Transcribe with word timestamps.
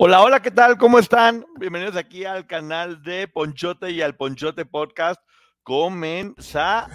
Hola, 0.00 0.22
hola, 0.22 0.40
¿qué 0.40 0.52
tal? 0.52 0.78
¿Cómo 0.78 1.00
están? 1.00 1.44
Bienvenidos 1.58 1.96
aquí 1.96 2.24
al 2.24 2.46
canal 2.46 3.02
de 3.02 3.26
Ponchote 3.26 3.90
y 3.90 4.00
al 4.00 4.14
Ponchote 4.14 4.64
Podcast. 4.64 5.20
Comenzamos. 5.64 6.86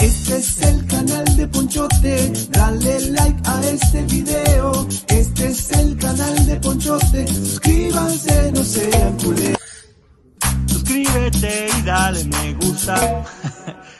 Este 0.00 0.38
es 0.38 0.62
el 0.62 0.86
canal 0.86 1.36
de 1.36 1.46
Ponchote, 1.48 2.32
dale 2.48 3.00
like 3.10 3.38
a 3.44 3.60
este 3.66 4.02
video. 4.04 4.88
Este 5.08 5.48
es 5.48 5.72
el 5.72 5.98
canal 5.98 6.46
de 6.46 6.56
Ponchote, 6.56 7.26
suscríbanse, 7.26 8.52
no 8.52 8.64
sean 8.64 9.14
culés. 9.18 9.58
Suscríbete 10.68 11.68
y 11.78 11.82
dale 11.82 12.24
me 12.24 12.54
gusta. 12.54 13.26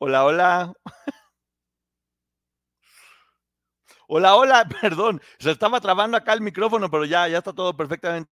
Hola, 0.00 0.24
hola. 0.24 0.72
Hola, 4.06 4.36
hola, 4.36 4.68
perdón. 4.82 5.20
Se 5.38 5.50
estaba 5.50 5.80
trabando 5.80 6.16
acá 6.16 6.32
el 6.32 6.40
micrófono, 6.40 6.90
pero 6.90 7.04
ya, 7.04 7.28
ya 7.28 7.38
está 7.38 7.52
todo 7.52 7.76
perfectamente 7.76 8.28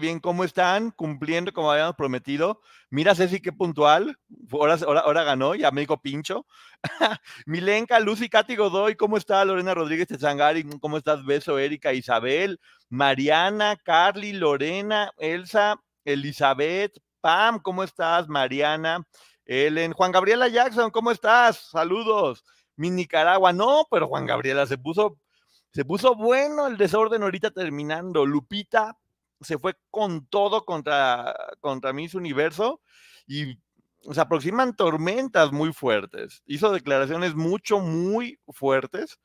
bien. 0.00 0.20
¿Cómo 0.20 0.44
están? 0.44 0.90
Cumpliendo 0.90 1.52
como 1.52 1.70
habíamos 1.72 1.96
prometido. 1.96 2.60
Mira, 2.90 3.14
Ceci, 3.14 3.40
qué 3.40 3.52
puntual. 3.52 4.18
Ahora, 4.52 4.76
ahora, 5.04 5.24
ganó, 5.24 5.54
ya 5.54 5.70
me 5.70 5.82
dijo 5.82 6.00
pincho. 6.00 6.46
Milenka, 7.46 8.00
Lucy, 8.00 8.28
Katy 8.28 8.56
Godoy, 8.56 8.96
¿cómo 8.96 9.16
está? 9.16 9.44
Lorena 9.44 9.74
Rodríguez 9.74 10.08
de 10.08 10.18
Zangari, 10.18 10.64
¿cómo 10.80 10.98
estás? 10.98 11.24
Beso, 11.24 11.58
Erika, 11.58 11.92
Isabel, 11.92 12.60
Mariana, 12.88 13.76
Carly, 13.84 14.32
Lorena, 14.32 15.12
Elsa, 15.18 15.76
Elizabeth, 16.04 16.98
Pam, 17.20 17.60
¿cómo 17.60 17.82
estás? 17.84 18.28
Mariana. 18.28 19.04
Ellen, 19.46 19.92
Juan 19.92 20.12
Gabriela 20.12 20.48
Jackson, 20.48 20.90
¿cómo 20.90 21.10
estás? 21.10 21.70
Saludos. 21.70 22.44
Mi 22.76 22.90
Nicaragua, 22.90 23.52
no, 23.52 23.86
pero 23.90 24.08
Juan 24.08 24.26
Gabriela 24.26 24.66
se 24.66 24.76
puso, 24.76 25.18
se 25.72 25.84
puso 25.84 26.14
bueno 26.14 26.66
el 26.66 26.76
desorden 26.76 27.22
ahorita 27.22 27.50
terminando. 27.52 28.26
Lupita 28.26 28.98
se 29.40 29.58
fue 29.58 29.74
con 29.90 30.26
todo 30.26 30.64
contra, 30.64 31.34
contra 31.60 31.92
Miss 31.92 32.14
Universo 32.14 32.80
y 33.26 33.58
se 34.12 34.20
aproximan 34.20 34.76
tormentas 34.76 35.52
muy 35.52 35.72
fuertes. 35.72 36.42
Hizo 36.46 36.72
declaraciones 36.72 37.34
mucho, 37.34 37.78
muy 37.78 38.38
fuertes 38.48 39.18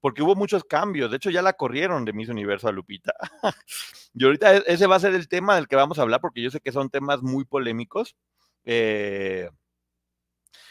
porque 0.00 0.22
hubo 0.22 0.34
muchos 0.34 0.64
cambios. 0.64 1.10
De 1.10 1.16
hecho, 1.16 1.30
ya 1.30 1.42
la 1.42 1.52
corrieron 1.52 2.04
de 2.04 2.12
Miss 2.12 2.28
Universo 2.28 2.68
a 2.68 2.72
Lupita. 2.72 3.12
y 4.14 4.24
ahorita 4.24 4.56
e-, 4.56 4.64
ese 4.66 4.86
va 4.86 4.96
a 4.96 5.00
ser 5.00 5.14
el 5.14 5.28
tema 5.28 5.56
del 5.56 5.68
que 5.68 5.76
vamos 5.76 5.98
a 5.98 6.02
hablar, 6.02 6.20
porque 6.20 6.42
yo 6.42 6.50
sé 6.50 6.60
que 6.60 6.72
son 6.72 6.90
temas 6.90 7.22
muy 7.22 7.44
polémicos. 7.44 8.16
Eh, 8.64 9.48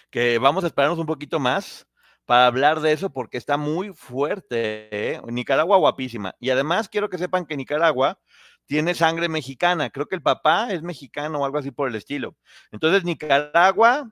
que 0.09 0.37
vamos 0.39 0.63
a 0.63 0.67
esperarnos 0.67 0.99
un 0.99 1.05
poquito 1.05 1.39
más 1.39 1.87
para 2.25 2.47
hablar 2.47 2.81
de 2.81 2.91
eso 2.91 3.11
porque 3.11 3.37
está 3.37 3.57
muy 3.57 3.93
fuerte. 3.93 4.89
¿eh? 4.91 5.21
Nicaragua 5.27 5.77
guapísima. 5.77 6.35
Y 6.39 6.49
además 6.49 6.89
quiero 6.89 7.09
que 7.09 7.17
sepan 7.17 7.45
que 7.45 7.57
Nicaragua 7.57 8.19
tiene 8.65 8.93
sangre 8.93 9.29
mexicana. 9.29 9.89
Creo 9.89 10.07
que 10.07 10.15
el 10.15 10.21
papá 10.21 10.71
es 10.71 10.83
mexicano 10.83 11.39
o 11.39 11.45
algo 11.45 11.57
así 11.57 11.71
por 11.71 11.87
el 11.87 11.95
estilo. 11.95 12.35
Entonces 12.71 13.03
Nicaragua, 13.05 14.11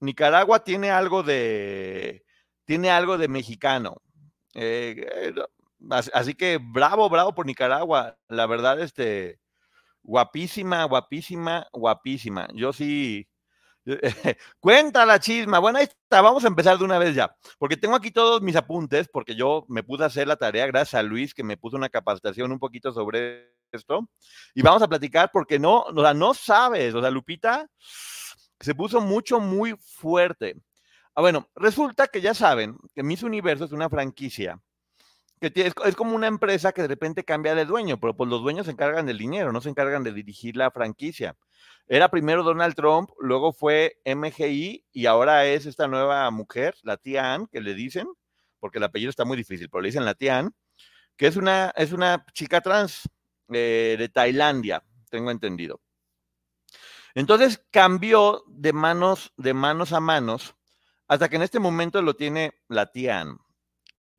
Nicaragua 0.00 0.62
tiene 0.64 0.90
algo 0.90 1.22
de, 1.22 2.24
tiene 2.66 2.90
algo 2.90 3.16
de 3.16 3.28
mexicano. 3.28 4.02
Eh, 4.54 5.32
así 5.90 6.34
que 6.34 6.58
bravo, 6.60 7.08
bravo 7.08 7.34
por 7.34 7.46
Nicaragua. 7.46 8.18
La 8.28 8.46
verdad, 8.46 8.80
este, 8.80 9.40
Guapísima, 10.06 10.84
guapísima, 10.84 11.66
guapísima. 11.72 12.46
Yo 12.54 12.72
sí. 12.72 13.26
Cuenta 14.60 15.04
la 15.04 15.18
chisma. 15.18 15.58
Bueno, 15.58 15.78
ahí 15.78 15.84
está. 15.86 16.20
Vamos 16.22 16.44
a 16.44 16.48
empezar 16.48 16.78
de 16.78 16.84
una 16.84 16.98
vez 16.98 17.16
ya. 17.16 17.34
Porque 17.58 17.76
tengo 17.76 17.96
aquí 17.96 18.12
todos 18.12 18.40
mis 18.40 18.54
apuntes, 18.54 19.08
porque 19.12 19.34
yo 19.34 19.64
me 19.68 19.82
pude 19.82 20.04
hacer 20.04 20.28
la 20.28 20.36
tarea, 20.36 20.66
gracias 20.68 20.94
a 20.94 21.02
Luis, 21.02 21.34
que 21.34 21.42
me 21.42 21.56
puso 21.56 21.76
una 21.76 21.88
capacitación 21.88 22.52
un 22.52 22.60
poquito 22.60 22.92
sobre 22.92 23.52
esto. 23.72 24.08
Y 24.54 24.62
vamos 24.62 24.80
a 24.82 24.88
platicar 24.88 25.30
porque 25.32 25.58
no, 25.58 25.80
o 25.80 26.00
sea, 26.00 26.14
no 26.14 26.34
sabes. 26.34 26.94
O 26.94 27.00
sea, 27.00 27.10
Lupita 27.10 27.68
se 28.60 28.74
puso 28.76 29.00
mucho, 29.00 29.40
muy 29.40 29.74
fuerte. 29.80 30.54
Ah, 31.16 31.20
bueno, 31.20 31.48
resulta 31.56 32.06
que 32.06 32.20
ya 32.20 32.32
saben 32.32 32.76
que 32.94 33.02
Miss 33.02 33.24
Universo 33.24 33.64
es 33.64 33.72
una 33.72 33.90
franquicia 33.90 34.60
es, 35.40 35.74
como 35.96 36.14
una 36.14 36.26
empresa 36.26 36.72
que 36.72 36.82
de 36.82 36.88
repente 36.88 37.24
cambia 37.24 37.54
de 37.54 37.64
dueño, 37.64 37.98
pero 38.00 38.16
pues 38.16 38.30
los 38.30 38.42
dueños 38.42 38.66
se 38.66 38.72
encargan 38.72 39.06
del 39.06 39.18
dinero, 39.18 39.52
no 39.52 39.60
se 39.60 39.68
encargan 39.68 40.02
de 40.02 40.12
dirigir 40.12 40.56
la 40.56 40.70
franquicia. 40.70 41.36
Era 41.88 42.08
primero 42.10 42.42
Donald 42.42 42.74
Trump, 42.74 43.10
luego 43.20 43.52
fue 43.52 44.00
MGI 44.04 44.86
y 44.92 45.06
ahora 45.06 45.46
es 45.46 45.66
esta 45.66 45.86
nueva 45.86 46.30
mujer, 46.30 46.74
la 46.82 46.96
tía 46.96 47.34
Ann, 47.34 47.46
que 47.46 47.60
le 47.60 47.74
dicen, 47.74 48.08
porque 48.58 48.78
el 48.78 48.84
apellido 48.84 49.10
está 49.10 49.24
muy 49.24 49.36
difícil, 49.36 49.68
pero 49.70 49.82
le 49.82 49.88
dicen 49.88 50.04
la 50.04 50.14
tía 50.14 50.38
Ann, 50.38 50.54
que 51.16 51.26
es 51.26 51.36
una, 51.36 51.72
es 51.76 51.92
una 51.92 52.24
chica 52.32 52.60
trans 52.60 53.08
eh, 53.52 53.96
de 53.98 54.08
Tailandia, 54.08 54.82
tengo 55.10 55.30
entendido. 55.30 55.80
Entonces 57.14 57.64
cambió 57.70 58.42
de 58.46 58.72
manos, 58.72 59.32
de 59.36 59.54
manos 59.54 59.92
a 59.92 60.00
manos, 60.00 60.54
hasta 61.08 61.28
que 61.28 61.36
en 61.36 61.42
este 61.42 61.60
momento 61.60 62.02
lo 62.02 62.16
tiene 62.16 62.54
la 62.68 62.90
tía 62.90 63.20
Ann. 63.20 63.38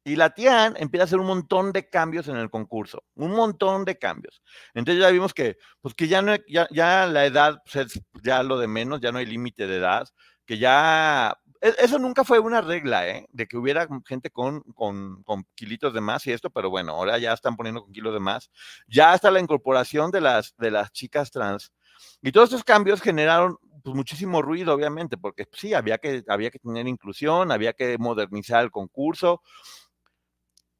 Y 0.07 0.15
la 0.15 0.29
Tian 0.29 0.75
empieza 0.77 1.03
a 1.03 1.07
hacer 1.07 1.19
un 1.19 1.27
montón 1.27 1.73
de 1.73 1.89
cambios 1.89 2.29
en 2.29 2.37
el 2.37 2.49
concurso, 2.49 3.03
un 3.15 3.31
montón 3.31 3.83
de 3.83 3.97
cambios. 3.97 4.41
Entonces 4.73 5.03
ya 5.03 5.09
vimos 5.09 5.33
que, 5.33 5.57
pues 5.81 5.93
que 5.95 6.07
ya, 6.07 6.21
no, 6.21 6.33
ya, 6.47 7.05
la 7.07 7.25
edad 7.25 7.61
pues, 7.65 7.87
es 7.87 8.01
ya 8.23 8.41
lo 8.41 8.57
de 8.57 8.69
menos, 8.69 9.01
ya 9.01 9.11
no 9.11 9.17
hay 9.17 9.25
límite 9.25 9.67
de 9.67 9.75
edad, 9.75 10.07
que 10.45 10.59
ya... 10.59 11.37
E, 11.59 11.73
eso 11.79 11.99
nunca 11.99 12.23
fue 12.23 12.39
una 12.39 12.61
regla, 12.61 13.05
¿eh? 13.05 13.27
De 13.33 13.47
que 13.47 13.57
hubiera 13.57 13.85
gente 14.05 14.29
con, 14.29 14.61
con, 14.75 15.25
kilitos 15.55 15.93
de 15.93 15.99
más 15.99 16.25
y 16.25 16.31
esto, 16.31 16.51
pero 16.51 16.69
bueno, 16.69 16.93
ahora 16.93 17.17
ya 17.17 17.33
están 17.33 17.57
poniendo 17.57 17.85
kilos 17.91 18.13
de 18.13 18.21
más. 18.21 18.49
Ya 18.87 19.11
hasta 19.11 19.29
la 19.29 19.41
incorporación 19.41 20.09
de 20.11 20.21
las, 20.21 20.55
de 20.57 20.71
las 20.71 20.89
chicas 20.93 21.31
trans. 21.31 21.73
Y 22.21 22.31
todos 22.31 22.47
estos 22.47 22.63
cambios 22.63 23.01
generaron 23.01 23.57
pues, 23.83 23.93
muchísimo 23.93 24.41
ruido, 24.41 24.73
obviamente, 24.73 25.17
porque 25.17 25.47
sí, 25.51 25.73
había 25.73 25.97
que, 25.97 26.23
había 26.29 26.49
que 26.49 26.59
tener 26.59 26.87
inclusión, 26.87 27.51
había 27.51 27.73
que 27.73 27.97
modernizar 27.97 28.63
el 28.63 28.71
concurso. 28.71 29.41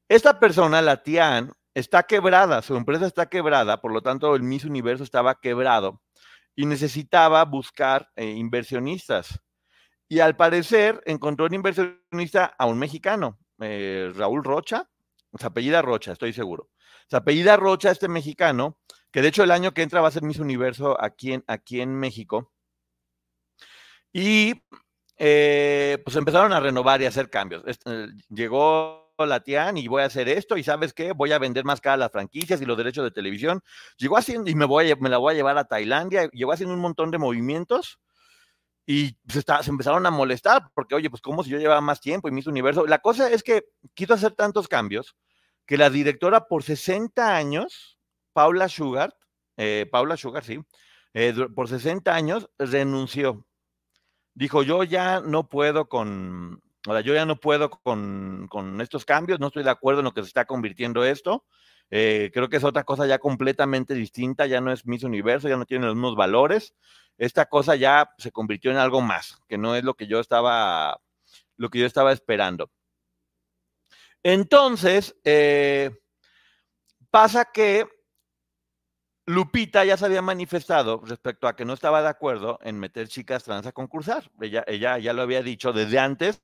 Esta 0.10 0.40
persona, 0.40 0.82
la 0.82 1.04
Tian, 1.04 1.52
está 1.74 2.04
quebrada, 2.04 2.62
su 2.62 2.76
empresa 2.76 3.06
está 3.06 3.28
quebrada, 3.28 3.82
por 3.82 3.92
lo 3.92 4.02
tanto 4.02 4.36
el 4.36 4.42
Miss 4.42 4.64
Universo 4.64 5.04
estaba 5.04 5.40
quebrado 5.40 6.02
y 6.56 6.66
necesitaba 6.66 7.44
buscar 7.46 8.10
eh, 8.16 8.26
inversionistas. 8.32 9.42
Y 10.10 10.20
al 10.20 10.38
parecer 10.38 11.02
encontró 11.06 11.46
un 11.46 11.54
inversionista 11.54 12.56
a 12.58 12.66
un 12.66 12.80
mexicano, 12.80 13.38
eh, 13.60 14.12
Raúl 14.16 14.44
Rocha, 14.44 14.90
se 15.38 15.46
apellida 15.46 15.82
Rocha, 15.82 16.14
estoy 16.14 16.34
seguro. 16.34 16.70
Se 17.10 17.18
apellida 17.18 17.58
Rocha 17.58 17.92
este 17.92 18.08
mexicano, 18.08 18.80
que 19.12 19.22
de 19.22 19.28
hecho 19.28 19.44
el 19.44 19.52
año 19.52 19.74
que 19.74 19.82
entra 19.82 20.02
va 20.02 20.08
a 20.08 20.12
ser 20.12 20.24
Miss 20.24 20.40
Universo 20.40 20.98
aquí 21.04 21.34
en, 21.34 21.44
aquí 21.48 21.82
en 21.82 21.94
México. 21.94 22.54
Y 24.14 24.64
eh, 25.18 26.02
pues 26.04 26.16
empezaron 26.16 26.54
a 26.54 26.60
renovar 26.60 27.02
y 27.02 27.06
hacer 27.06 27.30
cambios. 27.30 27.64
Llegó 28.30 29.07
la 29.26 29.40
Tian 29.40 29.78
y 29.78 29.88
voy 29.88 30.04
a 30.04 30.06
hacer 30.06 30.30
esto 30.30 30.58
y 30.58 30.64
sabes 30.64 30.94
qué, 30.94 31.12
voy 31.12 31.32
a 31.32 31.40
vender 31.40 31.66
más 31.66 31.82
cara 31.82 31.98
las 31.98 32.12
franquicias 32.12 32.62
y 32.62 32.66
los 32.66 32.78
derechos 32.78 33.04
de 33.04 33.12
televisión. 33.12 33.64
Llegó 33.98 34.18
haciendo 34.18 34.50
y 34.50 34.56
me, 34.56 34.66
voy 34.66 34.94
me 35.00 35.10
la 35.10 35.18
voy 35.18 35.34
a 35.34 35.36
llevar 35.36 35.58
a 35.58 35.66
Tailandia, 35.66 36.30
llegó 36.30 36.52
haciendo 36.52 36.76
un 36.76 36.82
montón 36.82 37.10
de 37.12 37.18
movimientos 37.18 38.00
y 38.86 39.18
se, 39.28 39.42
se, 39.42 39.70
empezaron 39.70 40.06
a 40.06 40.12
molestar 40.12 40.70
porque, 40.74 40.96
oye, 40.96 41.10
pues 41.10 41.22
como 41.22 41.44
si 41.44 41.50
yo 41.50 41.58
llevaba 41.58 41.82
más 41.82 42.00
tiempo 42.00 42.28
y 42.28 42.32
Miss 42.32 42.48
Universo. 42.48 42.86
La 42.86 43.00
cosa 43.00 43.30
es 43.30 43.44
que 43.44 43.66
quiso 43.94 44.14
hacer 44.14 44.34
tantos 44.34 44.68
cambios 44.68 45.16
que 45.66 45.78
la 45.78 45.90
directora 45.90 46.48
por 46.48 46.64
60 46.64 47.36
años, 47.36 48.00
Paula 48.34 48.70
Sugar, 48.70 49.18
eh, 49.58 49.86
Paula 49.92 50.16
Sugar, 50.16 50.44
sí, 50.44 50.60
eh, 51.14 51.34
por 51.54 51.68
60 51.68 52.14
años 52.16 52.50
renunció. 52.58 53.46
Dijo, 54.34 54.64
yo 54.64 54.84
ya 54.84 55.20
no 55.20 55.50
puedo 55.50 55.90
con, 55.90 56.62
sea, 56.86 57.02
yo 57.02 57.14
ya 57.14 57.26
no 57.26 57.38
puedo 57.38 57.70
con, 57.70 58.48
con, 58.50 58.82
estos 58.82 59.06
cambios, 59.06 59.40
no 59.40 59.48
estoy 59.48 59.64
de 59.64 59.70
acuerdo 59.70 60.02
en 60.02 60.06
lo 60.06 60.14
que 60.14 60.22
se 60.22 60.28
está 60.28 60.46
convirtiendo 60.46 61.04
esto. 61.04 61.46
Eh, 61.90 62.32
creo 62.34 62.50
que 62.50 62.58
es 62.58 62.64
otra 62.64 62.84
cosa 62.84 63.08
ya 63.08 63.20
completamente 63.20 63.94
distinta, 63.94 64.46
ya 64.46 64.62
no 64.62 64.72
es 64.72 64.86
Miss 64.86 65.04
Universo, 65.04 65.48
ya 65.48 65.58
no 65.58 65.66
tiene 65.66 65.86
los 65.86 65.96
mismos 65.96 66.16
valores. 66.16 66.76
Esta 67.18 67.48
cosa 67.48 67.76
ya 67.76 68.10
se 68.18 68.32
convirtió 68.32 68.72
en 68.72 68.78
algo 68.78 69.02
más, 69.02 69.40
que 69.48 69.58
no 69.58 69.76
es 69.76 69.84
lo 69.84 69.96
que 69.96 70.08
yo 70.08 70.20
estaba, 70.20 71.00
lo 71.56 71.70
que 71.70 71.80
yo 71.80 71.86
estaba 71.86 72.12
esperando. 72.12 72.70
Entonces, 74.24 75.16
eh, 75.24 75.92
pasa 77.10 77.46
que 77.46 77.88
Lupita 79.30 79.84
ya 79.84 79.98
se 79.98 80.06
había 80.06 80.22
manifestado 80.22 81.02
respecto 81.06 81.50
a 81.50 81.56
que 81.58 81.66
no 81.66 81.74
estaba 81.74 82.02
de 82.02 82.08
acuerdo 82.08 82.60
en 82.62 82.80
meter 82.80 83.10
chicas 83.10 83.44
trans 83.44 83.68
a 83.68 83.74
concursar. 83.74 84.32
Ella, 84.40 84.98
ya 84.98 85.12
lo 85.12 85.22
había 85.22 85.44
dicho 85.44 85.74
desde 85.74 86.00
antes 86.00 86.42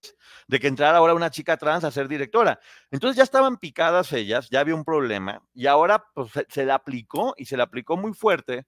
de 0.50 0.60
que 0.60 0.68
entrara 0.68 0.98
ahora 0.98 1.14
una 1.14 1.32
chica 1.32 1.56
trans 1.56 1.86
a 1.86 1.92
ser 1.92 2.10
directora. 2.10 2.60
Entonces 2.92 3.16
ya 3.16 3.24
estaban 3.24 3.56
picadas 3.56 4.12
ellas, 4.12 4.50
ya 4.50 4.60
había 4.60 4.76
un 4.76 4.84
problema 4.84 5.42
y 5.54 5.68
ahora 5.68 6.04
pues, 6.14 6.32
se, 6.34 6.46
se 6.50 6.66
le 6.66 6.74
aplicó 6.74 7.34
y 7.38 7.46
se 7.46 7.56
le 7.56 7.64
aplicó 7.64 7.96
muy 7.96 8.14
fuerte 8.14 8.66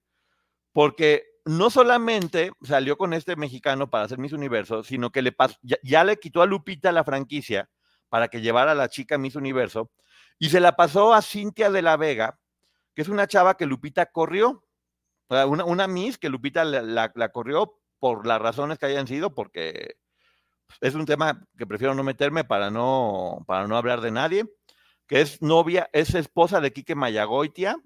porque 0.72 1.24
no 1.44 1.68
solamente 1.68 2.52
salió 2.62 2.96
con 2.96 3.12
este 3.12 3.36
mexicano 3.36 3.90
para 3.90 4.04
hacer 4.04 4.18
Miss 4.18 4.32
Universo, 4.32 4.82
sino 4.82 5.10
que 5.10 5.20
le 5.20 5.36
ya, 5.60 5.76
ya 5.82 6.04
le 6.04 6.18
quitó 6.18 6.40
a 6.40 6.46
Lupita 6.46 6.90
la 6.90 7.04
franquicia 7.04 7.68
para 8.08 8.28
que 8.28 8.40
llevara 8.40 8.72
a 8.72 8.74
la 8.74 8.88
chica 8.88 9.18
Miss 9.18 9.36
Universo 9.36 9.90
y 10.38 10.48
se 10.48 10.60
la 10.60 10.74
pasó 10.74 11.12
a 11.12 11.20
Cintia 11.20 11.70
de 11.70 11.82
la 11.82 11.98
Vega, 11.98 12.38
que 12.96 13.02
es 13.02 13.08
una 13.08 13.28
chava 13.28 13.58
que 13.58 13.66
Lupita 13.66 14.06
corrió, 14.06 14.64
una, 15.28 15.64
una 15.66 15.86
Miss 15.86 16.16
que 16.16 16.30
Lupita 16.30 16.64
la, 16.64 17.30
corrió 17.30 17.78
por 17.98 18.26
las 18.26 18.40
razones 18.40 18.78
que 18.78 18.86
hayan 18.86 19.06
sido, 19.06 19.34
porque 19.34 19.98
es 20.80 20.94
un 20.94 21.04
tema 21.04 21.46
que 21.58 21.66
prefiero 21.66 21.94
no 21.94 22.02
meterme 22.02 22.44
para 22.44 22.70
no, 22.70 23.44
para 23.46 23.66
no 23.66 23.76
hablar 23.76 24.00
de 24.00 24.12
nadie, 24.12 24.50
que 25.06 25.20
es 25.20 25.42
novia, 25.42 25.90
es 25.92 26.14
esposa 26.14 26.62
de 26.62 26.72
Quique 26.72 26.94
Mayagoitia, 26.94 27.76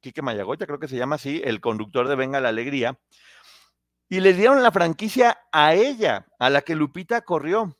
Quique 0.00 0.22
Mayagoitia 0.22 0.68
creo 0.68 0.78
que 0.78 0.88
se 0.88 0.96
llama 0.96 1.16
así, 1.16 1.42
el 1.44 1.60
conductor 1.60 2.06
de 2.06 2.14
Venga 2.14 2.40
la 2.40 2.50
Alegría, 2.50 3.00
y 4.08 4.20
le 4.20 4.32
dieron 4.32 4.62
la 4.62 4.70
franquicia 4.70 5.40
a 5.50 5.74
ella, 5.74 6.28
a 6.38 6.50
la 6.50 6.62
que 6.62 6.76
Lupita 6.76 7.22
corrió. 7.22 7.76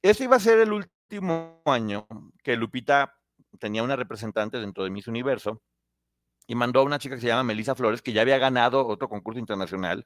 Ese 0.00 0.24
iba 0.24 0.36
a 0.36 0.40
ser 0.40 0.60
el 0.60 0.72
último 0.72 1.60
año 1.66 2.06
que 2.42 2.56
Lupita 2.56 3.18
tenía 3.58 3.82
una 3.82 3.96
representante 3.96 4.58
dentro 4.58 4.82
de 4.82 4.88
Miss 4.88 5.06
Universo 5.06 5.60
y 6.50 6.56
mandó 6.56 6.80
a 6.80 6.82
una 6.82 6.98
chica 6.98 7.14
que 7.14 7.20
se 7.20 7.28
llama 7.28 7.44
Melissa 7.44 7.76
Flores, 7.76 8.02
que 8.02 8.12
ya 8.12 8.22
había 8.22 8.36
ganado 8.38 8.84
otro 8.84 9.08
concurso 9.08 9.38
internacional, 9.38 10.04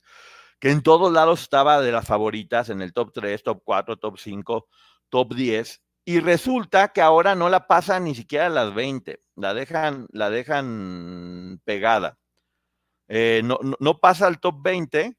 que 0.61 0.71
en 0.71 0.83
todos 0.83 1.11
lados 1.11 1.41
estaba 1.41 1.81
de 1.81 1.91
las 1.91 2.07
favoritas, 2.07 2.69
en 2.69 2.83
el 2.83 2.93
top 2.93 3.13
3, 3.15 3.43
top 3.43 3.63
4, 3.65 3.97
top 3.97 4.19
5, 4.19 4.69
top 5.09 5.35
10, 5.35 5.83
y 6.05 6.21
resulta 6.21 6.89
que 6.89 7.01
ahora 7.01 7.35
no 7.35 7.49
la 7.49 7.67
pasan 7.67 8.05
ni 8.05 8.15
siquiera 8.15 8.47
a 8.47 8.51
las 8.51 8.75
20, 8.75 9.21
la 9.37 9.55
dejan, 9.55 10.07
la 10.11 10.29
dejan 10.29 11.63
pegada. 11.65 12.19
Eh, 13.09 13.41
no, 13.43 13.59
no, 13.63 13.77
no, 13.81 13.99
pasa 13.99 14.27
al 14.27 14.39
top 14.39 14.57
20. 14.63 15.17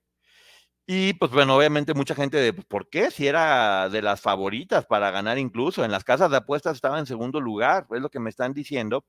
Y 0.86 1.13
pues 1.13 1.31
bueno, 1.31 1.56
obviamente 1.57 1.95
mucha 1.95 2.13
gente 2.13 2.38
de, 2.38 2.54
pues, 2.54 2.68
¿por 2.68 2.88
qué? 2.89 3.10
Si 3.10 3.25
era 3.25 3.89
de 3.89 4.04
las 4.04 4.22
favoritas 4.22 4.86
para 4.86 5.10
ganar 5.10 5.39
incluso, 5.39 5.83
en 5.83 5.92
las 5.92 6.04
casas 6.04 6.30
de 6.30 6.38
apuestas 6.38 6.75
estaba 6.75 7.00
en 7.00 7.07
segundo 7.07 7.42
lugar, 7.42 7.88
es 7.89 8.01
lo 8.01 8.12
que 8.12 8.19
me 8.19 8.30
están 8.30 8.54
diciendo. 8.54 9.04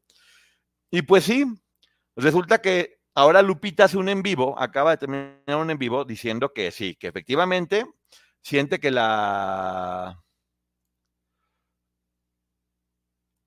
Y 0.90 1.02
pues 1.02 1.24
sí, 1.24 1.44
Resulta 2.16 2.58
que 2.62 2.98
ahora 3.14 3.42
Lupita 3.42 3.84
hace 3.84 3.98
un 3.98 4.08
en 4.08 4.22
vivo, 4.22 4.58
acaba 4.58 4.92
de 4.92 4.96
terminar 4.96 5.56
un 5.56 5.70
en 5.70 5.78
vivo 5.78 6.04
diciendo 6.04 6.52
que 6.52 6.70
sí, 6.70 6.96
que 6.96 7.08
efectivamente 7.08 7.86
siente 8.42 8.80
que 8.80 8.90
la... 8.90 10.22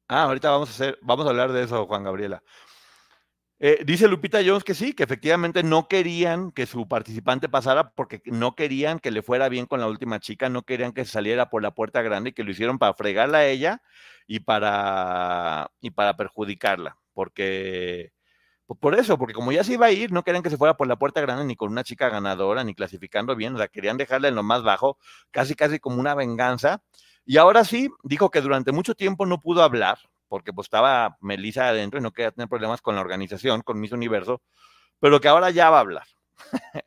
Ah, 0.08 0.24
ahorita 0.24 0.50
vamos 0.50 0.70
a 0.70 0.72
hacer, 0.72 0.98
vamos 1.02 1.26
a 1.26 1.30
hablar 1.30 1.52
de 1.52 1.64
eso, 1.64 1.86
Juan 1.86 2.04
Gabriela. 2.04 2.44
Eh, 3.62 3.84
dice 3.86 4.08
Lupita 4.08 4.40
Jones 4.46 4.64
que 4.64 4.74
sí, 4.74 4.94
que 4.94 5.04
efectivamente 5.04 5.64
no 5.64 5.88
querían 5.90 6.52
que 6.52 6.66
su 6.66 6.88
participante 6.88 7.50
pasara 7.50 7.92
porque 7.92 8.22
no 8.26 8.56
querían 8.56 9.00
que 9.00 9.12
le 9.12 9.22
fuera 9.22 9.50
bien 9.50 9.66
con 9.66 9.82
la 9.82 9.88
última 9.88 10.20
chica, 10.20 10.48
no 10.48 10.64
querían 10.64 10.94
que 10.94 11.04
saliera 11.06 11.50
por 11.50 11.62
la 11.62 11.72
puerta 11.76 12.02
grande 12.02 12.30
y 12.30 12.34
que 12.34 12.44
lo 12.44 12.52
hicieron 12.52 12.80
para 12.80 12.94
fregarla 12.94 13.40
a 13.40 13.48
ella 13.48 13.82
y 14.28 14.40
para, 14.42 15.72
y 15.82 15.92
para 15.92 16.16
perjudicarla, 16.16 16.98
porque 17.14 18.12
pues 18.12 18.19
por 18.76 18.96
eso, 18.96 19.18
porque 19.18 19.34
como 19.34 19.52
ya 19.52 19.64
se 19.64 19.74
iba 19.74 19.88
a 19.88 19.92
ir, 19.92 20.12
no 20.12 20.24
querían 20.24 20.44
que 20.44 20.50
se 20.50 20.58
fuera 20.58 20.78
por 20.78 20.88
la 20.88 20.98
puerta 20.98 21.22
grande 21.22 21.46
ni 21.46 21.56
con 21.56 21.72
una 21.72 21.84
chica 21.84 22.10
ganadora, 22.10 22.64
ni 22.64 22.76
clasificando 22.76 23.36
bien, 23.36 23.56
o 23.56 23.58
sea, 23.58 23.68
querían 23.68 23.98
dejarla 23.98 24.28
en 24.28 24.36
lo 24.36 24.44
más 24.44 24.64
bajo, 24.64 24.98
casi 25.32 25.56
casi 25.56 25.80
como 25.80 26.00
una 26.00 26.14
venganza. 26.14 26.82
Y 27.26 27.38
ahora 27.38 27.64
sí, 27.64 27.90
dijo 28.04 28.30
que 28.30 28.42
durante 28.42 28.72
mucho 28.72 28.96
tiempo 28.96 29.26
no 29.26 29.40
pudo 29.40 29.64
hablar, 29.64 29.98
porque 30.28 30.54
pues 30.54 30.66
estaba 30.66 31.18
Melissa 31.22 31.68
adentro 31.70 32.00
y 32.00 32.04
no 32.04 32.12
quería 32.12 32.32
tener 32.32 32.48
problemas 32.48 32.82
con 32.82 32.96
la 32.96 33.02
organización, 33.02 33.62
con 33.62 33.80
Miss 33.80 33.92
Universo, 33.92 34.42
pero 35.00 35.20
que 35.20 35.28
ahora 35.28 35.50
ya 35.50 35.70
va 35.70 35.78
a 35.78 35.82
hablar. 35.82 36.06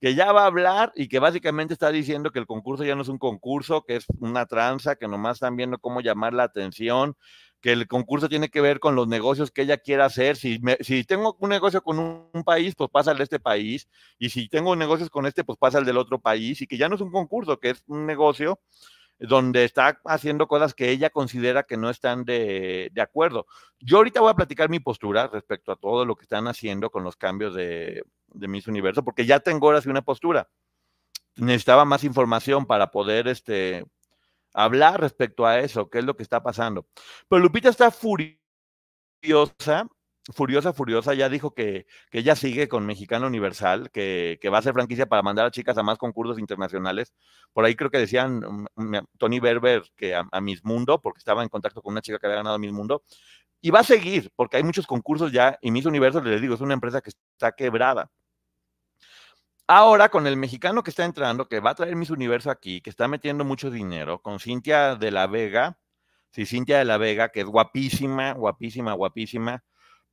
que 0.00 0.14
ya 0.14 0.32
va 0.32 0.44
a 0.44 0.46
hablar 0.46 0.92
y 0.94 1.08
que 1.08 1.18
básicamente 1.18 1.74
está 1.74 1.90
diciendo 1.90 2.30
que 2.30 2.38
el 2.38 2.46
concurso 2.46 2.84
ya 2.84 2.94
no 2.94 3.02
es 3.02 3.08
un 3.08 3.18
concurso, 3.18 3.82
que 3.82 3.96
es 3.96 4.06
una 4.20 4.46
tranza, 4.46 4.96
que 4.96 5.08
nomás 5.08 5.36
están 5.36 5.56
viendo 5.56 5.78
cómo 5.78 6.00
llamar 6.00 6.34
la 6.34 6.44
atención, 6.44 7.16
que 7.60 7.72
el 7.72 7.88
concurso 7.88 8.28
tiene 8.28 8.48
que 8.48 8.60
ver 8.60 8.80
con 8.80 8.94
los 8.94 9.08
negocios 9.08 9.50
que 9.50 9.62
ella 9.62 9.78
quiera 9.78 10.04
hacer. 10.04 10.36
Si, 10.36 10.60
si 10.80 11.04
tengo 11.04 11.36
un 11.40 11.50
negocio 11.50 11.82
con 11.82 11.98
un, 11.98 12.44
país, 12.44 12.74
pues 12.76 12.90
pasa 12.90 13.10
al 13.10 13.18
de 13.18 13.24
este 13.24 13.40
país. 13.40 13.88
Y 14.18 14.30
si 14.30 14.48
tengo 14.48 14.76
negocios 14.76 15.10
con 15.10 15.26
este, 15.26 15.44
pues 15.44 15.58
pasa 15.58 15.78
al 15.78 15.84
del 15.84 15.96
otro 15.96 16.20
país. 16.20 16.62
Y 16.62 16.66
que 16.66 16.76
ya 16.78 16.88
no 16.88 16.94
es 16.94 17.00
un 17.00 17.10
concurso, 17.10 17.58
que 17.58 17.70
es 17.70 17.82
un 17.86 18.06
negocio 18.06 18.60
donde 19.18 19.64
está 19.64 20.00
haciendo 20.04 20.46
cosas 20.46 20.74
que 20.74 20.90
ella 20.90 21.10
considera 21.10 21.64
que 21.64 21.76
no 21.76 21.90
están 21.90 22.24
de, 22.24 22.90
de 22.92 23.00
acuerdo. 23.00 23.46
Yo 23.80 23.96
ahorita 23.96 24.20
voy 24.20 24.30
a 24.30 24.36
platicar 24.36 24.68
mi 24.68 24.78
postura 24.78 25.26
respecto 25.26 25.72
a 25.72 25.76
todo 25.76 26.04
lo 26.04 26.14
que 26.14 26.22
están 26.22 26.46
haciendo 26.46 26.90
con 26.90 27.02
los 27.02 27.16
cambios 27.16 27.54
de, 27.54 28.04
de 28.28 28.48
Miss 28.48 28.68
Universo, 28.68 29.02
porque 29.02 29.26
ya 29.26 29.40
tengo 29.40 29.66
ahora 29.66 29.80
sí 29.80 29.88
una 29.88 30.02
postura. 30.02 30.48
Necesitaba 31.34 31.84
más 31.84 32.04
información 32.04 32.66
para 32.66 32.92
poder 32.92 33.26
este, 33.26 33.84
hablar 34.64 35.00
respecto 35.00 35.46
a 35.46 35.60
eso, 35.60 35.88
qué 35.88 35.98
es 36.00 36.04
lo 36.04 36.16
que 36.16 36.22
está 36.22 36.42
pasando. 36.42 36.86
Pero 37.28 37.40
Lupita 37.42 37.68
está 37.68 37.90
furiosa, 37.90 38.38
furiosa, 40.34 40.72
furiosa, 40.72 41.14
ya 41.14 41.28
dijo 41.28 41.54
que, 41.54 41.86
que 42.10 42.18
ella 42.18 42.34
sigue 42.34 42.68
con 42.68 42.84
Mexicano 42.84 43.28
Universal, 43.28 43.90
que, 43.90 44.38
que, 44.40 44.48
va 44.48 44.58
a 44.58 44.62
ser 44.62 44.74
franquicia 44.74 45.06
para 45.06 45.22
mandar 45.22 45.46
a 45.46 45.50
chicas 45.50 45.78
a 45.78 45.82
más 45.82 45.98
concursos 45.98 46.38
internacionales. 46.38 47.14
Por 47.52 47.64
ahí 47.64 47.76
creo 47.76 47.90
que 47.90 47.98
decían 47.98 48.44
um, 48.44 48.66
Tony 49.18 49.40
Berber 49.40 49.82
que 49.96 50.14
a, 50.14 50.26
a 50.30 50.40
Miss 50.40 50.64
Mundo, 50.64 51.00
porque 51.00 51.18
estaba 51.18 51.42
en 51.42 51.48
contacto 51.48 51.80
con 51.80 51.92
una 51.92 52.02
chica 52.02 52.18
que 52.18 52.26
había 52.26 52.38
ganado 52.38 52.58
Miss 52.58 52.72
Mundo. 52.72 53.02
Y 53.60 53.70
va 53.70 53.80
a 53.80 53.84
seguir, 53.84 54.30
porque 54.36 54.56
hay 54.56 54.64
muchos 54.64 54.86
concursos 54.86 55.32
ya, 55.32 55.58
y 55.62 55.70
Miss 55.70 55.86
Universo, 55.86 56.20
les 56.22 56.40
digo, 56.40 56.54
es 56.54 56.60
una 56.60 56.74
empresa 56.74 57.00
que 57.00 57.10
está 57.10 57.52
quebrada. 57.52 58.10
Ahora 59.70 60.08
con 60.08 60.26
el 60.26 60.38
mexicano 60.38 60.82
que 60.82 60.88
está 60.88 61.04
entrando, 61.04 61.46
que 61.46 61.60
va 61.60 61.72
a 61.72 61.74
traer 61.74 61.94
Miss 61.94 62.08
Universo 62.08 62.50
aquí, 62.50 62.80
que 62.80 62.88
está 62.88 63.06
metiendo 63.06 63.44
mucho 63.44 63.70
dinero, 63.70 64.22
con 64.22 64.40
Cintia 64.40 64.96
de 64.96 65.10
la 65.10 65.26
Vega, 65.26 65.78
sí, 66.30 66.46
Cintia 66.46 66.78
de 66.78 66.86
la 66.86 66.96
Vega, 66.96 67.28
que 67.28 67.40
es 67.40 67.46
guapísima, 67.46 68.32
guapísima, 68.32 68.94
guapísima, 68.94 69.62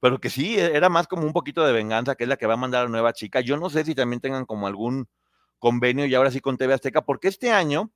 pero 0.02 0.20
que 0.20 0.30
sí, 0.30 0.60
era 0.60 0.90
más 0.90 1.08
como 1.08 1.24
un 1.26 1.32
poquito 1.32 1.66
de 1.66 1.72
venganza, 1.72 2.16
que 2.16 2.26
es 2.26 2.30
la 2.30 2.36
que 2.36 2.48
va 2.48 2.56
a 2.56 2.58
mandar 2.58 2.82
a 2.82 2.84
la 2.84 2.90
nueva 2.90 3.14
chica. 3.14 3.40
Yo 3.40 3.56
no 3.56 3.70
sé 3.70 3.86
si 3.86 3.96
también 3.96 4.20
tengan 4.20 4.46
como 4.46 4.68
algún 4.68 5.08
convenio 5.58 6.06
y 6.06 6.14
ahora 6.16 6.32
sí 6.32 6.42
con 6.42 6.58
TV 6.58 6.74
Azteca, 6.74 7.04
porque 7.06 7.30
este 7.30 7.52
año 7.52 7.94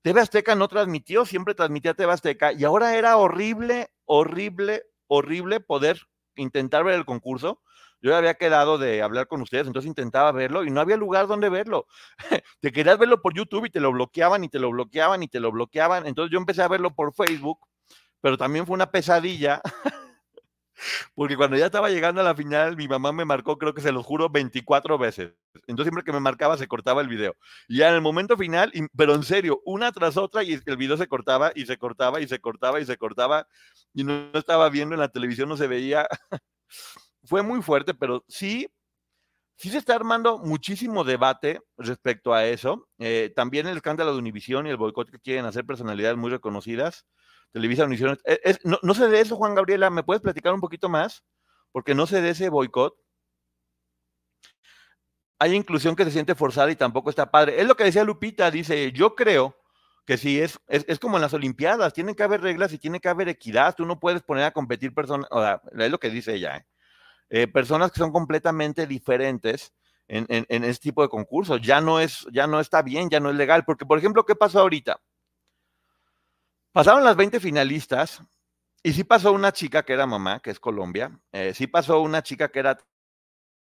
TV 0.00 0.22
Azteca 0.22 0.54
no 0.54 0.68
transmitió, 0.68 1.26
siempre 1.26 1.54
transmitía 1.54 1.92
TV 1.92 2.10
Azteca 2.10 2.52
y 2.54 2.64
ahora 2.64 2.96
era 2.96 3.18
horrible, 3.18 3.90
horrible, 4.06 4.84
horrible 5.06 5.60
poder 5.60 6.00
intentar 6.34 6.82
ver 6.82 6.94
el 6.94 7.04
concurso 7.04 7.60
Yo 8.02 8.16
había 8.16 8.34
quedado 8.34 8.78
de 8.78 9.00
hablar 9.00 9.28
con 9.28 9.40
ustedes, 9.42 9.66
entonces 9.66 9.88
intentaba 9.88 10.32
verlo 10.32 10.64
y 10.64 10.70
no 10.70 10.80
había 10.80 10.96
lugar 10.96 11.28
donde 11.28 11.48
verlo. 11.48 11.86
te 12.60 12.72
querías 12.72 12.98
verlo 12.98 13.22
por 13.22 13.32
YouTube 13.32 13.66
y 13.66 13.70
te 13.70 13.80
lo 13.80 13.92
bloqueaban 13.92 14.42
y 14.42 14.48
te 14.48 14.58
lo 14.58 14.70
bloqueaban 14.70 15.22
y 15.22 15.28
te 15.28 15.38
lo 15.38 15.52
bloqueaban. 15.52 16.06
Entonces 16.06 16.32
yo 16.32 16.38
empecé 16.38 16.62
a 16.62 16.68
verlo 16.68 16.94
por 16.94 17.14
Facebook, 17.14 17.60
pero 18.20 18.36
también 18.36 18.66
fue 18.66 18.74
una 18.74 18.90
pesadilla. 18.90 19.62
Porque 21.14 21.36
cuando 21.36 21.56
ya 21.56 21.66
estaba 21.66 21.90
llegando 21.90 22.20
a 22.20 22.24
la 22.24 22.34
final, 22.34 22.76
mi 22.76 22.88
mamá 22.88 23.12
me 23.12 23.24
marcó, 23.24 23.56
creo 23.58 23.74
que 23.74 23.80
se 23.80 23.92
lo 23.92 24.02
juro, 24.02 24.28
24 24.28 24.98
veces. 24.98 25.32
Entonces 25.68 25.84
siempre 25.84 26.02
que 26.02 26.12
me 26.12 26.18
marcaba 26.20 26.56
se 26.56 26.66
cortaba 26.66 27.02
el 27.02 27.08
video. 27.08 27.36
Y 27.68 27.78
ya 27.78 27.88
en 27.88 27.94
el 27.94 28.00
momento 28.00 28.36
final, 28.36 28.72
pero 28.96 29.14
en 29.14 29.22
serio, 29.22 29.60
una 29.64 29.92
tras 29.92 30.16
otra, 30.16 30.42
y 30.42 30.60
el 30.64 30.76
video 30.76 30.96
se 30.96 31.06
cortaba 31.06 31.52
y 31.54 31.66
se 31.66 31.78
cortaba 31.78 32.20
y 32.20 32.26
se 32.26 32.40
cortaba 32.40 32.80
y 32.80 32.86
se 32.86 32.96
cortaba. 32.96 33.46
Y 33.94 34.04
no, 34.04 34.30
estaba 34.34 34.68
viendo 34.70 34.94
en 34.94 35.00
la 35.00 35.08
televisión, 35.08 35.48
no 35.48 35.56
se 35.56 35.66
veía. 35.66 36.08
Fue 37.32 37.42
muy 37.42 37.62
fuerte, 37.62 37.94
pero 37.94 38.26
sí, 38.28 38.68
sí 39.56 39.70
se 39.70 39.78
está 39.78 39.94
armando 39.94 40.36
muchísimo 40.36 41.02
debate 41.02 41.62
respecto 41.78 42.34
a 42.34 42.44
eso. 42.44 42.90
Eh, 42.98 43.32
también 43.34 43.66
el 43.66 43.78
escándalo 43.78 44.12
de 44.12 44.18
Univisión 44.18 44.66
y 44.66 44.68
el 44.68 44.76
boicot 44.76 45.10
que 45.10 45.18
quieren 45.18 45.46
hacer 45.46 45.64
personalidades 45.64 46.18
muy 46.18 46.30
reconocidas. 46.30 47.06
Televisa 47.50 47.86
Univisión. 47.86 48.18
Eh, 48.26 48.58
no, 48.64 48.78
no 48.82 48.92
sé 48.92 49.08
de 49.08 49.18
eso, 49.18 49.36
Juan 49.36 49.54
Gabriela. 49.54 49.88
¿Me 49.88 50.02
puedes 50.02 50.20
platicar 50.20 50.52
un 50.52 50.60
poquito 50.60 50.90
más? 50.90 51.24
Porque 51.70 51.94
no 51.94 52.06
sé 52.06 52.20
de 52.20 52.28
ese 52.28 52.50
boicot 52.50 52.98
hay 55.38 55.54
inclusión 55.54 55.96
que 55.96 56.04
se 56.04 56.10
siente 56.10 56.34
forzada 56.34 56.70
y 56.70 56.76
tampoco 56.76 57.08
está 57.08 57.30
padre. 57.30 57.62
Es 57.62 57.66
lo 57.66 57.78
que 57.78 57.84
decía 57.84 58.04
Lupita, 58.04 58.50
dice, 58.50 58.92
yo 58.92 59.14
creo 59.14 59.56
que 60.04 60.18
sí, 60.18 60.38
es, 60.38 60.60
es, 60.66 60.98
como 60.98 61.16
en 61.16 61.22
las 61.22 61.32
Olimpiadas, 61.32 61.94
tienen 61.94 62.14
que 62.14 62.24
haber 62.24 62.42
reglas 62.42 62.74
y 62.74 62.78
tiene 62.78 63.00
que 63.00 63.08
haber 63.08 63.30
equidad, 63.30 63.74
tú 63.74 63.86
no 63.86 63.98
puedes 63.98 64.20
poner 64.20 64.44
a 64.44 64.50
competir 64.50 64.92
personas, 64.92 65.28
o 65.30 65.40
sea, 65.40 65.62
es 65.78 65.90
lo 65.90 65.98
que 65.98 66.10
dice 66.10 66.34
ella, 66.34 66.58
¿eh? 66.58 66.66
Eh, 67.34 67.48
personas 67.48 67.90
que 67.90 67.98
son 67.98 68.12
completamente 68.12 68.86
diferentes 68.86 69.72
en, 70.06 70.26
en, 70.28 70.64
este 70.64 70.90
tipo 70.90 71.00
de 71.00 71.08
concursos, 71.08 71.62
ya 71.62 71.80
no, 71.80 71.98
es, 71.98 72.26
ya 72.30 72.46
no 72.46 72.60
está 72.60 72.82
bien, 72.82 73.08
ya 73.08 73.20
no 73.20 73.30
es 73.30 73.36
legal, 73.36 73.64
porque 73.64 73.86
por 73.86 73.96
ejemplo, 73.96 74.26
¿qué 74.26 74.34
pasó 74.34 74.60
ahorita? 74.60 75.00
Pasaron 76.72 77.02
las 77.02 77.16
20 77.16 77.40
finalistas 77.40 78.20
y 78.82 78.92
sí 78.92 79.02
pasó 79.04 79.32
una 79.32 79.50
chica 79.50 79.82
que 79.82 79.94
era 79.94 80.06
mamá, 80.06 80.40
que 80.40 80.50
es 80.50 80.60
Colombia, 80.60 81.18
eh, 81.32 81.54
sí 81.54 81.66
pasó 81.66 82.02
una 82.02 82.22
chica 82.22 82.50
que 82.50 82.58
era 82.58 82.78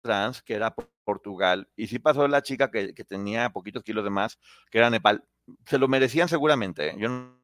trans, 0.02 0.42
que 0.42 0.54
era 0.54 0.74
Portugal, 1.04 1.68
y 1.76 1.88
sí 1.88 2.00
pasó 2.00 2.26
la 2.30 2.42
chica 2.42 2.72
que, 2.72 2.94
tenía 3.04 3.50
poquitos 3.50 3.84
kilos 3.84 4.06
de 4.06 4.12
más, 4.12 4.40
que 4.72 4.78
era 4.78 4.90
Nepal. 4.90 5.26
Se 5.66 5.78
lo 5.78 5.90
merecían 5.90 6.30
seguramente. 6.30 6.92
¿eh? 6.92 6.96
Yo 6.98 7.10
no 7.10 7.37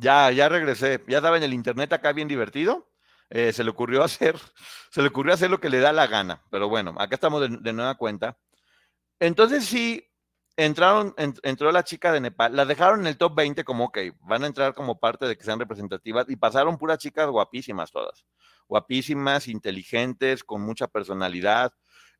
Ya, 0.00 0.30
ya 0.30 0.48
regresé. 0.48 1.02
Ya 1.08 1.18
estaba 1.18 1.36
en 1.36 1.42
el 1.42 1.52
internet 1.52 1.92
acá 1.92 2.12
bien 2.12 2.28
divertido. 2.28 2.88
Eh, 3.28 3.52
se 3.52 3.62
le 3.62 3.70
ocurrió 3.70 4.02
hacer, 4.04 4.36
se 4.90 5.02
le 5.02 5.08
ocurrió 5.08 5.34
hacer 5.34 5.50
lo 5.50 5.60
que 5.60 5.70
le 5.70 5.80
da 5.80 5.92
la 5.92 6.06
gana. 6.06 6.42
Pero 6.50 6.68
bueno, 6.68 6.94
acá 6.98 7.14
estamos 7.16 7.40
de, 7.62 7.72
nueva 7.72 7.94
cuenta. 7.96 8.38
Entonces 9.20 9.66
sí, 9.66 10.04
entraron, 10.56 11.14
entró 11.16 11.70
la 11.72 11.84
chica 11.84 12.12
de 12.12 12.20
Nepal, 12.20 12.56
la 12.56 12.64
dejaron 12.64 13.00
en 13.00 13.06
el 13.08 13.18
top 13.18 13.34
20 13.36 13.64
como, 13.64 13.86
ok, 13.86 13.98
van 14.20 14.44
a 14.44 14.46
entrar 14.46 14.74
como 14.74 14.98
parte 14.98 15.26
de 15.26 15.36
que 15.36 15.44
sean 15.44 15.58
representativas 15.60 16.26
y 16.28 16.36
pasaron 16.36 16.78
puras 16.78 16.98
chicas 16.98 17.28
guapísimas 17.28 17.92
todas. 17.92 18.24
Guapísimas, 18.66 19.48
inteligentes, 19.48 20.42
con 20.42 20.62
mucha 20.62 20.88
personalidad. 20.88 21.72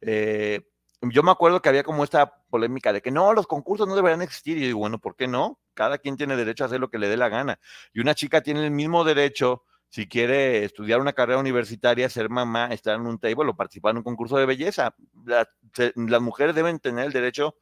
Eh, 0.03 0.70
yo 1.03 1.23
me 1.23 1.31
acuerdo 1.31 1.63
que 1.63 1.69
había 1.69 1.83
como 1.83 2.05
esta 2.05 2.35
polémica 2.51 2.93
de 2.93 3.01
que 3.01 3.11
no, 3.11 3.33
los 3.33 3.47
concursos 3.47 3.89
no 3.89 3.97
deberían 3.97 4.23
existir. 4.23 4.59
Y 4.59 4.67
digo, 4.67 4.81
bueno, 4.81 4.99
¿por 4.99 5.17
qué 5.17 5.27
no? 5.27 5.59
Cada 5.75 5.99
quien 5.99 6.17
tiene 6.17 6.37
derecho 6.37 6.65
a 6.65 6.67
hacer 6.67 6.81
lo 6.81 6.91
que 6.91 6.99
le 6.99 7.09
dé 7.09 7.17
la 7.17 7.29
gana. 7.29 7.59
Y 7.93 8.01
una 8.01 8.15
chica 8.15 8.43
tiene 8.43 8.65
el 8.65 8.71
mismo 8.71 9.05
derecho, 9.05 9.65
si 9.89 10.07
quiere 10.09 10.65
estudiar 10.65 11.01
una 11.01 11.13
carrera 11.13 11.41
universitaria, 11.41 12.09
ser 12.11 12.29
mamá, 12.29 12.67
estar 12.67 12.97
en 12.97 13.07
un 13.07 13.19
table 13.19 13.51
o 13.51 13.57
participar 13.57 13.93
en 13.93 13.99
un 13.99 14.05
concurso 14.05 14.37
de 14.37 14.47
belleza. 14.47 14.95
las 15.25 16.23
mujeres 16.23 16.55
deben 16.55 16.79
tener 16.79 17.07
el 17.07 17.13
derecho 17.13 17.57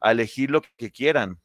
a 0.00 0.12
elegir 0.12 0.50
lo 0.50 0.62
que 0.76 0.90
quieran. 0.92 1.40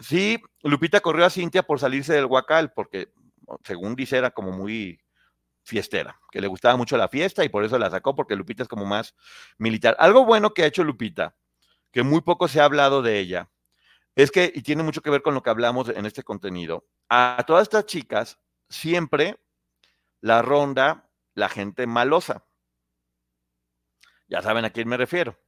Sí, 0.00 0.42
Lupita 0.62 1.00
corrió 1.00 1.24
a 1.24 1.30
Cintia 1.30 1.62
por 1.62 1.78
salirse 1.78 2.12
del 2.14 2.26
Huacal, 2.26 2.72
porque 2.72 3.12
según 3.64 3.94
dice 3.94 4.18
era 4.18 4.30
como 4.32 4.50
muy 4.52 5.00
fiestera, 5.64 6.20
que 6.30 6.40
le 6.40 6.46
gustaba 6.46 6.76
mucho 6.76 6.96
la 6.96 7.08
fiesta 7.08 7.44
y 7.44 7.48
por 7.48 7.64
eso 7.64 7.78
la 7.78 7.90
sacó, 7.90 8.14
porque 8.14 8.36
Lupita 8.36 8.62
es 8.62 8.68
como 8.68 8.84
más 8.84 9.14
militar. 9.58 9.96
Algo 9.98 10.24
bueno 10.24 10.54
que 10.54 10.62
ha 10.62 10.66
hecho 10.66 10.84
Lupita, 10.84 11.34
que 11.90 12.02
muy 12.02 12.20
poco 12.20 12.46
se 12.48 12.60
ha 12.60 12.64
hablado 12.64 13.02
de 13.02 13.18
ella, 13.18 13.50
es 14.14 14.30
que, 14.30 14.52
y 14.54 14.62
tiene 14.62 14.82
mucho 14.82 15.02
que 15.02 15.10
ver 15.10 15.22
con 15.22 15.34
lo 15.34 15.42
que 15.42 15.50
hablamos 15.50 15.88
en 15.88 16.06
este 16.06 16.22
contenido, 16.22 16.86
a 17.08 17.42
todas 17.46 17.62
estas 17.62 17.86
chicas 17.86 18.38
siempre 18.68 19.40
la 20.20 20.42
ronda 20.42 21.10
la 21.34 21.48
gente 21.48 21.86
malosa. 21.86 22.44
Ya 24.28 24.40
saben 24.40 24.64
a 24.64 24.70
quién 24.70 24.88
me 24.88 24.96
refiero, 24.96 25.38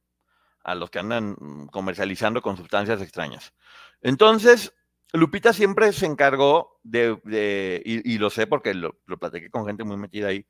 a 0.63 0.75
los 0.75 0.89
que 0.89 0.99
andan 0.99 1.67
comercializando 1.71 2.41
con 2.41 2.57
sustancias 2.57 3.01
extrañas. 3.01 3.53
Entonces, 4.01 4.73
Lupita 5.13 5.53
siempre 5.53 5.93
se 5.93 6.05
encargó 6.05 6.79
de, 6.83 7.81
y, 7.85 8.17
lo 8.17 8.29
sé 8.29 8.45
porque 8.45 8.73
lo, 8.73 8.99
lo 9.05 9.17
platiqué 9.17 9.49
con 9.49 9.65
gente 9.65 9.83
muy 9.83 9.97
metida 9.97 10.27
ahí, 10.27 10.45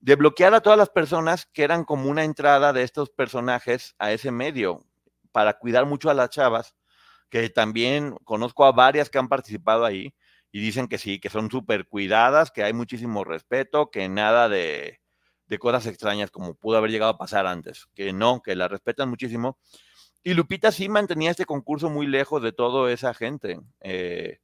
de 0.00 0.16
bloquear 0.16 0.54
a 0.54 0.60
todas 0.60 0.78
las 0.78 0.90
personas 0.90 1.46
que 1.52 1.62
eran 1.62 1.84
como 1.84 2.10
una 2.10 2.24
entrada 2.24 2.72
de 2.72 2.82
estos 2.82 3.10
personajes 3.10 3.94
a 3.98 4.12
ese 4.12 4.32
medio, 4.32 4.84
para 5.32 5.54
cuidar 5.54 5.86
mucho 5.86 6.10
a 6.10 6.14
las 6.14 6.30
chavas, 6.30 6.74
que 7.28 7.48
también 7.50 8.16
conozco 8.24 8.64
a 8.64 8.72
varias 8.72 9.10
que 9.10 9.18
han 9.18 9.28
participado 9.28 9.84
ahí 9.84 10.14
y 10.50 10.60
dicen 10.60 10.88
que 10.88 10.98
sí, 10.98 11.20
que 11.20 11.30
son 11.30 11.50
súper 11.50 11.86
cuidadas, 11.86 12.50
que 12.50 12.64
hay 12.64 12.72
muchísimo 12.72 13.22
respeto, 13.22 13.90
que 13.90 14.08
nada 14.08 14.48
de, 14.48 15.00
de 15.46 15.58
cosas 15.58 15.86
extrañas 15.86 16.30
como 16.30 16.54
pudo 16.54 16.78
haber 16.78 16.90
llegado 16.90 17.12
a 17.12 17.18
pasar 17.18 17.46
antes, 17.46 17.86
que 17.94 18.12
no, 18.12 18.42
que 18.42 18.56
la 18.56 18.66
respetan 18.66 19.08
muchísimo 19.08 19.58
y 20.22 20.34
Lupita 20.34 20.70
sí 20.70 20.88
mantenía 20.88 21.30
este 21.30 21.46
concurso 21.46 21.88
muy 21.88 22.06
lejos 22.06 22.42
de 22.42 22.52
toda 22.52 22.92
esa 22.92 23.14
gente. 23.14 23.60
Eh, 23.80 24.38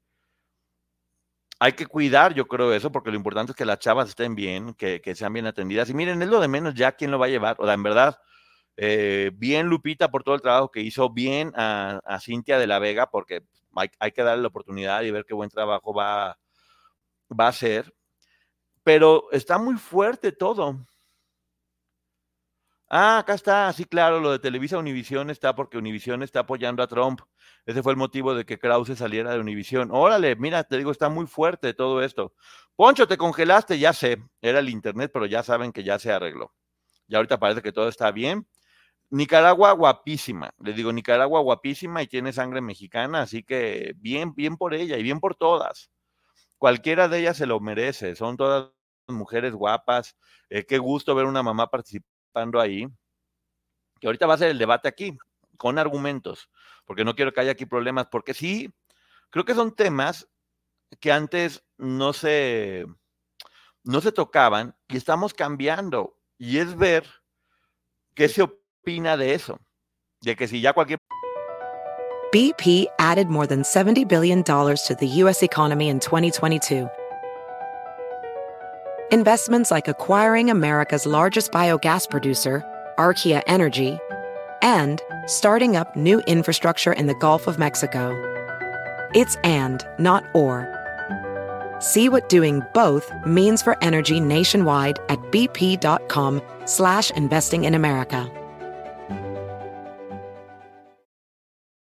hay 1.59 1.73
que 1.73 1.87
cuidar, 1.87 2.35
yo 2.35 2.47
creo 2.47 2.73
eso, 2.73 2.93
porque 2.93 3.11
lo 3.11 3.17
importante 3.17 3.53
es 3.53 3.57
que 3.57 3.65
las 3.65 3.79
chavas 3.79 4.09
estén 4.09 4.35
bien, 4.35 4.75
que, 4.75 5.01
sean 5.15 5.33
bien 5.33 5.47
atendidas. 5.47 5.89
Y 5.91 5.95
miren, 5.95 6.21
es 6.23 6.29
lo 6.29 6.41
de 6.41 6.49
menos 6.49 6.75
ya 6.75 6.93
quién 6.93 7.11
lo 7.11 7.19
va 7.19 7.27
a 7.27 7.31
llevar. 7.31 7.57
O 7.59 7.65
sea, 7.65 7.75
en 7.75 7.83
verdad, 7.83 8.19
eh, 8.77 9.31
bien 9.35 9.69
Lupita 9.69 10.11
por 10.11 10.23
todo 10.23 10.35
el 10.35 10.43
trabajo 10.43 10.71
que 10.71 10.81
hizo, 10.81 11.11
bien 11.11 11.53
a, 11.57 12.19
Cintia 12.21 12.59
de 12.59 12.67
la 12.67 12.79
Vega, 12.79 13.11
porque 13.11 13.43
hay, 13.75 14.13
que 14.13 14.23
darle 14.23 14.43
la 14.43 14.49
oportunidad 14.49 15.03
y 15.03 15.11
ver 15.11 15.25
qué 15.27 15.35
buen 15.35 15.51
trabajo 15.51 15.95
va, 15.95 16.39
va 17.29 17.47
a 17.47 17.49
hacer. 17.49 17.95
Pero 18.83 19.31
está 19.33 19.59
muy 19.59 19.77
fuerte 19.77 20.33
todo. 20.33 20.87
Ah, 22.89 23.19
acá 23.19 23.35
está, 23.35 23.73
sí, 23.73 23.85
claro, 23.85 24.21
lo 24.21 24.31
de 24.31 24.39
Televisa 24.39 24.79
Univisión 24.79 25.29
está 25.31 25.55
porque 25.57 25.77
Univisión 25.77 26.23
está 26.23 26.41
apoyando 26.41 26.83
a 26.85 26.87
Trump. 26.87 27.21
Ese 27.65 27.83
fue 27.83 27.93
el 27.93 27.99
motivo 27.99 28.33
de 28.35 28.45
que 28.47 28.59
Krause 28.59 28.97
saliera 28.97 29.33
de 29.33 29.41
Univisión. 29.41 29.89
Órale, 29.93 30.37
mira, 30.37 30.63
te 30.63 30.77
digo, 30.79 30.93
está 30.93 31.09
muy 31.09 31.27
fuerte 31.27 31.75
todo 31.75 32.01
esto. 32.03 32.33
Poncho, 32.77 33.09
te 33.09 33.17
congelaste, 33.17 33.79
ya 33.81 33.93
sé, 33.93 34.19
era 34.41 34.61
el 34.61 34.69
internet, 34.69 35.11
pero 35.13 35.27
ya 35.27 35.43
saben 35.43 35.73
que 35.73 35.83
ya 35.83 35.99
se 35.99 36.13
arregló. 36.13 36.55
Y 37.09 37.17
ahorita 37.17 37.39
parece 37.39 37.63
que 37.63 37.73
todo 37.73 37.89
está 37.89 38.13
bien. 38.13 38.47
Nicaragua 39.11 39.73
guapísima, 39.73 40.53
le 40.61 40.73
digo, 40.75 40.93
Nicaragua 40.93 41.41
guapísima 41.41 42.03
y 42.03 42.09
tiene 42.09 42.33
sangre 42.33 42.61
mexicana, 42.63 43.23
así 43.23 43.43
que 43.45 43.95
bien, 43.99 44.35
bien 44.35 44.57
por 44.57 44.75
ella 44.75 44.99
y 44.99 45.03
bien 45.05 45.21
por 45.21 45.37
todas. 45.37 45.91
Cualquiera 46.59 47.09
de 47.09 47.21
ellas 47.21 47.37
se 47.39 47.47
lo 47.47 47.61
merece, 47.61 48.17
son 48.17 48.37
todas 48.37 48.71
mujeres 49.09 49.55
guapas. 49.55 50.17
Eh, 50.51 50.67
qué 50.67 50.79
gusto 50.79 51.15
ver 51.15 51.27
una 51.27 51.43
mamá 51.43 51.69
participar 51.71 52.16
ahí, 52.61 52.87
que 54.01 54.07
ahorita 54.07 54.27
va 54.27 54.35
a 54.35 54.39
ser 54.39 54.51
el 54.51 54.59
debate 54.59 54.89
aquí, 54.89 55.17
con 55.57 55.79
argumentos, 55.79 56.51
porque 56.85 57.05
no 57.05 57.15
quiero 57.15 57.33
que 57.33 57.41
haya 57.41 57.53
aquí 57.53 57.67
problemas, 57.67 58.07
porque 58.07 58.35
sí, 58.35 58.73
creo 59.31 59.45
que 59.45 59.55
son 59.55 59.75
temas 59.75 60.29
que 61.01 61.13
antes 61.13 61.65
no 61.79 62.13
se, 62.13 62.87
no 63.85 64.01
se 64.01 64.13
tocaban 64.13 64.77
y 64.89 64.97
estamos 64.97 65.35
cambiando. 65.35 66.19
Y 66.39 66.59
es 66.59 66.77
ver 66.77 67.07
qué 68.15 68.29
se 68.29 68.43
opina 68.43 69.17
de 69.17 69.35
eso, 69.35 69.59
de 70.21 70.37
que 70.37 70.47
si 70.49 70.61
ya 70.61 70.73
cualquier 70.73 70.99
BP 72.33 72.89
added 72.99 73.29
more 73.29 73.47
than 73.47 73.63
$70 73.63 74.07
billion 74.07 74.43
to 74.43 74.97
the 74.99 75.07
U.S. 75.23 75.43
economy 75.43 75.89
in 75.89 76.01
2022. 76.01 76.89
Investments 79.13 79.71
like 79.71 79.89
acquiring 79.89 80.51
America's 80.51 81.07
largest 81.07 81.53
biogas 81.53 82.11
producer, 82.11 82.65
Archaea 82.99 83.43
Energy, 83.47 83.99
and 84.63 85.01
starting 85.27 85.77
up 85.77 85.95
new 85.95 86.21
infrastructure 86.27 86.93
in 86.93 87.07
the 87.07 87.15
Gulf 87.15 87.47
of 87.47 87.59
Mexico. 87.59 88.11
It's 89.15 89.37
and, 89.45 89.87
not 89.99 90.25
or. 90.35 90.67
See 91.79 92.09
what 92.09 92.29
doing 92.29 92.63
both 92.75 93.13
means 93.25 93.63
for 93.63 93.83
energy 93.83 94.19
nationwide 94.19 94.99
at 95.09 95.21
bp.com 95.31 96.43
slash 96.65 97.11
investing 97.13 97.65
in 97.65 97.75
America. 97.75 98.31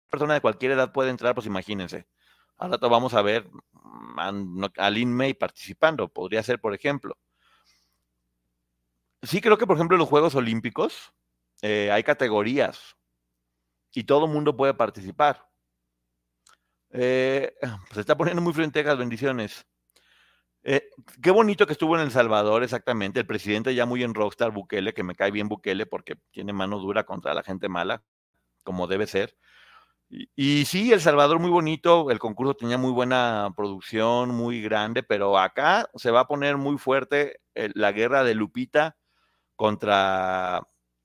persona 0.10 0.34
de 0.34 0.42
cualquier 0.42 0.72
edad 0.72 0.92
puede 0.92 1.12
entrar, 1.12 1.36
pues 1.36 1.46
imagínense. 1.46 2.08
Rato 2.58 2.90
vamos 2.90 3.14
a 3.14 3.22
ver 3.22 3.46
a 4.17 4.89
Lin 4.89 5.13
May 5.13 5.34
participando, 5.34 6.08
podría 6.08 6.44
ser, 6.44 6.60
por 6.60 6.74
ejemplo. 6.74 7.17
Sí 9.22 9.41
creo 9.41 9.58
que, 9.58 9.67
por 9.67 9.75
ejemplo, 9.75 9.96
en 9.96 10.00
los 10.00 10.10
Juegos 10.10 10.36
Olímpicos 10.36 11.13
eh, 11.62 11.89
hay 11.91 12.03
categorías 12.03 12.96
y 13.94 14.03
todo 14.03 14.27
mundo 14.27 14.56
puede 14.56 14.74
participar. 14.74 15.50
Eh, 16.91 17.53
se 17.91 18.00
está 18.00 18.15
poniendo 18.15 18.41
muy 18.41 18.53
las 18.53 18.98
bendiciones. 18.98 19.65
Eh, 20.63 20.89
qué 21.22 21.32
bonito 21.32 21.65
que 21.65 21.74
estuvo 21.74 21.96
en 21.96 22.01
El 22.01 22.12
Salvador, 22.12 22.63
exactamente. 22.63 23.22
El 23.22 23.25
presidente 23.25 23.74
ya 23.74 23.86
muy 23.86 24.03
en 24.03 24.13
rockstar, 24.13 24.51
Bukele, 24.51 24.94
que 24.94 25.03
me 25.03 25.15
cae 25.15 25.32
bien 25.32 25.48
Bukele 25.48 25.86
porque 25.86 26.15
tiene 26.32 26.53
mano 26.53 26.79
dura 26.79 27.06
contra 27.06 27.34
la 27.34 27.44
gente 27.44 27.70
mala, 27.70 28.03
como 28.63 28.88
debe 28.88 29.08
ser. 29.08 29.38
Y, 30.10 30.64
sí, 30.66 30.94
El 30.94 31.02
Salvador 31.02 31.40
muy 31.40 31.50
bonito, 31.50 32.12
el 32.12 32.20
concurso 32.20 32.56
tenía 32.56 32.78
muy 32.78 32.92
buena 32.92 33.52
producción, 33.58 34.30
muy 34.30 34.62
grande, 34.62 35.04
pero 35.04 35.38
acá 35.38 35.90
se 35.96 36.12
va 36.12 36.22
a 36.22 36.28
poner 36.28 36.56
muy 36.58 36.78
fuerte 36.78 37.42
eh, 37.56 37.70
la 37.76 37.92
guerra 37.92 38.24
de 38.24 38.34
Lupita 38.34 38.98
contra, 39.58 40.62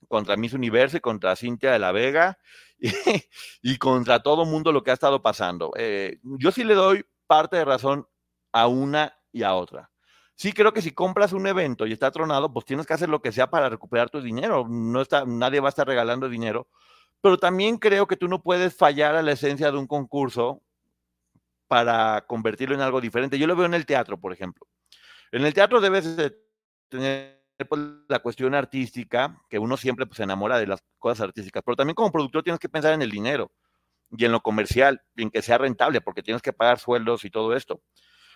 contra 0.09 0.37
Miss 0.37 0.53
Universo 0.53 0.99
y 0.99 1.01
contra 1.01 1.35
Cintia 1.35 1.73
de 1.73 1.81
la 1.81 1.91
Vega 1.93 2.39
y, 3.63 3.77
contra 3.79 4.23
todo 4.23 4.45
mundo 4.45 4.71
lo 4.73 4.85
que 4.85 4.93
ha 4.93 4.95
estado 4.95 5.21
pasando. 5.23 5.73
Eh, 5.77 6.21
yo 6.23 6.53
sí 6.53 6.63
le 6.63 6.75
doy 6.75 7.05
parte 7.27 7.57
de 7.57 7.65
razón 7.65 8.07
a 8.53 8.69
una 8.69 9.17
y 9.33 9.43
a 9.43 9.55
otra. 9.55 9.91
Sí 10.37 10.53
creo 10.53 10.73
que 10.73 10.83
si 10.83 10.93
compras 10.93 11.33
un 11.33 11.47
evento 11.47 11.87
y 11.87 11.93
está 11.93 12.11
tronado, 12.13 12.53
pues 12.53 12.67
tienes 12.67 12.87
que 12.87 12.95
hacer 12.95 13.09
lo 13.09 13.21
que 13.21 13.33
sea 13.33 13.51
para 13.51 13.69
recuperar 13.69 14.11
tu 14.11 14.21
dinero. 14.21 14.67
No 14.69 15.01
está, 15.01 15.25
nadie 15.27 15.61
va 15.61 15.69
a 15.69 15.71
estar 15.71 15.87
regalando 15.87 16.29
dinero 16.29 16.69
pero 17.23 17.39
también 17.39 17.79
creo 17.79 18.07
que 18.07 18.17
tú 18.17 18.29
no 18.29 18.43
puedes 18.43 18.77
fallar 18.77 19.15
a 19.15 19.23
la 19.23 19.33
esencia 19.33 19.71
de 19.71 19.79
un 19.79 19.87
concurso 19.87 20.61
para 21.69 22.27
convertirlo 22.27 22.75
en 22.75 22.83
algo 22.83 23.01
diferente. 23.01 23.39
Yo 23.39 23.47
lo 23.47 23.57
veo 23.57 23.65
en 23.65 23.75
el 23.75 23.87
teatro, 23.87 24.19
por 24.19 24.33
ejemplo. 24.33 24.67
En 25.31 25.47
el 25.47 25.55
teatro 25.55 25.81
debes 25.81 26.17
tener 26.89 27.41
pues, 27.69 27.81
la 28.09 28.19
cuestión 28.19 28.55
artística, 28.55 29.41
que 29.49 29.61
uno 29.61 29.77
siempre 29.77 30.05
pues, 30.05 30.17
se 30.17 30.25
enamora 30.25 30.59
de 30.59 30.67
las 30.67 30.83
cosas 30.99 31.29
artísticas, 31.29 31.63
pero 31.65 31.77
también 31.77 31.95
como 31.95 32.11
productor 32.11 32.43
tienes 32.43 32.59
que 32.59 32.69
pensar 32.69 32.93
en 32.93 33.03
el 33.03 33.11
dinero 33.11 33.53
y 34.11 34.25
en 34.25 34.33
lo 34.33 34.43
comercial, 34.43 35.01
y 35.17 35.23
en 35.23 35.31
que 35.31 35.41
sea 35.41 35.57
rentable, 35.57 36.03
porque 36.03 36.23
tienes 36.23 36.43
que 36.43 36.53
pagar 36.53 36.79
sueldos 36.79 37.25
y 37.25 37.31
todo 37.31 37.57
esto. 37.57 37.81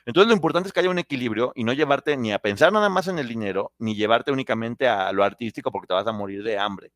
Entonces 0.07 0.28
lo 0.28 0.35
importante 0.35 0.69
es 0.69 0.73
que 0.73 0.81
haya 0.81 0.88
un 0.88 1.00
equilibrio 1.00 1.52
y 1.57 1.64
no 1.64 1.73
llevarte 1.73 2.16
ni 2.16 2.33
a 2.33 2.38
pensar 2.38 2.73
nada 2.73 2.88
más 2.88 3.09
en 3.09 3.19
el 3.19 3.28
dinero, 3.28 3.73
ni 3.78 3.97
llevarte 3.97 4.31
únicamente 4.31 4.88
a 4.88 5.12
lo 5.12 5.25
artístico 5.25 5.73
porque 5.73 5.88
te 5.88 5.95
vas 5.95 6.07
a 6.07 6.12
morir 6.12 6.45
de 6.45 6.57
hambre 6.57 6.93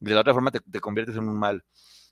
de 0.00 0.14
la 0.14 0.20
otra 0.20 0.34
forma 0.34 0.50
te, 0.50 0.80
conviertes 0.80 1.16
en 1.16 1.28
un 1.28 1.38
mal. 1.38 1.64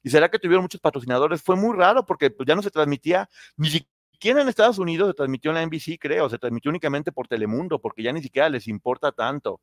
¿Y 0.02 0.10
será 0.10 0.30
que 0.30 0.38
tuvieron 0.38 0.62
muchos 0.62 0.80
patrocinadores? 0.80 1.42
Fue 1.42 1.56
muy 1.56 1.76
raro 1.76 2.06
porque 2.06 2.30
pues, 2.30 2.46
ya 2.46 2.54
no 2.54 2.62
se 2.62 2.70
transmitía, 2.70 3.28
ni 3.56 3.68
siquiera 3.68 4.40
en 4.42 4.48
Estados 4.48 4.78
Unidos 4.78 5.08
se 5.08 5.14
transmitió 5.14 5.50
en 5.50 5.56
la 5.56 5.66
NBC, 5.66 5.98
creo, 5.98 6.28
se 6.28 6.38
transmitió 6.38 6.70
únicamente 6.70 7.12
por 7.12 7.28
Telemundo, 7.28 7.80
porque 7.80 8.02
ya 8.02 8.12
ni 8.12 8.22
siquiera 8.22 8.48
les 8.48 8.68
importa 8.68 9.12
tanto. 9.12 9.60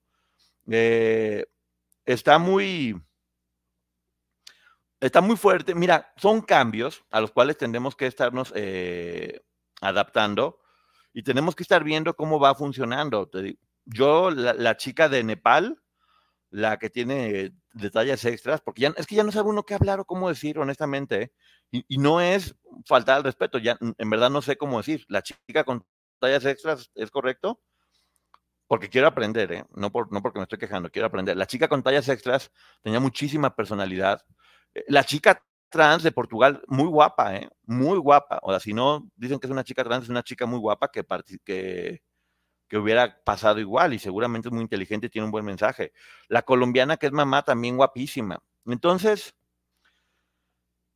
Eh, 0.69 1.45
está 2.05 2.37
muy, 2.39 2.99
está 4.99 5.21
muy 5.21 5.37
fuerte. 5.37 5.75
Mira, 5.75 6.13
son 6.17 6.41
cambios 6.41 7.03
a 7.11 7.21
los 7.21 7.31
cuales 7.31 7.57
tendremos 7.57 7.95
que 7.95 8.07
estarnos 8.07 8.51
eh, 8.55 9.41
adaptando 9.81 10.59
y 11.13 11.23
tenemos 11.23 11.55
que 11.55 11.63
estar 11.63 11.83
viendo 11.83 12.15
cómo 12.15 12.39
va 12.39 12.55
funcionando. 12.55 13.29
Yo, 13.85 14.31
la 14.31 14.77
chica 14.77 15.09
de 15.09 15.23
Nepal, 15.23 15.81
la 16.49 16.77
que 16.77 16.89
tiene 16.89 17.53
detalles 17.77 18.23
extras, 18.25 18.61
porque 18.61 18.81
ya, 18.83 18.93
es 18.97 19.07
que 19.07 19.15
ya 19.15 19.23
no 19.23 19.31
sabe 19.31 19.49
uno 19.49 19.63
qué 19.63 19.73
hablar 19.75 19.99
o 19.99 20.05
cómo 20.05 20.29
decir, 20.29 20.59
honestamente, 20.59 21.31
y, 21.71 21.97
no 21.97 22.21
es 22.21 22.55
faltar 22.85 23.17
al 23.17 23.23
respeto, 23.23 23.57
ya 23.57 23.77
en 23.79 24.09
verdad 24.09 24.29
no 24.29 24.41
sé 24.41 24.57
cómo 24.57 24.77
decir, 24.77 25.05
la 25.09 25.21
chica 25.21 25.63
con 25.63 25.85
tallas 26.19 26.45
extras, 26.45 26.91
¿es 26.95 27.11
correcto? 27.11 27.61
Porque 28.67 28.89
quiero 28.89 29.07
aprender, 29.07 29.51
¿eh? 29.53 29.65
no, 29.75 29.91
por, 29.91 30.11
no 30.11 30.21
porque 30.21 30.39
me 30.39 30.43
estoy 30.43 30.59
quejando, 30.59 30.91
quiero 30.91 31.07
aprender. 31.07 31.37
La 31.37 31.47
chica 31.47 31.69
con 31.69 31.83
tallas 31.83 32.09
extras 32.09 32.51
tenía 32.81 32.99
muchísima 32.99 33.55
personalidad. 33.55 34.21
Eh, 34.73 34.83
la 34.89 35.03
chica 35.05 35.41
trans 35.69 36.03
de 36.03 36.11
Portugal, 36.11 36.61
muy 36.67 36.87
guapa, 36.87 37.35
¿eh? 37.37 37.49
muy 37.65 37.97
guapa. 37.97 38.39
O 38.43 38.51
sea, 38.51 38.59
si 38.59 38.73
no 38.73 39.09
dicen 39.15 39.39
que 39.39 39.47
es 39.47 39.51
una 39.51 39.63
chica 39.63 39.83
trans, 39.83 40.05
es 40.05 40.09
una 40.09 40.23
chica 40.23 40.45
muy 40.45 40.59
guapa 40.59 40.89
que, 40.89 41.05
que, 41.45 42.01
que 42.67 42.77
hubiera 42.77 43.23
pasado 43.23 43.59
igual 43.59 43.93
y 43.93 43.99
seguramente 43.99 44.49
es 44.49 44.53
muy 44.53 44.61
inteligente 44.61 45.09
tiene 45.09 45.25
un 45.25 45.31
buen 45.31 45.45
mensaje. 45.45 45.93
La 46.27 46.41
colombiana 46.41 46.97
que 46.97 47.07
es 47.07 47.11
mamá 47.11 47.43
también 47.43 47.77
guapísima. 47.77 48.41
Entonces, 48.65 49.35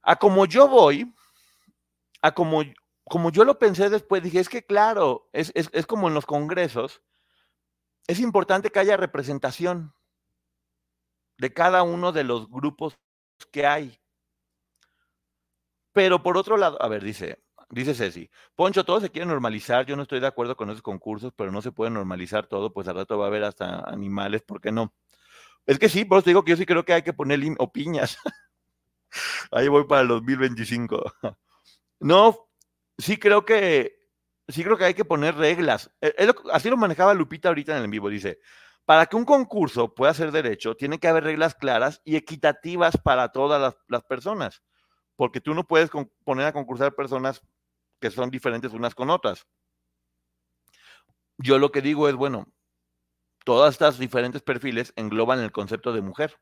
a 0.01 0.17
como 0.17 0.45
yo 0.45 0.67
voy, 0.67 1.13
a 2.21 2.33
como, 2.33 2.63
como 3.05 3.31
yo 3.31 3.45
lo 3.45 3.57
pensé 3.57 3.89
después, 3.89 4.21
dije, 4.23 4.39
es 4.39 4.49
que 4.49 4.65
claro, 4.65 5.29
es, 5.31 5.51
es 5.55 5.85
como 5.87 6.07
en 6.07 6.13
los 6.13 6.25
congresos, 6.25 7.01
es 8.07 8.19
importante 8.19 8.71
que 8.71 8.79
haya 8.79 8.97
representación 8.97 9.93
de 11.37 11.53
cada 11.53 11.83
uno 11.83 12.11
de 12.11 12.23
los 12.23 12.49
grupos 12.49 12.99
que 13.51 13.65
hay. 13.65 13.99
Pero 15.93 16.21
por 16.23 16.37
otro 16.37 16.57
lado, 16.57 16.81
a 16.81 16.87
ver, 16.87 17.03
dice, 17.03 17.41
Dice 17.71 17.93
Ceci, 17.95 18.29
Poncho, 18.53 18.83
todo 18.83 18.99
se 18.99 19.09
quiere 19.09 19.25
normalizar, 19.25 19.85
yo 19.85 19.95
no 19.95 20.03
estoy 20.03 20.19
de 20.19 20.27
acuerdo 20.27 20.57
con 20.57 20.69
esos 20.69 20.81
concursos, 20.81 21.31
pero 21.33 21.53
no 21.53 21.61
se 21.61 21.71
puede 21.71 21.89
normalizar 21.89 22.47
todo, 22.47 22.73
pues 22.73 22.85
al 22.89 22.95
rato 22.95 23.17
va 23.17 23.25
a 23.25 23.27
haber 23.29 23.45
hasta 23.45 23.79
animales, 23.89 24.41
¿por 24.41 24.59
qué 24.59 24.73
no? 24.73 24.93
Es 25.65 25.79
que 25.79 25.87
sí, 25.87 26.03
por 26.03 26.19
eso 26.19 26.29
digo 26.29 26.43
que 26.43 26.51
yo 26.51 26.57
sí 26.57 26.65
creo 26.65 26.83
que 26.83 26.91
hay 26.93 27.01
que 27.01 27.13
poner 27.13 27.39
o 27.59 27.71
piñas. 27.71 28.17
Ahí 29.51 29.69
voy 29.69 29.85
para 29.85 30.01
el 30.01 30.07
2025. 30.09 31.13
No, 32.03 32.49
sí 32.97 33.17
creo 33.17 33.45
que 33.45 33.95
sí 34.47 34.63
creo 34.63 34.75
que 34.75 34.85
hay 34.85 34.95
que 34.95 35.05
poner 35.05 35.35
reglas. 35.35 35.91
E, 36.01 36.33
así 36.51 36.67
lo 36.67 36.75
manejaba 36.75 37.13
Lupita 37.13 37.49
ahorita 37.49 37.73
en 37.73 37.77
el 37.77 37.85
en 37.85 37.91
vivo, 37.91 38.09
dice, 38.09 38.39
para 38.85 39.05
que 39.05 39.15
un 39.15 39.23
concurso 39.23 39.93
pueda 39.93 40.11
ser 40.15 40.31
derecho, 40.31 40.75
tiene 40.75 40.99
que 40.99 41.07
haber 41.07 41.25
reglas 41.25 41.53
claras 41.53 42.01
y 42.03 42.15
equitativas 42.15 42.97
para 42.97 43.31
todas 43.31 43.61
las, 43.61 43.75
las 43.87 44.03
personas, 44.03 44.63
porque 45.15 45.41
tú 45.41 45.53
no 45.53 45.67
puedes 45.67 45.91
poner 46.23 46.47
a 46.47 46.53
concursar 46.53 46.95
personas 46.95 47.43
que 48.01 48.11
son 48.11 48.31
diferentes 48.31 48.73
unas 48.73 48.95
con 48.95 49.09
otras. 49.09 49.45
Yo 51.37 51.59
lo 51.59 51.71
que 51.71 51.81
digo 51.81 52.09
es, 52.09 52.15
bueno, 52.15 52.47
todas 53.45 53.73
estas 53.73 53.97
diferentes 53.97 54.41
perfiles 54.41 54.91
engloban 54.95 55.39
el 55.39 55.51
concepto 55.51 55.93
de 55.93 56.01
mujer. 56.01 56.37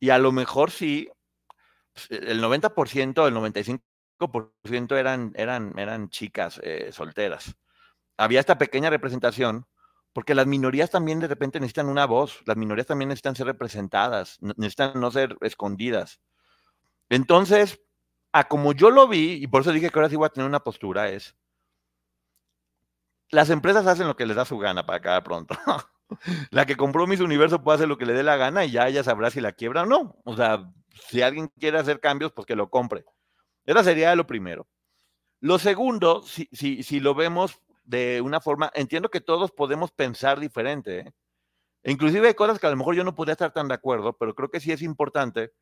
Y 0.00 0.10
a 0.10 0.18
lo 0.18 0.32
mejor 0.32 0.70
sí, 0.70 1.10
pues, 1.92 2.10
el 2.10 2.42
90%, 2.42 3.26
el 3.26 3.34
95% 3.34 4.96
eran, 4.96 5.32
eran, 5.36 5.78
eran 5.78 6.08
chicas 6.08 6.60
eh, 6.62 6.90
solteras. 6.92 7.56
Había 8.16 8.40
esta 8.40 8.58
pequeña 8.58 8.90
representación, 8.90 9.66
porque 10.12 10.34
las 10.34 10.46
minorías 10.46 10.90
también 10.90 11.18
de 11.18 11.26
repente 11.26 11.58
necesitan 11.58 11.88
una 11.88 12.06
voz, 12.06 12.40
las 12.46 12.56
minorías 12.56 12.86
también 12.86 13.08
necesitan 13.08 13.34
ser 13.34 13.46
representadas, 13.46 14.38
necesitan 14.40 15.00
no 15.00 15.10
ser 15.10 15.36
escondidas. 15.40 16.20
Entonces, 17.08 17.80
a 18.34 18.48
como 18.48 18.72
yo 18.72 18.90
lo 18.90 19.06
vi, 19.06 19.34
y 19.34 19.46
por 19.46 19.62
eso 19.62 19.70
dije 19.70 19.90
que 19.90 19.98
ahora 19.98 20.08
sí 20.08 20.16
voy 20.16 20.26
a 20.26 20.28
tener 20.28 20.48
una 20.48 20.64
postura, 20.64 21.08
es, 21.08 21.36
las 23.30 23.48
empresas 23.48 23.86
hacen 23.86 24.08
lo 24.08 24.16
que 24.16 24.26
les 24.26 24.34
da 24.34 24.44
su 24.44 24.58
gana 24.58 24.84
para 24.84 24.98
acabar 24.98 25.22
pronto. 25.22 25.56
la 26.50 26.66
que 26.66 26.76
compró 26.76 27.06
Miss 27.06 27.20
Universo 27.20 27.62
puede 27.62 27.76
hacer 27.76 27.88
lo 27.88 27.96
que 27.96 28.06
le 28.06 28.12
dé 28.12 28.24
la 28.24 28.36
gana 28.36 28.64
y 28.64 28.72
ya 28.72 28.88
ella 28.88 29.04
sabrá 29.04 29.30
si 29.30 29.40
la 29.40 29.52
quiebra 29.52 29.82
o 29.82 29.86
no. 29.86 30.16
O 30.24 30.34
sea, 30.34 30.68
si 31.08 31.22
alguien 31.22 31.46
quiere 31.60 31.78
hacer 31.78 32.00
cambios, 32.00 32.32
pues 32.32 32.44
que 32.44 32.56
lo 32.56 32.70
compre. 32.70 33.04
Eso 33.66 33.84
sería 33.84 34.16
lo 34.16 34.26
primero. 34.26 34.66
Lo 35.38 35.60
segundo, 35.60 36.22
si, 36.22 36.48
si, 36.50 36.82
si 36.82 36.98
lo 36.98 37.14
vemos 37.14 37.60
de 37.84 38.20
una 38.20 38.40
forma, 38.40 38.72
entiendo 38.74 39.10
que 39.10 39.20
todos 39.20 39.52
podemos 39.52 39.92
pensar 39.92 40.40
diferente. 40.40 40.98
¿eh? 40.98 41.12
Inclusive 41.84 42.26
hay 42.26 42.34
cosas 42.34 42.58
que 42.58 42.66
a 42.66 42.70
lo 42.70 42.76
mejor 42.76 42.96
yo 42.96 43.04
no 43.04 43.14
podría 43.14 43.34
estar 43.34 43.52
tan 43.52 43.68
de 43.68 43.74
acuerdo, 43.74 44.14
pero 44.18 44.34
creo 44.34 44.50
que 44.50 44.58
sí 44.58 44.72
es 44.72 44.82
importante 44.82 45.52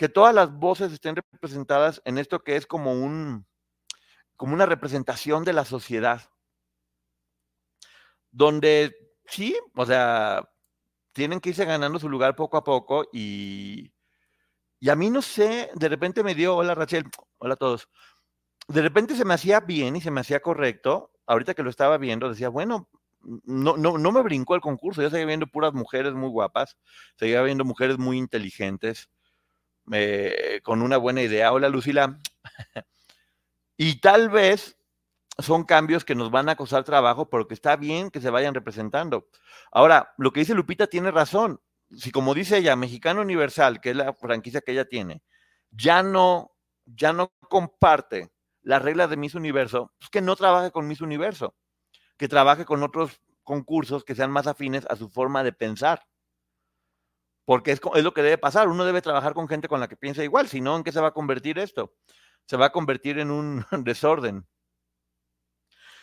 que 0.00 0.08
todas 0.08 0.34
las 0.34 0.50
voces 0.50 0.92
estén 0.92 1.14
representadas 1.14 2.00
en 2.06 2.16
esto 2.16 2.42
que 2.42 2.56
es 2.56 2.66
como 2.66 2.94
un 2.94 3.46
como 4.34 4.54
una 4.54 4.64
representación 4.64 5.44
de 5.44 5.52
la 5.52 5.66
sociedad. 5.66 6.22
Donde 8.30 8.96
sí, 9.26 9.54
o 9.76 9.84
sea, 9.84 10.48
tienen 11.12 11.38
que 11.40 11.50
irse 11.50 11.66
ganando 11.66 11.98
su 11.98 12.08
lugar 12.08 12.34
poco 12.34 12.56
a 12.56 12.64
poco 12.64 13.04
y, 13.12 13.92
Y 14.80 14.88
a 14.90 14.96
mí 14.96 15.10
no 15.10 15.22
sé, 15.22 15.70
de 15.74 15.88
repente 15.90 16.22
me 16.24 16.34
dio, 16.34 16.56
hola 16.56 16.74
Rachel, 16.74 17.04
hola 17.38 17.54
a 17.54 17.56
todos. 17.58 17.88
De 18.68 18.82
repente 18.82 19.14
se 19.16 19.26
me 19.26 19.34
hacía 19.34 19.60
bien 19.60 19.96
y 19.96 20.00
se 20.00 20.10
me 20.10 20.22
hacía 20.22 20.40
correcto. 20.40 21.12
Ahorita 21.26 21.54
que 21.54 21.62
lo 21.62 21.70
estaba 21.70 21.98
viendo, 21.98 22.30
decía, 22.30 22.48
bueno, 22.48 22.88
no, 23.44 23.76
no, 23.76 23.98
no 23.98 24.12
me 24.12 24.22
brincó 24.22 24.54
el 24.54 24.62
concurso. 24.62 25.02
Yo 25.02 25.10
seguía 25.10 25.26
viendo 25.26 25.46
puras 25.48 25.74
mujeres 25.74 26.14
muy 26.14 26.30
guapas, 26.30 26.78
seguía 27.16 27.42
viendo 27.42 27.64
mujeres 27.66 27.98
muy 27.98 28.18
inteligentes, 28.18 29.10
eh, 29.92 30.60
con 30.62 30.82
una 30.82 30.96
buena 30.96 31.22
idea. 31.22 31.52
Hola 31.52 31.68
Lucila. 31.68 32.20
y 33.76 34.00
tal 34.00 34.28
vez 34.30 34.76
son 35.38 35.64
cambios 35.64 36.04
que 36.04 36.14
nos 36.14 36.30
van 36.30 36.48
a 36.48 36.56
costar 36.56 36.84
trabajo, 36.84 37.28
pero 37.30 37.46
que 37.46 37.54
está 37.54 37.76
bien 37.76 38.10
que 38.10 38.20
se 38.20 38.30
vayan 38.30 38.54
representando. 38.54 39.28
Ahora, 39.72 40.12
lo 40.18 40.32
que 40.32 40.40
dice 40.40 40.54
Lupita 40.54 40.86
tiene 40.86 41.10
razón. 41.10 41.60
Si 41.96 42.10
como 42.10 42.34
dice 42.34 42.58
ella, 42.58 42.76
Mexicano 42.76 43.22
Universal, 43.22 43.80
que 43.80 43.90
es 43.90 43.96
la 43.96 44.12
franquicia 44.14 44.60
que 44.60 44.72
ella 44.72 44.84
tiene, 44.84 45.22
ya 45.70 46.02
no, 46.02 46.52
ya 46.84 47.12
no 47.12 47.32
comparte 47.48 48.30
las 48.62 48.82
reglas 48.82 49.10
de 49.10 49.16
Miss 49.16 49.34
Universo, 49.34 49.92
pues 49.98 50.10
que 50.10 50.20
no 50.20 50.36
trabaje 50.36 50.70
con 50.70 50.86
Miss 50.86 51.00
Universo, 51.00 51.56
que 52.16 52.28
trabaje 52.28 52.64
con 52.64 52.82
otros 52.82 53.20
concursos 53.42 54.04
que 54.04 54.14
sean 54.14 54.30
más 54.30 54.46
afines 54.46 54.86
a 54.88 54.96
su 54.96 55.08
forma 55.08 55.42
de 55.42 55.52
pensar. 55.52 56.06
Porque 57.44 57.72
es, 57.72 57.80
es 57.94 58.04
lo 58.04 58.14
que 58.14 58.22
debe 58.22 58.38
pasar. 58.38 58.68
Uno 58.68 58.84
debe 58.84 59.02
trabajar 59.02 59.34
con 59.34 59.48
gente 59.48 59.68
con 59.68 59.80
la 59.80 59.88
que 59.88 59.96
piensa 59.96 60.24
igual, 60.24 60.48
si 60.48 60.60
no, 60.60 60.76
¿en 60.76 60.84
qué 60.84 60.92
se 60.92 61.00
va 61.00 61.08
a 61.08 61.14
convertir 61.14 61.58
esto? 61.58 61.94
Se 62.46 62.56
va 62.56 62.66
a 62.66 62.72
convertir 62.72 63.18
en 63.18 63.30
un 63.30 63.64
desorden 63.84 64.46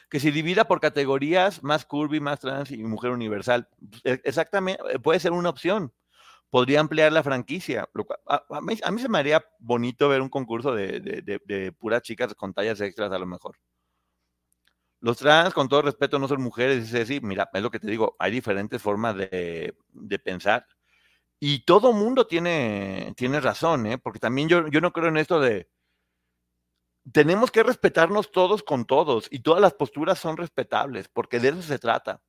que 0.09 0.19
se 0.19 0.31
divida 0.31 0.67
por 0.67 0.79
categorías 0.79 1.63
más 1.63 1.85
curvy, 1.85 2.19
más 2.19 2.39
trans 2.39 2.71
y 2.71 2.77
mujer 2.83 3.11
universal. 3.11 3.67
E, 4.03 4.21
exactamente, 4.23 4.81
eh, 4.91 4.99
puede 4.99 5.19
ser 5.19 5.31
una 5.31 5.49
opción. 5.49 5.93
Podría 6.49 6.79
ampliar 6.79 7.11
la 7.11 7.23
franquicia. 7.23 7.89
a, 8.25 8.61
mí, 8.61 8.77
se 8.77 9.09
me 9.09 9.17
haría 9.19 9.45
bonito 9.59 10.07
ver 10.07 10.21
un 10.21 10.29
concurso 10.29 10.73
de, 10.73 11.75
puras 11.77 12.01
chicas 12.01 12.33
con 12.35 12.53
tallas 12.53 12.79
extras 12.79 13.11
a 13.11 13.19
lo 13.19 13.25
mejor. 13.25 13.57
Los 15.01 15.17
trans, 15.17 15.53
con 15.53 15.67
todo 15.67 15.81
respeto, 15.81 16.17
no 16.17 16.27
son 16.27 16.41
mujeres, 16.41 16.85
es 16.85 16.91
decir, 16.91 17.21
mira, 17.21 17.49
es 17.53 17.61
lo 17.61 17.69
que 17.69 17.79
te 17.79 17.87
digo, 17.87 18.15
hay 18.17 18.31
diferentes 18.31 18.81
formas 18.81 19.15
de, 19.15 19.75
pensar. 20.23 20.65
Y 21.39 21.65
todo 21.65 21.93
mundo 21.93 22.25
tiene, 22.25 23.13
tiene 23.15 23.39
razón, 23.39 23.85
¿eh? 23.85 23.97
porque 23.97 24.19
también 24.19 24.49
yo, 24.49 24.67
yo 24.69 24.81
no 24.81 24.91
creo 24.91 25.09
en 25.09 25.17
esto 25.17 25.39
de, 25.39 25.69
tenemos 27.11 27.51
que 27.51 27.63
respetarnos 27.63 28.31
todos 28.31 28.63
con 28.63 28.85
todos 28.85 29.27
y 29.31 29.39
todas 29.39 29.61
las 29.61 29.73
posturas 29.73 30.19
son 30.19 30.37
respetables, 30.37 31.07
porque 31.07 31.39
de 31.39 31.49
eso 31.49 31.61
se 31.61 31.79
trata. 31.79 32.21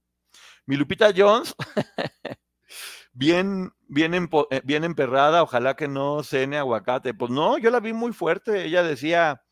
Mi 0.66 0.77
Lupita 0.77 1.12
Jones, 1.16 1.55
bien, 3.12 3.73
bien, 3.88 4.14
eh, 4.51 4.61
bien 4.64 4.85
emperrada, 4.85 5.42
ojalá 5.42 5.75
que 5.75 5.88
no 5.88 6.23
cene 6.23 6.59
aguacate. 6.59 7.14
Pues 7.14 7.31
no, 7.31 7.59
yo 7.59 7.71
la 7.71 7.81
vi 7.81 7.92
muy 7.92 8.12
fuerte. 8.12 8.64
Ella 8.64 8.83
decía, 8.83 9.42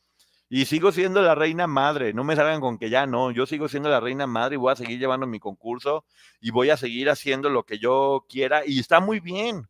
y 0.48 0.66
sigo 0.66 0.92
siendo 0.92 1.22
la 1.22 1.34
reina 1.34 1.66
madre, 1.66 2.12
no 2.12 2.22
me 2.24 2.36
salgan 2.36 2.60
con 2.60 2.78
que 2.78 2.90
ya 2.90 3.06
no, 3.06 3.30
yo 3.32 3.46
sigo 3.46 3.68
siendo 3.68 3.88
la 3.88 4.00
reina 4.00 4.26
madre 4.26 4.54
y 4.54 4.58
voy 4.58 4.72
a 4.72 4.76
seguir 4.76 4.98
llevando 4.98 5.26
mi 5.26 5.40
concurso 5.40 6.04
y 6.40 6.50
voy 6.50 6.70
a 6.70 6.76
seguir 6.76 7.10
haciendo 7.10 7.50
lo 7.50 7.64
que 7.64 7.78
yo 7.78 8.26
quiera 8.28 8.62
y 8.64 8.78
está 8.78 9.00
muy 9.00 9.20
bien. 9.20 9.68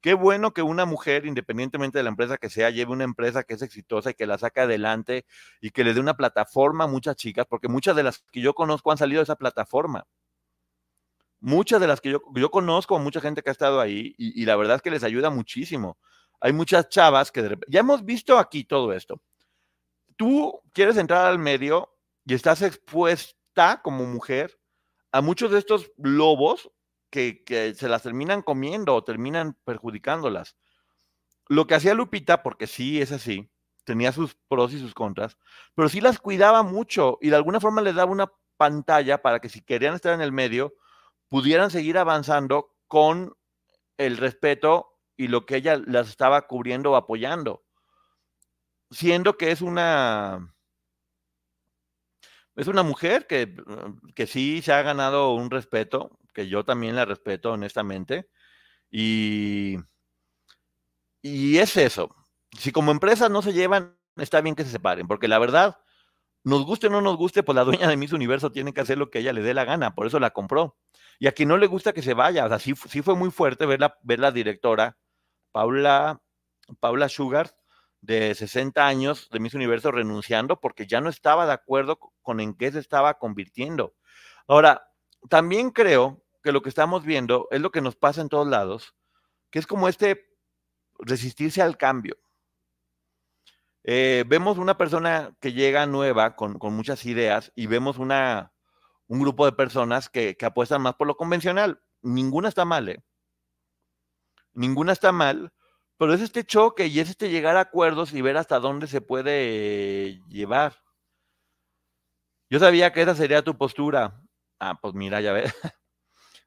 Qué 0.00 0.14
bueno 0.14 0.52
que 0.54 0.62
una 0.62 0.84
mujer, 0.86 1.26
independientemente 1.26 1.98
de 1.98 2.04
la 2.04 2.10
empresa 2.10 2.38
que 2.38 2.48
sea, 2.50 2.70
lleve 2.70 2.92
una 2.92 3.04
empresa 3.04 3.42
que 3.42 3.54
es 3.54 3.62
exitosa 3.62 4.10
y 4.10 4.14
que 4.14 4.26
la 4.26 4.38
saque 4.38 4.60
adelante 4.60 5.26
y 5.60 5.70
que 5.70 5.82
le 5.82 5.92
dé 5.92 6.00
una 6.00 6.16
plataforma 6.16 6.84
a 6.84 6.86
muchas 6.86 7.16
chicas, 7.16 7.46
porque 7.48 7.66
muchas 7.68 7.96
de 7.96 8.04
las 8.04 8.24
que 8.30 8.40
yo 8.40 8.54
conozco 8.54 8.92
han 8.92 8.98
salido 8.98 9.18
de 9.18 9.24
esa 9.24 9.36
plataforma. 9.36 10.06
Muchas 11.40 11.80
de 11.80 11.86
las 11.88 12.00
que 12.00 12.10
yo, 12.10 12.22
yo 12.34 12.50
conozco, 12.50 12.98
mucha 12.98 13.20
gente 13.20 13.42
que 13.42 13.50
ha 13.50 13.52
estado 13.52 13.80
ahí, 13.80 14.14
y, 14.18 14.44
la 14.44 14.56
verdad 14.56 14.76
es 14.76 14.82
que 14.82 14.90
les 14.90 15.04
ayuda 15.04 15.30
muchísimo. 15.30 15.98
Hay 16.40 16.52
muchas 16.52 16.88
chavas 16.88 17.32
que 17.32 17.58
ya 17.68 17.80
hemos 17.80 18.04
visto 18.04 18.38
aquí 18.38 18.64
todo 18.64 18.92
esto. 18.92 19.20
Tú 20.18 20.60
quieres 20.72 20.96
entrar 20.96 21.26
al 21.26 21.38
medio 21.38 21.96
y 22.26 22.34
estás 22.34 22.60
expuesta 22.62 23.80
como 23.82 24.04
mujer 24.04 24.60
a 25.12 25.20
muchos 25.20 25.52
de 25.52 25.60
estos 25.60 25.92
lobos 25.96 26.72
que, 27.08 27.44
se 27.76 27.88
las 27.88 28.02
terminan 28.02 28.42
comiendo 28.42 28.96
o 28.96 29.04
terminan 29.04 29.56
perjudicándolas. 29.64 30.56
Lo 31.46 31.68
que 31.68 31.76
hacía 31.76 31.94
Lupita, 31.94 32.42
porque 32.42 32.66
sí 32.66 33.00
es 33.00 33.12
así, 33.12 33.48
tenía 33.84 34.10
sus 34.10 34.34
pros 34.48 34.72
y 34.72 34.80
sus 34.80 34.92
contras, 34.92 35.38
pero 35.76 35.88
sí 35.88 36.00
las 36.00 36.18
cuidaba 36.18 36.64
mucho 36.64 37.18
y 37.20 37.30
de 37.30 37.36
alguna 37.36 37.60
forma 37.60 37.80
les 37.80 37.94
daba 37.94 38.10
una 38.10 38.32
pantalla 38.56 39.22
para 39.22 39.38
que 39.38 39.48
si 39.48 39.62
querían 39.62 39.94
estar 39.94 40.14
en 40.14 40.20
el 40.20 40.32
medio, 40.32 40.74
pudieran 41.28 41.70
seguir 41.70 41.96
avanzando 41.96 42.74
con 42.88 43.36
el 43.98 44.16
respeto 44.16 44.98
y 45.16 45.28
lo 45.28 45.46
que 45.46 45.54
ella 45.54 45.80
las 45.86 46.08
estaba 46.08 46.48
cubriendo 46.48 46.90
o 46.90 46.96
apoyando. 46.96 47.62
Siendo 48.90 49.36
que 49.36 49.50
es 49.50 49.60
una 49.60 50.54
es 52.58 52.66
una 52.66 52.82
mujer 52.82 53.26
que, 53.28 53.54
que 54.16 54.26
sí 54.26 54.62
se 54.62 54.72
ha 54.72 54.82
ganado 54.82 55.32
un 55.34 55.48
respeto, 55.48 56.18
que 56.34 56.48
yo 56.48 56.64
también 56.64 56.96
la 56.96 57.04
respeto 57.04 57.52
honestamente. 57.52 58.28
Y, 58.90 59.76
y 61.22 61.58
es 61.58 61.76
eso. 61.76 62.14
Si 62.58 62.72
como 62.72 62.90
empresas 62.90 63.30
no 63.30 63.42
se 63.42 63.52
llevan, 63.52 63.96
está 64.16 64.40
bien 64.40 64.56
que 64.56 64.64
se 64.64 64.70
separen, 64.70 65.06
porque 65.06 65.28
la 65.28 65.38
verdad, 65.38 65.78
nos 66.42 66.64
guste 66.64 66.88
o 66.88 66.90
no 66.90 67.00
nos 67.00 67.16
guste, 67.16 67.42
pues 67.44 67.54
la 67.54 67.64
dueña 67.64 67.88
de 67.88 67.96
Miss 67.96 68.12
Universo 68.12 68.50
tiene 68.50 68.72
que 68.72 68.80
hacer 68.80 68.98
lo 68.98 69.10
que 69.10 69.20
ella 69.20 69.32
le 69.32 69.42
dé 69.42 69.54
la 69.54 69.64
gana, 69.64 69.94
por 69.94 70.06
eso 70.06 70.18
la 70.18 70.30
compró. 70.30 70.76
Y 71.20 71.26
a 71.28 71.32
quien 71.32 71.48
no 71.48 71.58
le 71.58 71.66
gusta 71.68 71.92
que 71.92 72.02
se 72.02 72.14
vaya, 72.14 72.46
o 72.46 72.48
sea, 72.48 72.58
sí, 72.58 72.74
fue 72.74 73.14
muy 73.14 73.30
fuerte 73.30 73.66
ver 73.66 73.80
la, 73.80 73.98
ver 74.02 74.18
la 74.18 74.32
directora, 74.32 74.98
Paula, 75.52 76.22
Paula 76.80 77.08
Sugar, 77.08 77.54
de 78.00 78.34
60 78.34 78.86
años 78.86 79.28
de 79.30 79.40
Miss 79.40 79.54
Universo 79.54 79.90
renunciando 79.90 80.60
porque 80.60 80.86
ya 80.86 81.00
no 81.00 81.08
estaba 81.08 81.46
de 81.46 81.52
acuerdo 81.52 81.98
con 82.22 82.40
en 82.40 82.54
qué 82.54 82.70
se 82.72 82.78
estaba 82.78 83.18
convirtiendo. 83.18 83.94
Ahora, 84.46 84.88
también 85.28 85.70
creo 85.70 86.24
que 86.42 86.52
lo 86.52 86.62
que 86.62 86.68
estamos 86.68 87.04
viendo 87.04 87.48
es 87.50 87.60
lo 87.60 87.70
que 87.70 87.80
nos 87.80 87.96
pasa 87.96 88.20
en 88.20 88.28
todos 88.28 88.46
lados, 88.46 88.94
que 89.50 89.58
es 89.58 89.66
como 89.66 89.88
este 89.88 90.36
resistirse 90.98 91.62
al 91.62 91.76
cambio. 91.76 92.16
Eh, 93.84 94.24
vemos 94.26 94.58
una 94.58 94.76
persona 94.76 95.34
que 95.40 95.52
llega 95.52 95.86
nueva 95.86 96.36
con, 96.36 96.58
muchas 96.60 97.06
ideas 97.06 97.52
y 97.54 97.66
vemos 97.66 97.98
una, 97.98 98.52
un 99.06 99.20
grupo 99.20 99.46
de 99.46 99.52
personas 99.52 100.08
que, 100.08 100.36
que, 100.36 100.46
apuestan 100.46 100.82
más 100.82 100.94
por 100.94 101.06
lo 101.06 101.16
convencional. 101.16 101.80
Ninguna 102.02 102.48
está 102.48 102.64
mal, 102.64 102.88
¿eh? 102.88 103.02
Ninguna 104.52 104.92
está 104.92 105.12
mal, 105.12 105.52
pero 105.98 106.14
es 106.14 106.20
este 106.20 106.44
choque 106.44 106.86
y 106.86 107.00
es 107.00 107.10
este 107.10 107.30
llegar 107.30 107.56
a 107.56 107.60
acuerdos 107.62 108.14
y 108.14 108.22
ver 108.22 108.36
hasta 108.36 108.60
dónde 108.60 108.86
se 108.86 109.00
puede 109.00 110.22
llevar. 110.28 110.74
Yo 112.50 112.58
sabía 112.58 112.92
que 112.92 113.02
esa 113.02 113.14
sería 113.14 113.42
tu 113.42 113.56
postura. 113.58 114.22
Ah, 114.58 114.78
pues 114.80 114.94
mira, 114.94 115.20
ya 115.20 115.32
ves. 115.32 115.52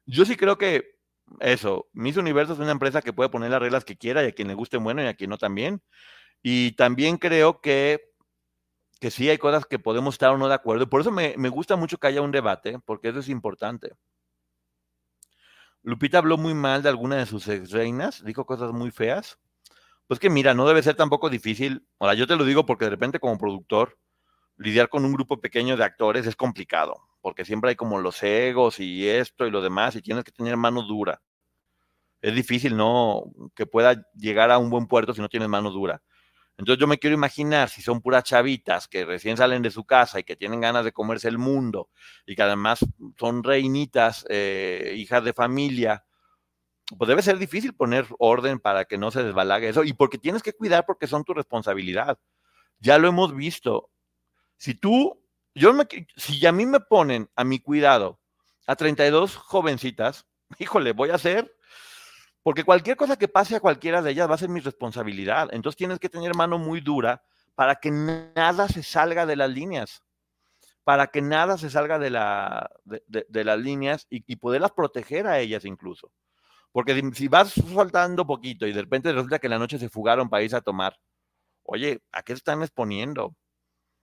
Yo 0.06 0.24
sí 0.24 0.36
creo 0.36 0.58
que 0.58 0.96
eso, 1.40 1.88
Miss 1.92 2.16
Universo 2.16 2.54
es 2.54 2.58
una 2.58 2.72
empresa 2.72 3.02
que 3.02 3.12
puede 3.12 3.30
poner 3.30 3.50
las 3.50 3.60
reglas 3.60 3.84
que 3.84 3.96
quiera 3.96 4.24
y 4.24 4.28
a 4.28 4.32
quien 4.32 4.48
le 4.48 4.54
guste 4.54 4.78
bueno 4.78 5.02
y 5.02 5.06
a 5.06 5.14
quien 5.14 5.30
no 5.30 5.38
también. 5.38 5.82
Y 6.42 6.72
también 6.72 7.18
creo 7.18 7.60
que, 7.60 8.12
que 9.00 9.10
sí 9.10 9.30
hay 9.30 9.38
cosas 9.38 9.66
que 9.66 9.78
podemos 9.78 10.14
estar 10.14 10.30
o 10.30 10.38
no 10.38 10.48
de 10.48 10.54
acuerdo. 10.54 10.88
Por 10.88 11.02
eso 11.02 11.10
me, 11.12 11.34
me 11.38 11.48
gusta 11.50 11.76
mucho 11.76 11.98
que 11.98 12.08
haya 12.08 12.22
un 12.22 12.32
debate, 12.32 12.78
porque 12.84 13.10
eso 13.10 13.20
es 13.20 13.28
importante. 13.28 13.92
Lupita 15.82 16.18
habló 16.18 16.38
muy 16.38 16.54
mal 16.54 16.82
de 16.82 16.88
alguna 16.88 17.16
de 17.16 17.26
sus 17.26 17.48
ex 17.48 17.70
reinas, 17.70 18.24
dijo 18.24 18.46
cosas 18.46 18.72
muy 18.72 18.90
feas. 18.90 19.38
Pues 20.06 20.20
que 20.20 20.30
mira, 20.30 20.54
no 20.54 20.66
debe 20.66 20.82
ser 20.82 20.94
tampoco 20.94 21.30
difícil. 21.30 21.86
Ahora, 21.98 22.14
yo 22.14 22.26
te 22.26 22.36
lo 22.36 22.44
digo 22.44 22.66
porque 22.66 22.84
de 22.86 22.90
repente 22.90 23.20
como 23.20 23.38
productor, 23.38 23.98
lidiar 24.56 24.88
con 24.88 25.04
un 25.04 25.12
grupo 25.12 25.40
pequeño 25.40 25.76
de 25.76 25.84
actores 25.84 26.26
es 26.26 26.36
complicado 26.36 27.08
porque 27.22 27.44
siempre 27.44 27.70
hay 27.70 27.76
como 27.76 27.98
los 27.98 28.22
egos 28.22 28.80
y 28.80 29.08
esto 29.08 29.46
y 29.46 29.50
lo 29.50 29.62
demás, 29.62 29.96
y 29.96 30.02
tienes 30.02 30.24
que 30.24 30.32
tener 30.32 30.56
mano 30.56 30.82
dura. 30.82 31.22
Es 32.20 32.34
difícil, 32.34 32.76
¿no? 32.76 33.24
Que 33.54 33.64
pueda 33.64 34.06
llegar 34.14 34.50
a 34.50 34.58
un 34.58 34.70
buen 34.70 34.86
puerto 34.86 35.14
si 35.14 35.20
no 35.20 35.28
tienes 35.28 35.48
mano 35.48 35.70
dura. 35.70 36.02
Entonces 36.62 36.80
yo 36.80 36.86
me 36.86 36.98
quiero 36.98 37.14
imaginar 37.14 37.68
si 37.68 37.82
son 37.82 38.00
puras 38.00 38.22
chavitas 38.22 38.86
que 38.86 39.04
recién 39.04 39.36
salen 39.36 39.62
de 39.62 39.72
su 39.72 39.84
casa 39.84 40.20
y 40.20 40.22
que 40.22 40.36
tienen 40.36 40.60
ganas 40.60 40.84
de 40.84 40.92
comerse 40.92 41.26
el 41.26 41.36
mundo 41.36 41.90
y 42.24 42.36
que 42.36 42.42
además 42.42 42.86
son 43.18 43.42
reinitas, 43.42 44.24
eh, 44.28 44.94
hijas 44.96 45.24
de 45.24 45.32
familia, 45.32 46.04
pues 46.96 47.08
debe 47.08 47.20
ser 47.20 47.38
difícil 47.38 47.74
poner 47.74 48.06
orden 48.16 48.60
para 48.60 48.84
que 48.84 48.96
no 48.96 49.10
se 49.10 49.24
desbalague 49.24 49.70
eso 49.70 49.82
y 49.82 49.92
porque 49.92 50.18
tienes 50.18 50.40
que 50.40 50.52
cuidar 50.52 50.86
porque 50.86 51.08
son 51.08 51.24
tu 51.24 51.34
responsabilidad. 51.34 52.20
Ya 52.78 52.96
lo 52.96 53.08
hemos 53.08 53.34
visto. 53.34 53.90
Si 54.56 54.74
tú 54.74 55.20
yo 55.56 55.72
me, 55.72 55.88
si 56.16 56.46
a 56.46 56.52
mí 56.52 56.64
me 56.64 56.78
ponen 56.78 57.28
a 57.34 57.42
mi 57.42 57.58
cuidado 57.58 58.20
a 58.68 58.76
32 58.76 59.34
jovencitas, 59.34 60.28
híjole, 60.60 60.92
voy 60.92 61.10
a 61.10 61.16
hacer, 61.16 61.52
porque 62.42 62.64
cualquier 62.64 62.96
cosa 62.96 63.16
que 63.16 63.28
pase 63.28 63.56
a 63.56 63.60
cualquiera 63.60 64.02
de 64.02 64.10
ellas 64.10 64.28
va 64.28 64.34
a 64.34 64.38
ser 64.38 64.48
mi 64.48 64.60
responsabilidad. 64.60 65.48
Entonces 65.52 65.76
tienes 65.76 65.98
que 65.98 66.08
tener 66.08 66.34
mano 66.34 66.58
muy 66.58 66.80
dura 66.80 67.22
para 67.54 67.76
que 67.76 67.90
nada 67.90 68.68
se 68.68 68.82
salga 68.82 69.26
de 69.26 69.36
las 69.36 69.50
líneas, 69.50 70.02
para 70.84 71.06
que 71.08 71.22
nada 71.22 71.56
se 71.58 71.70
salga 71.70 71.98
de, 71.98 72.10
la, 72.10 72.70
de, 72.84 73.44
las 73.44 73.58
líneas 73.58 74.06
y, 74.10 74.36
poderlas 74.36 74.72
proteger 74.72 75.26
a 75.26 75.38
ellas 75.38 75.64
incluso. 75.64 76.10
Porque 76.72 77.00
si, 77.14 77.28
vas 77.28 77.54
faltando 77.74 78.26
poquito 78.26 78.66
y 78.66 78.72
de 78.72 78.80
repente 78.80 79.12
resulta 79.12 79.38
que 79.38 79.46
en 79.46 79.52
la 79.52 79.58
noche 79.58 79.78
se 79.78 79.88
fugaron 79.90 80.28
para 80.28 80.42
irse 80.42 80.56
a 80.56 80.62
tomar, 80.62 80.98
oye, 81.62 82.02
¿a 82.10 82.22
qué 82.22 82.32
se 82.32 82.38
están 82.38 82.62
exponiendo? 82.62 83.36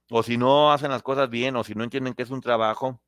O 0.09 0.23
si 0.23 0.37
no 0.37 0.71
hacen 0.71 0.91
las 0.91 1.03
cosas 1.03 1.29
bien, 1.29 1.55
o 1.55 1.63
si 1.63 1.75
no 1.75 1.83
entienden 1.83 2.13
que 2.13 2.23
es 2.23 2.29
un 2.29 2.41
trabajo. 2.41 3.01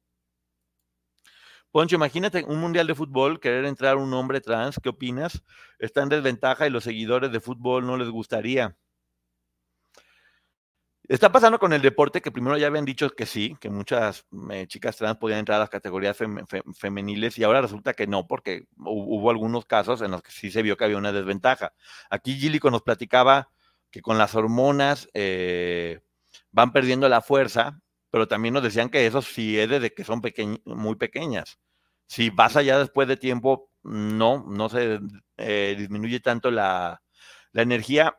Poncho, 1.72 1.96
imagínate 1.96 2.44
un 2.44 2.60
mundial 2.60 2.86
de 2.86 2.96
fútbol, 2.96 3.40
querer 3.40 3.64
entrar 3.66 3.96
un 3.96 4.14
hombre 4.14 4.42
trans, 4.42 4.78
¿qué 4.84 4.90
opinas? 4.90 5.42
Está 5.80 6.04
en 6.04 6.10
desventaja 6.10 6.68
y 6.68 6.70
los 6.70 6.84
seguidores 6.84 7.32
de 7.32 7.40
fútbol 7.40 7.86
no 7.86 7.96
les 7.96 8.10
gustaría. 8.10 8.76
Está 11.08 11.32
pasando 11.32 11.60
con 11.60 11.74
el 11.74 11.82
deporte 11.82 12.22
que 12.22 12.32
primero 12.32 12.58
ya 12.58 12.68
habían 12.68 12.86
dicho 12.86 13.10
que 13.10 13.26
sí, 13.26 13.58
que 13.60 13.70
muchas 13.70 14.26
eh, 14.52 14.66
chicas 14.68 14.98
trans 14.98 15.18
podían 15.18 15.40
entrar 15.40 15.58
a 15.58 15.60
las 15.60 15.70
categorías 15.70 16.18
femeniles 16.78 17.38
y 17.38 17.44
ahora 17.44 17.62
resulta 17.62 17.94
que 17.94 18.08
no, 18.08 18.28
porque 18.28 18.68
hubo 18.78 19.30
algunos 19.30 19.66
casos 19.66 20.02
en 20.02 20.12
los 20.12 20.22
que 20.22 20.32
sí 20.32 20.52
se 20.52 20.62
vio 20.62 20.78
que 20.78 20.86
había 20.86 20.98
una 20.98 21.12
desventaja. 21.12 21.74
Aquí 22.10 22.36
Gillico 22.36 22.70
nos 22.70 22.82
platicaba 22.82 23.50
que 23.92 24.02
con 24.02 24.18
las 24.18 24.36
hormonas 24.36 25.10
eh, 25.14 26.02
van 26.52 26.72
perdiendo 26.72 27.10
la 27.10 27.22
fuerza, 27.22 27.82
pero 28.12 28.28
también 28.28 28.54
nos 28.54 28.64
decían 28.64 28.90
que 28.90 29.06
eso 29.08 29.22
sí 29.22 29.58
es 29.60 29.70
desde 29.70 29.94
que 29.94 30.04
son 30.04 30.22
muy 30.66 30.96
pequeñas. 30.96 31.60
Si 32.08 32.30
vas 32.30 32.56
allá 32.56 32.78
después 32.78 33.08
de 33.08 33.18
tiempo, 33.18 33.72
no, 33.84 34.46
no 34.48 34.70
se 34.70 35.00
eh, 35.38 35.76
disminuye 35.78 36.20
tanto 36.20 36.52
la, 36.52 37.02
la 37.54 37.62
energía. 37.62 38.18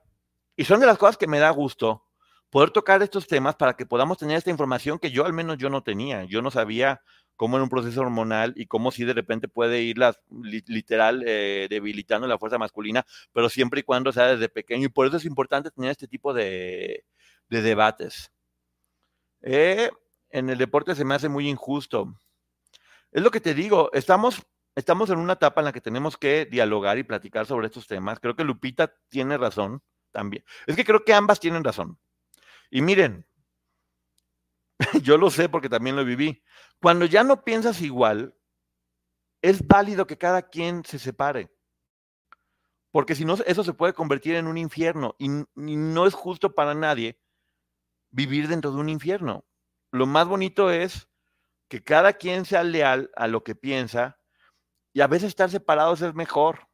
Y 0.56 0.64
son 0.64 0.80
de 0.80 0.86
las 0.86 0.98
cosas 0.98 1.16
que 1.16 1.26
me 1.26 1.38
da 1.38 1.50
gusto 1.50 2.06
poder 2.52 2.70
tocar 2.70 3.02
estos 3.02 3.26
temas 3.26 3.56
para 3.56 3.74
que 3.74 3.86
podamos 3.86 4.18
tener 4.18 4.36
esta 4.36 4.50
información 4.50 4.98
que 4.98 5.10
yo 5.10 5.24
al 5.24 5.32
menos 5.32 5.56
yo 5.56 5.70
no 5.70 5.82
tenía. 5.82 6.24
Yo 6.24 6.42
no 6.42 6.50
sabía 6.50 7.00
cómo 7.36 7.56
en 7.56 7.62
un 7.62 7.70
proceso 7.70 8.02
hormonal 8.02 8.52
y 8.56 8.66
cómo 8.66 8.90
si 8.90 9.04
de 9.04 9.14
repente 9.14 9.48
puede 9.48 9.80
ir 9.80 9.96
literal 10.66 11.24
eh, 11.26 11.66
debilitando 11.70 12.26
la 12.26 12.38
fuerza 12.38 12.58
masculina, 12.58 13.06
pero 13.32 13.48
siempre 13.48 13.80
y 13.80 13.82
cuando 13.84 14.12
sea 14.12 14.26
desde 14.26 14.50
pequeño. 14.50 14.86
Y 14.86 14.90
por 14.90 15.06
eso 15.06 15.16
es 15.16 15.24
importante 15.24 15.70
tener 15.70 15.90
este 15.90 16.06
tipo 16.06 16.34
de, 16.34 17.04
debates. 17.48 18.30
Eh, 19.42 19.90
en 20.30 20.50
el 20.50 20.58
deporte 20.58 20.94
se 20.94 21.04
me 21.04 21.14
hace 21.14 21.28
muy 21.28 21.48
injusto. 21.48 22.14
Es 23.10 23.22
lo 23.22 23.30
que 23.30 23.40
te 23.40 23.54
digo, 23.54 23.90
estamos, 23.92 24.42
estamos 24.74 25.10
en 25.10 25.18
una 25.18 25.34
etapa 25.34 25.60
en 25.60 25.66
la 25.66 25.72
que 25.72 25.80
tenemos 25.80 26.16
que 26.16 26.46
dialogar 26.46 26.98
y 26.98 27.02
platicar 27.02 27.46
sobre 27.46 27.66
estos 27.66 27.86
temas. 27.86 28.20
Creo 28.20 28.34
que 28.34 28.44
Lupita 28.44 28.94
tiene 29.08 29.36
razón 29.36 29.82
también. 30.10 30.44
Es 30.66 30.76
que 30.76 30.84
creo 30.84 31.04
que 31.04 31.14
ambas 31.14 31.40
tienen 31.40 31.64
razón. 31.64 31.98
Y 32.70 32.80
miren, 32.80 33.26
yo 35.02 35.18
lo 35.18 35.30
sé 35.30 35.48
porque 35.48 35.68
también 35.68 35.96
lo 35.96 36.04
viví. 36.04 36.42
Cuando 36.80 37.04
ya 37.04 37.22
no 37.22 37.44
piensas 37.44 37.82
igual, 37.82 38.34
es 39.42 39.66
válido 39.66 40.06
que 40.06 40.18
cada 40.18 40.48
quien 40.48 40.84
se 40.84 40.98
separe. 40.98 41.50
Porque 42.90 43.14
si 43.14 43.24
no, 43.24 43.34
eso 43.46 43.64
se 43.64 43.72
puede 43.72 43.94
convertir 43.94 44.34
en 44.36 44.46
un 44.46 44.58
infierno 44.58 45.16
y, 45.18 45.28
no 45.54 46.06
es 46.06 46.14
justo 46.14 46.54
para 46.54 46.74
nadie 46.74 47.18
vivir 48.12 48.46
dentro 48.46 48.70
de 48.70 48.78
un 48.78 48.88
infierno. 48.88 49.44
Lo 49.90 50.06
más 50.06 50.28
bonito 50.28 50.70
es 50.70 51.08
que 51.68 51.82
cada 51.82 52.12
quien 52.12 52.44
sea 52.44 52.62
leal 52.62 53.10
a 53.16 53.26
lo 53.26 53.42
que 53.42 53.54
piensa 53.54 54.18
y 54.92 55.00
a 55.00 55.06
veces 55.08 55.28
estar 55.28 55.50
separados 55.50 56.02
es 56.02 56.14
mejor 56.14 56.68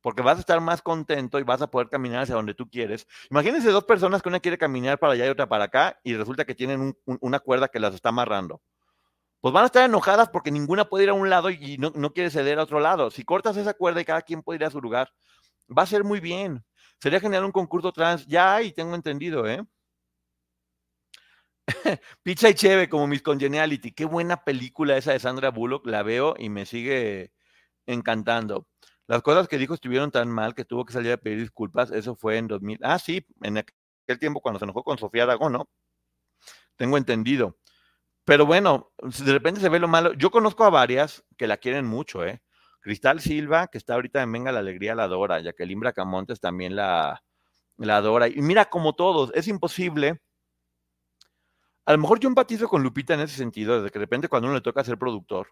porque 0.00 0.22
vas 0.22 0.36
a 0.36 0.40
estar 0.40 0.60
más 0.60 0.82
contento 0.82 1.38
y 1.38 1.42
vas 1.42 1.62
a 1.62 1.70
poder 1.70 1.88
caminar 1.88 2.22
hacia 2.22 2.34
donde 2.34 2.54
tú 2.54 2.68
quieres. 2.68 3.06
Imagínense 3.30 3.70
dos 3.70 3.84
personas 3.84 4.22
que 4.22 4.28
una 4.28 4.40
quiere 4.40 4.58
caminar 4.58 4.98
para 4.98 5.14
allá 5.14 5.26
y 5.26 5.30
otra 5.30 5.48
para 5.48 5.64
acá 5.64 5.98
y 6.04 6.14
resulta 6.14 6.44
que 6.44 6.54
tienen 6.54 6.96
una 7.04 7.40
cuerda 7.40 7.68
que 7.68 7.80
las 7.80 7.94
está 7.94 8.10
amarrando. 8.10 8.62
Pues 9.40 9.54
van 9.54 9.64
a 9.64 9.66
estar 9.66 9.84
enojadas 9.84 10.28
porque 10.28 10.50
ninguna 10.50 10.88
puede 10.88 11.04
ir 11.04 11.10
a 11.10 11.14
un 11.14 11.30
lado 11.30 11.50
y 11.50 11.78
no, 11.78 11.92
no 11.94 12.12
quiere 12.12 12.30
ceder 12.30 12.58
a 12.58 12.64
otro 12.64 12.80
lado. 12.80 13.10
Si 13.10 13.24
cortas 13.24 13.56
esa 13.56 13.74
cuerda 13.74 14.00
y 14.00 14.04
cada 14.04 14.22
quien 14.22 14.42
puede 14.42 14.58
ir 14.58 14.64
a 14.64 14.70
su 14.70 14.80
lugar, 14.80 15.12
va 15.76 15.82
a 15.82 15.86
ser 15.86 16.04
muy 16.04 16.20
bien. 16.20 16.64
Sería 17.00 17.20
genial 17.20 17.44
un 17.44 17.52
concurso 17.52 17.92
trans. 17.92 18.26
Ya 18.26 18.54
hay, 18.56 18.72
tengo 18.72 18.94
entendido, 18.94 19.46
¿eh? 19.46 19.64
Pizza 22.22 22.48
y 22.48 22.54
Cheve 22.54 22.88
como 22.88 23.06
Miss 23.06 23.22
Congeniality. 23.22 23.92
Qué 23.92 24.04
buena 24.04 24.44
película 24.44 24.96
esa 24.96 25.12
de 25.12 25.20
Sandra 25.20 25.50
Bullock. 25.50 25.86
La 25.86 26.02
veo 26.02 26.34
y 26.38 26.48
me 26.48 26.66
sigue 26.66 27.32
encantando. 27.86 28.66
Las 29.06 29.22
cosas 29.22 29.48
que 29.48 29.58
dijo 29.58 29.74
estuvieron 29.74 30.10
tan 30.10 30.30
mal 30.30 30.54
que 30.54 30.64
tuvo 30.64 30.84
que 30.84 30.92
salir 30.92 31.12
a 31.12 31.16
pedir 31.16 31.40
disculpas. 31.40 31.90
Eso 31.90 32.16
fue 32.16 32.38
en 32.38 32.48
2000. 32.48 32.78
Ah, 32.82 32.98
sí, 32.98 33.26
en 33.42 33.58
aquel 33.58 34.18
tiempo 34.18 34.40
cuando 34.40 34.58
se 34.58 34.64
enojó 34.64 34.82
con 34.84 34.98
Sofía 34.98 35.24
Aragón, 35.24 35.52
¿no? 35.54 35.68
Tengo 36.76 36.96
entendido. 36.96 37.56
Pero 38.24 38.46
bueno, 38.46 38.92
de 38.98 39.32
repente 39.32 39.60
se 39.60 39.68
ve 39.68 39.78
lo 39.78 39.88
malo. 39.88 40.12
Yo 40.14 40.30
conozco 40.30 40.64
a 40.64 40.70
varias 40.70 41.24
que 41.38 41.46
la 41.46 41.56
quieren 41.58 41.86
mucho, 41.86 42.24
¿eh? 42.26 42.42
Cristal 42.80 43.20
Silva, 43.20 43.68
que 43.68 43.78
está 43.78 43.94
ahorita 43.94 44.22
en 44.22 44.32
Venga 44.32 44.52
la 44.52 44.60
Alegría, 44.60 44.94
la 44.94 45.04
adora. 45.04 45.40
Jacqueline 45.40 45.80
Bracamontes 45.80 46.40
también 46.40 46.76
la, 46.76 47.22
la 47.78 47.96
adora. 47.96 48.28
Y 48.28 48.42
mira, 48.42 48.66
como 48.66 48.94
todos, 48.94 49.32
es 49.34 49.48
imposible. 49.48 50.20
A 51.88 51.92
lo 51.92 51.98
mejor 52.00 52.20
yo 52.20 52.28
empatizo 52.28 52.68
con 52.68 52.82
Lupita 52.82 53.14
en 53.14 53.20
ese 53.20 53.34
sentido, 53.34 53.82
de 53.82 53.88
que 53.88 53.98
de 53.98 54.04
repente 54.04 54.28
cuando 54.28 54.46
uno 54.46 54.56
le 54.56 54.60
toca 54.60 54.84
ser 54.84 54.98
productor, 54.98 55.48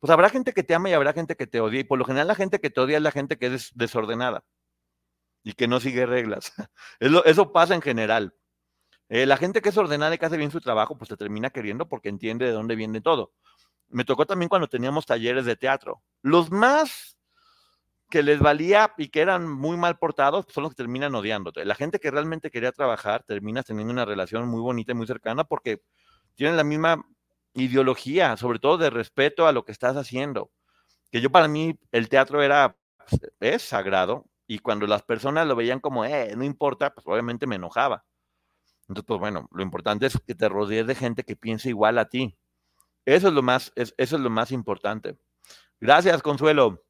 pues 0.00 0.10
habrá 0.10 0.30
gente 0.30 0.54
que 0.54 0.62
te 0.62 0.74
ama 0.74 0.88
y 0.88 0.94
habrá 0.94 1.12
gente 1.12 1.36
que 1.36 1.46
te 1.46 1.60
odia. 1.60 1.80
Y 1.80 1.84
por 1.84 1.98
lo 1.98 2.06
general 2.06 2.26
la 2.26 2.34
gente 2.34 2.58
que 2.58 2.70
te 2.70 2.80
odia 2.80 2.96
es 2.96 3.02
la 3.02 3.10
gente 3.10 3.36
que 3.36 3.48
es 3.48 3.70
desordenada 3.74 4.46
y 5.42 5.52
que 5.52 5.68
no 5.68 5.80
sigue 5.80 6.06
reglas. 6.06 6.54
Eso 7.26 7.52
pasa 7.52 7.74
en 7.74 7.82
general. 7.82 8.34
Eh, 9.10 9.26
la 9.26 9.36
gente 9.36 9.60
que 9.60 9.68
es 9.68 9.76
ordenada 9.76 10.14
y 10.14 10.18
que 10.18 10.24
hace 10.24 10.38
bien 10.38 10.50
su 10.50 10.62
trabajo, 10.62 10.96
pues 10.96 11.10
te 11.10 11.18
termina 11.18 11.50
queriendo 11.50 11.86
porque 11.86 12.08
entiende 12.08 12.46
de 12.46 12.52
dónde 12.52 12.76
viene 12.76 13.02
todo. 13.02 13.34
Me 13.88 14.06
tocó 14.06 14.24
también 14.24 14.48
cuando 14.48 14.68
teníamos 14.68 15.04
talleres 15.04 15.44
de 15.44 15.56
teatro. 15.56 16.02
Los 16.22 16.50
más 16.50 17.13
que 18.14 18.22
les 18.22 18.38
valía 18.38 18.94
y 18.96 19.08
que 19.08 19.22
eran 19.22 19.50
muy 19.50 19.76
mal 19.76 19.98
portados 19.98 20.46
son 20.48 20.62
los 20.62 20.70
que 20.70 20.76
terminan 20.76 21.16
odiándote. 21.16 21.64
La 21.64 21.74
gente 21.74 21.98
que 21.98 22.12
realmente 22.12 22.48
quería 22.48 22.70
trabajar 22.70 23.24
termina 23.24 23.64
teniendo 23.64 23.92
una 23.92 24.04
relación 24.04 24.46
muy 24.46 24.60
bonita 24.60 24.92
y 24.92 24.94
muy 24.94 25.08
cercana 25.08 25.42
porque 25.42 25.82
tienen 26.36 26.56
la 26.56 26.62
misma 26.62 27.04
ideología, 27.54 28.36
sobre 28.36 28.60
todo 28.60 28.78
de 28.78 28.88
respeto 28.88 29.48
a 29.48 29.52
lo 29.52 29.64
que 29.64 29.72
estás 29.72 29.96
haciendo. 29.96 30.52
Que 31.10 31.20
yo 31.20 31.32
para 31.32 31.48
mí 31.48 31.76
el 31.90 32.08
teatro 32.08 32.40
era, 32.40 32.76
pues, 32.98 33.32
es 33.40 33.62
sagrado, 33.62 34.26
y 34.46 34.60
cuando 34.60 34.86
las 34.86 35.02
personas 35.02 35.48
lo 35.48 35.56
veían 35.56 35.80
como, 35.80 36.04
eh, 36.04 36.36
no 36.36 36.44
importa, 36.44 36.94
pues 36.94 37.04
obviamente 37.08 37.48
me 37.48 37.56
enojaba. 37.56 38.04
Entonces, 38.82 39.06
pues 39.08 39.18
bueno, 39.18 39.48
lo 39.50 39.62
importante 39.64 40.06
es 40.06 40.16
que 40.24 40.36
te 40.36 40.48
rodees 40.48 40.86
de 40.86 40.94
gente 40.94 41.24
que 41.24 41.34
piense 41.34 41.68
igual 41.68 41.98
a 41.98 42.04
ti. 42.04 42.38
Eso 43.06 43.26
es 43.26 43.34
lo 43.34 43.42
más, 43.42 43.72
eso 43.74 43.92
es 43.96 44.12
lo 44.12 44.30
más 44.30 44.52
importante. 44.52 45.18
Gracias, 45.80 46.22
Consuelo. 46.22 46.84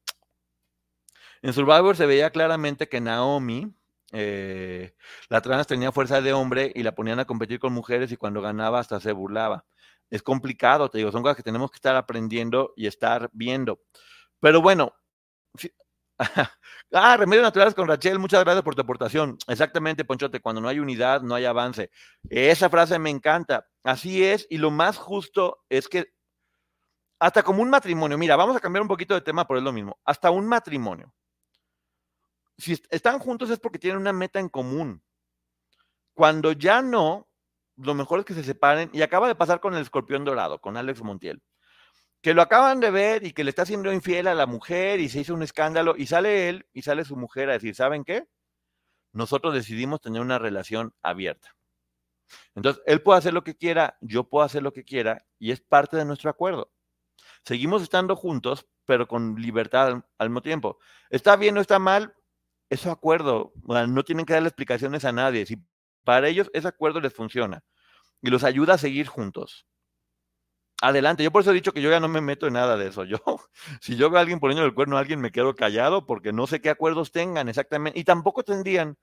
En 1.41 1.53
Survivor 1.53 1.95
se 1.95 2.05
veía 2.05 2.29
claramente 2.31 2.87
que 2.87 3.01
Naomi, 3.01 3.73
eh, 4.11 4.95
la 5.29 5.41
trans 5.41 5.67
tenía 5.67 5.91
fuerza 5.91 6.21
de 6.21 6.33
hombre 6.33 6.71
y 6.73 6.83
la 6.83 6.93
ponían 6.93 7.19
a 7.19 7.25
competir 7.25 7.59
con 7.59 7.73
mujeres 7.73 8.11
y 8.11 8.17
cuando 8.17 8.41
ganaba 8.41 8.79
hasta 8.79 8.99
se 8.99 9.11
burlaba 9.11 9.65
es 10.09 10.21
complicado, 10.23 10.89
te 10.89 10.97
digo, 10.99 11.11
son 11.11 11.23
cosas 11.23 11.37
que 11.37 11.43
tenemos 11.43 11.71
que 11.71 11.77
estar 11.77 11.95
aprendiendo 11.95 12.73
y 12.75 12.87
estar 12.87 13.29
viendo. 13.33 13.81
Pero 14.39 14.61
bueno, 14.61 14.93
ah, 16.93 17.17
Remedios 17.17 17.43
Naturales 17.43 17.73
con 17.73 17.87
Rachel, 17.87 18.19
muchas 18.19 18.43
gracias 18.43 18.63
por 18.63 18.75
tu 18.75 18.81
aportación. 18.81 19.37
Exactamente, 19.47 20.05
Ponchote, 20.05 20.39
cuando 20.39 20.61
no 20.61 20.69
hay 20.69 20.79
unidad, 20.79 21.21
no 21.21 21.35
hay 21.35 21.45
avance. 21.45 21.89
Esa 22.29 22.69
frase 22.69 22.99
me 22.99 23.09
encanta. 23.09 23.67
Así 23.83 24.23
es, 24.23 24.47
y 24.49 24.57
lo 24.57 24.71
más 24.71 24.97
justo 24.97 25.63
es 25.69 25.87
que 25.87 26.13
hasta 27.19 27.43
como 27.43 27.61
un 27.61 27.69
matrimonio, 27.69 28.17
mira, 28.17 28.35
vamos 28.35 28.55
a 28.55 28.59
cambiar 28.59 28.81
un 28.81 28.87
poquito 28.87 29.13
de 29.13 29.21
tema, 29.21 29.47
pero 29.47 29.59
es 29.59 29.63
lo 29.63 29.71
mismo. 29.73 29.99
Hasta 30.05 30.31
un 30.31 30.47
matrimonio. 30.47 31.13
Si 32.57 32.73
están 32.89 33.19
juntos 33.19 33.49
es 33.49 33.59
porque 33.59 33.79
tienen 33.79 33.99
una 33.99 34.13
meta 34.13 34.39
en 34.39 34.49
común. 34.49 35.03
Cuando 36.13 36.53
ya 36.53 36.81
no, 36.81 37.27
lo 37.75 37.93
mejor 37.93 38.19
es 38.19 38.25
que 38.25 38.33
se 38.33 38.43
separen. 38.43 38.89
Y 38.93 39.01
acaba 39.01 39.27
de 39.27 39.35
pasar 39.35 39.59
con 39.59 39.73
el 39.75 39.81
escorpión 39.81 40.23
dorado, 40.23 40.59
con 40.61 40.77
Alex 40.77 41.01
Montiel. 41.03 41.41
Que 42.21 42.33
lo 42.33 42.41
acaban 42.41 42.79
de 42.79 42.91
ver 42.91 43.25
y 43.25 43.33
que 43.33 43.43
le 43.43 43.49
está 43.49 43.63
haciendo 43.63 43.91
infiel 43.93 44.27
a 44.27 44.33
la 44.33 44.45
mujer 44.45 44.99
y 44.99 45.09
se 45.09 45.19
hizo 45.19 45.33
un 45.33 45.43
escándalo. 45.43 45.95
Y 45.97 46.07
sale 46.07 46.49
él 46.49 46.65
y 46.73 46.81
sale 46.81 47.05
su 47.05 47.17
mujer 47.17 47.49
a 47.49 47.53
decir: 47.53 47.75
¿Saben 47.75 48.03
qué? 48.03 48.27
Nosotros 49.11 49.53
decidimos 49.53 50.01
tener 50.01 50.21
una 50.21 50.39
relación 50.39 50.93
abierta. 51.01 51.55
Entonces, 52.55 52.81
él 52.85 53.01
puede 53.01 53.19
hacer 53.19 53.33
lo 53.33 53.43
que 53.43 53.55
quiera, 53.55 53.97
yo 54.01 54.27
puedo 54.29 54.43
hacer 54.45 54.63
lo 54.63 54.73
que 54.73 54.83
quiera 54.83 55.25
y 55.39 55.51
es 55.51 55.61
parte 55.61 55.97
de 55.97 56.05
nuestro 56.05 56.29
acuerdo. 56.29 56.71
Seguimos 57.43 57.83
estando 57.83 58.15
juntos, 58.15 58.67
pero 58.85 59.07
con 59.07 59.35
libertad 59.35 60.03
al, 60.17 60.29
mismo 60.29 60.41
tiempo. 60.41 60.79
¿Está 61.09 61.35
bien 61.35 61.57
o 61.57 61.61
está 61.61 61.79
mal? 61.79 62.15
Es 62.69 62.81
su 62.81 62.89
acuerdo. 62.89 63.53
no 63.65 64.03
tienen 64.03 64.25
que 64.25 64.33
darle 64.33 64.49
explicaciones 64.49 65.05
a 65.05 65.11
nadie. 65.11 65.45
Si 65.45 65.57
para 66.03 66.27
ellos 66.27 66.49
ese 66.53 66.67
acuerdo 66.67 67.01
les 67.01 67.13
funciona 67.13 67.63
y 68.21 68.29
los 68.29 68.43
ayuda 68.43 68.75
a 68.75 68.77
seguir 68.77 69.07
juntos. 69.07 69.67
Adelante, 70.81 71.23
yo 71.23 71.31
por 71.31 71.41
eso 71.41 71.51
he 71.51 71.53
dicho 71.55 71.71
que 71.71 71.81
yo 71.81 71.89
ya 71.89 71.99
no 71.99 72.09
me 72.09 72.21
meto 72.21 72.47
en 72.47 72.53
nada 72.53 72.75
de 72.77 72.87
eso. 72.87 73.05
Yo, 73.05 73.17
si 73.81 73.95
yo 73.95 74.09
veo 74.09 74.19
a 74.19 74.21
alguien 74.21 74.39
poniendo 74.39 74.65
el 74.65 74.73
cuerno 74.73 74.97
a 74.97 74.99
alguien, 74.99 75.21
me 75.21 75.31
quedo 75.31 75.55
callado 75.55 76.05
porque 76.05 76.33
no 76.33 76.47
sé 76.47 76.61
qué 76.61 76.69
acuerdos 76.69 77.11
tengan 77.11 77.49
exactamente. 77.49 77.99
Y 77.99 78.03
tampoco 78.03 78.43
tendrían 78.43 78.97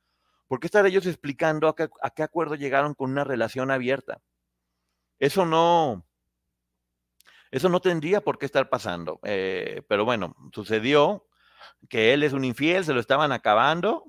por 0.49 0.61
qué 0.61 0.67
estar 0.67 0.87
ellos 0.87 1.07
explicando 1.07 1.69
a 1.69 1.75
qué, 1.75 2.23
acuerdo 2.23 2.57
llegaron 2.57 2.95
con 2.95 3.11
una 3.11 3.25
relación 3.25 3.71
abierta. 3.71 4.21
Eso 5.19 5.47
no, 5.47 6.05
eso 7.51 7.69
no 7.69 7.81
tendría 7.81 8.21
por 8.21 8.39
qué 8.39 8.47
estar 8.47 8.69
pasando. 8.69 9.19
Eh, 9.23 9.83
pero 9.89 10.05
bueno, 10.05 10.37
sucedió. 10.53 11.27
Que 11.89 12.13
él 12.13 12.23
es 12.23 12.33
un 12.33 12.45
infiel, 12.45 12.85
se 12.85 12.93
lo 12.93 13.01
estaban 13.01 13.33
acabando. 13.33 14.05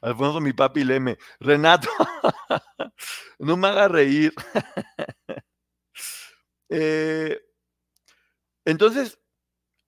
Alfonso, 0.00 0.40
mi 0.40 0.52
papi 0.52 0.84
Leme. 0.84 1.18
Renato, 1.40 1.88
no 3.38 3.56
me 3.56 3.68
haga 3.68 3.88
reír. 3.88 4.32
Eh, 6.70 7.40
entonces, 8.66 9.18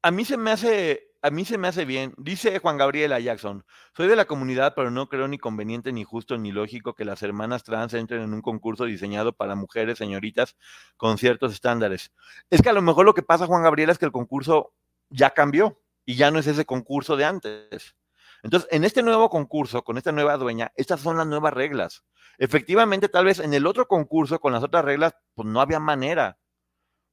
a 0.01 0.11
mí 0.11 0.25
se 0.25 0.39
me 0.39 0.51
hace 0.51 1.11
a 1.23 1.31
mí 1.31 1.45
se 1.45 1.59
me 1.59 1.69
hace 1.69 1.85
bien. 1.85 2.15
Dice 2.17 2.59
Juan 2.59 2.79
Gabriel 2.79 3.13
Jackson, 3.23 3.65
soy 3.95 4.09
de 4.09 4.17
la 4.17 4.25
comunidad, 4.25 4.73
pero 4.75 4.91
no 4.91 5.09
creo 5.09 5.29
ni 5.29 5.39
conveniente, 5.39 5.93
ni 5.93 6.05
justo, 6.05 6.39
ni 6.39 6.51
lógico 6.51 6.95
que 6.95 7.05
las 7.05 7.23
hermanas 7.23 7.63
trans 7.63 7.93
entren 7.95 8.23
en 8.23 8.33
un 8.33 8.41
concurso 8.41 8.85
diseñado 8.85 9.35
para 9.35 9.55
mujeres, 9.55 9.99
señoritas, 9.99 10.57
con 10.97 11.19
ciertos 11.19 11.53
estándares. 11.53 12.13
Es 12.49 12.63
que 12.63 12.71
a 12.71 12.73
lo 12.73 12.83
mejor 12.83 13.05
lo 13.05 13.15
que 13.15 13.23
pasa, 13.23 13.47
Juan 13.47 13.63
Gabriel, 13.63 13.91
es 13.91 13.99
que 13.99 14.07
el 14.07 14.13
concurso 14.13 14.73
ya 15.11 15.31
cambió 15.31 15.79
y 16.11 16.17
ya 16.17 16.33
no 16.33 16.41
es 16.41 16.49
ese 16.49 16.65
concurso 16.65 17.17
de 17.17 17.25
antes. 17.25 17.95
Entonces, 18.43 18.69
en 18.73 18.83
este 18.83 19.01
nuevo 19.01 19.31
concurso, 19.31 19.85
con 19.85 19.97
esta 19.97 20.11
nueva 20.11 20.37
dueña, 20.39 20.73
estas 20.75 21.01
son 21.01 21.17
las 21.17 21.27
nuevas 21.29 21.55
reglas. 21.55 22.03
Efectivamente, 22.37 23.09
tal 23.09 23.27
vez 23.27 23.39
en 23.39 23.55
el 23.55 23.65
otro 23.65 23.87
concurso, 23.87 24.41
con 24.41 24.53
las 24.53 24.65
otras 24.65 24.85
reglas, 24.85 25.15
pues 25.37 25.47
no 25.47 25.61
había 25.61 25.79
manera 25.79 26.37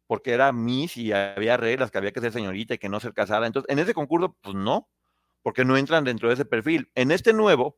porque 0.07 0.31
era 0.31 0.51
Miss 0.51 0.97
y 0.97 1.11
había 1.11 1.57
reglas 1.57 1.91
que 1.91 1.99
había 1.99 2.11
que 2.11 2.21
ser 2.21 2.31
señorita 2.31 2.73
y 2.73 2.77
que 2.79 2.89
no 2.89 2.99
ser 2.99 3.13
casada. 3.13 3.45
Entonces, 3.45 3.69
en 3.69 3.77
ese 3.77 3.93
concurso, 3.93 4.35
pues 4.41 4.55
no, 4.55 4.89
porque 5.43 5.63
no 5.63 5.77
entran 5.77 6.03
dentro 6.03 6.29
de 6.29 6.33
ese 6.33 6.45
perfil. 6.45 6.89
En 6.95 7.11
este 7.11 7.33
nuevo, 7.33 7.77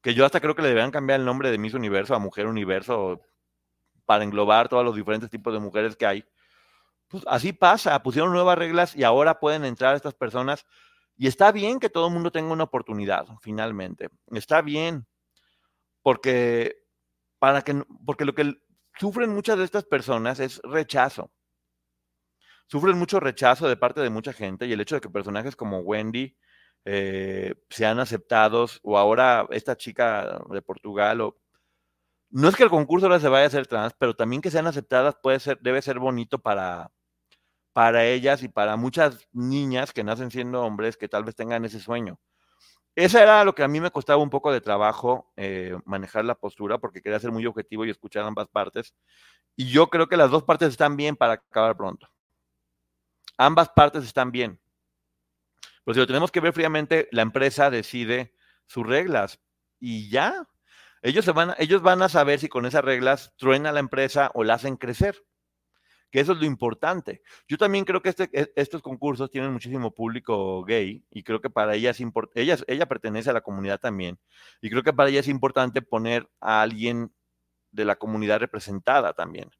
que 0.00 0.14
yo 0.14 0.24
hasta 0.24 0.40
creo 0.40 0.54
que 0.54 0.62
le 0.62 0.68
deberían 0.68 0.92
cambiar 0.92 1.20
el 1.20 1.26
nombre 1.26 1.50
de 1.50 1.58
Miss 1.58 1.74
Universo 1.74 2.14
a 2.14 2.18
Mujer 2.18 2.46
Universo 2.46 3.20
para 4.06 4.24
englobar 4.24 4.70
todos 4.70 4.82
los 4.82 4.96
diferentes 4.96 5.28
tipos 5.28 5.52
de 5.52 5.60
mujeres 5.60 5.94
que 5.94 6.06
hay. 6.06 6.24
Pues 7.10 7.24
así 7.26 7.52
pasa, 7.52 8.00
pusieron 8.04 8.32
nuevas 8.32 8.56
reglas 8.56 8.94
y 8.94 9.02
ahora 9.02 9.40
pueden 9.40 9.64
entrar 9.64 9.96
estas 9.96 10.14
personas. 10.14 10.64
Y 11.16 11.26
está 11.26 11.50
bien 11.52 11.80
que 11.80 11.90
todo 11.90 12.06
el 12.06 12.14
mundo 12.14 12.30
tenga 12.30 12.52
una 12.52 12.64
oportunidad, 12.64 13.26
finalmente. 13.42 14.10
Está 14.32 14.62
bien, 14.62 15.06
porque 16.02 16.76
para 17.40 17.62
que 17.62 17.82
porque 18.06 18.24
lo 18.24 18.34
que 18.34 18.54
sufren 18.98 19.30
muchas 19.30 19.58
de 19.58 19.64
estas 19.64 19.84
personas 19.84 20.40
es 20.40 20.60
rechazo. 20.62 21.32
Sufren 22.68 22.96
mucho 22.96 23.18
rechazo 23.18 23.68
de 23.68 23.76
parte 23.76 24.00
de 24.00 24.10
mucha 24.10 24.32
gente 24.32 24.66
y 24.66 24.72
el 24.72 24.80
hecho 24.80 24.94
de 24.94 25.00
que 25.00 25.10
personajes 25.10 25.56
como 25.56 25.80
Wendy 25.80 26.36
eh, 26.84 27.54
sean 27.70 27.98
aceptados 27.98 28.78
o 28.84 28.96
ahora 28.98 29.46
esta 29.50 29.76
chica 29.76 30.40
de 30.48 30.62
Portugal 30.62 31.34
no 32.30 32.48
es 32.48 32.56
que 32.56 32.62
el 32.62 32.70
concurso 32.70 33.06
ahora 33.06 33.20
se 33.20 33.28
vaya 33.28 33.44
a 33.44 33.48
hacer 33.48 33.66
trans, 33.66 33.92
pero 33.98 34.14
también 34.14 34.40
que 34.40 34.52
sean 34.52 34.68
aceptadas 34.68 35.16
puede 35.20 35.40
ser, 35.40 35.58
debe 35.60 35.82
ser 35.82 35.98
bonito 35.98 36.38
para, 36.38 36.92
para 37.72 38.04
ellas 38.04 38.42
y 38.42 38.48
para 38.48 38.76
muchas 38.76 39.28
niñas 39.32 39.92
que 39.92 40.04
nacen 40.04 40.30
siendo 40.30 40.62
hombres 40.62 40.96
que 40.96 41.08
tal 41.08 41.24
vez 41.24 41.36
tengan 41.36 41.64
ese 41.64 41.80
sueño. 41.80 42.18
Esa 42.96 43.22
era 43.22 43.44
lo 43.44 43.54
que 43.54 43.62
a 43.62 43.68
mí 43.68 43.80
me 43.80 43.92
costaba 43.92 44.22
un 44.22 44.30
poco 44.30 44.52
de 44.52 44.60
trabajo 44.60 45.32
eh, 45.36 45.78
manejar 45.84 46.24
la 46.24 46.34
postura 46.34 46.78
porque 46.78 47.00
quería 47.00 47.20
ser 47.20 47.30
muy 47.30 47.46
objetivo 47.46 47.84
y 47.84 47.90
escuchar 47.90 48.24
ambas 48.24 48.48
partes. 48.48 48.94
Y 49.56 49.70
yo 49.70 49.88
creo 49.88 50.08
que 50.08 50.16
las 50.16 50.30
dos 50.30 50.42
partes 50.42 50.70
están 50.70 50.96
bien 50.96 51.16
para 51.16 51.34
acabar 51.34 51.76
pronto. 51.76 52.08
Ambas 53.38 53.68
partes 53.70 54.04
están 54.04 54.32
bien. 54.32 54.60
Pero 55.84 55.94
si 55.94 56.00
lo 56.00 56.06
tenemos 56.06 56.30
que 56.30 56.40
ver 56.40 56.52
fríamente, 56.52 57.08
la 57.12 57.22
empresa 57.22 57.70
decide 57.70 58.34
sus 58.66 58.86
reglas 58.86 59.40
y 59.78 60.10
ya. 60.10 60.46
Ellos, 61.02 61.24
se 61.24 61.32
van, 61.32 61.54
ellos 61.58 61.80
van 61.80 62.02
a 62.02 62.08
saber 62.08 62.40
si 62.40 62.48
con 62.48 62.66
esas 62.66 62.84
reglas 62.84 63.32
truena 63.38 63.72
la 63.72 63.80
empresa 63.80 64.30
o 64.34 64.44
la 64.44 64.54
hacen 64.54 64.76
crecer 64.76 65.24
que 66.10 66.20
eso 66.20 66.32
es 66.32 66.38
lo 66.38 66.44
importante. 66.44 67.22
Yo 67.48 67.56
también 67.56 67.84
creo 67.84 68.02
que 68.02 68.10
este, 68.10 68.28
e, 68.32 68.52
estos 68.56 68.82
concursos 68.82 69.30
tienen 69.30 69.52
muchísimo 69.52 69.94
público 69.94 70.64
gay 70.64 71.04
y 71.10 71.22
creo 71.22 71.40
que 71.40 71.50
para 71.50 71.74
ella 71.74 71.90
es 71.90 72.00
importante, 72.00 72.42
ella, 72.42 72.56
ella 72.66 72.86
pertenece 72.86 73.30
a 73.30 73.32
la 73.32 73.40
comunidad 73.42 73.80
también, 73.80 74.18
y 74.60 74.70
creo 74.70 74.82
que 74.82 74.92
para 74.92 75.08
ella 75.10 75.20
es 75.20 75.28
importante 75.28 75.82
poner 75.82 76.28
a 76.40 76.62
alguien 76.62 77.12
de 77.72 77.84
la 77.84 77.96
comunidad 77.96 78.40
representada 78.40 79.12
también. 79.12 79.50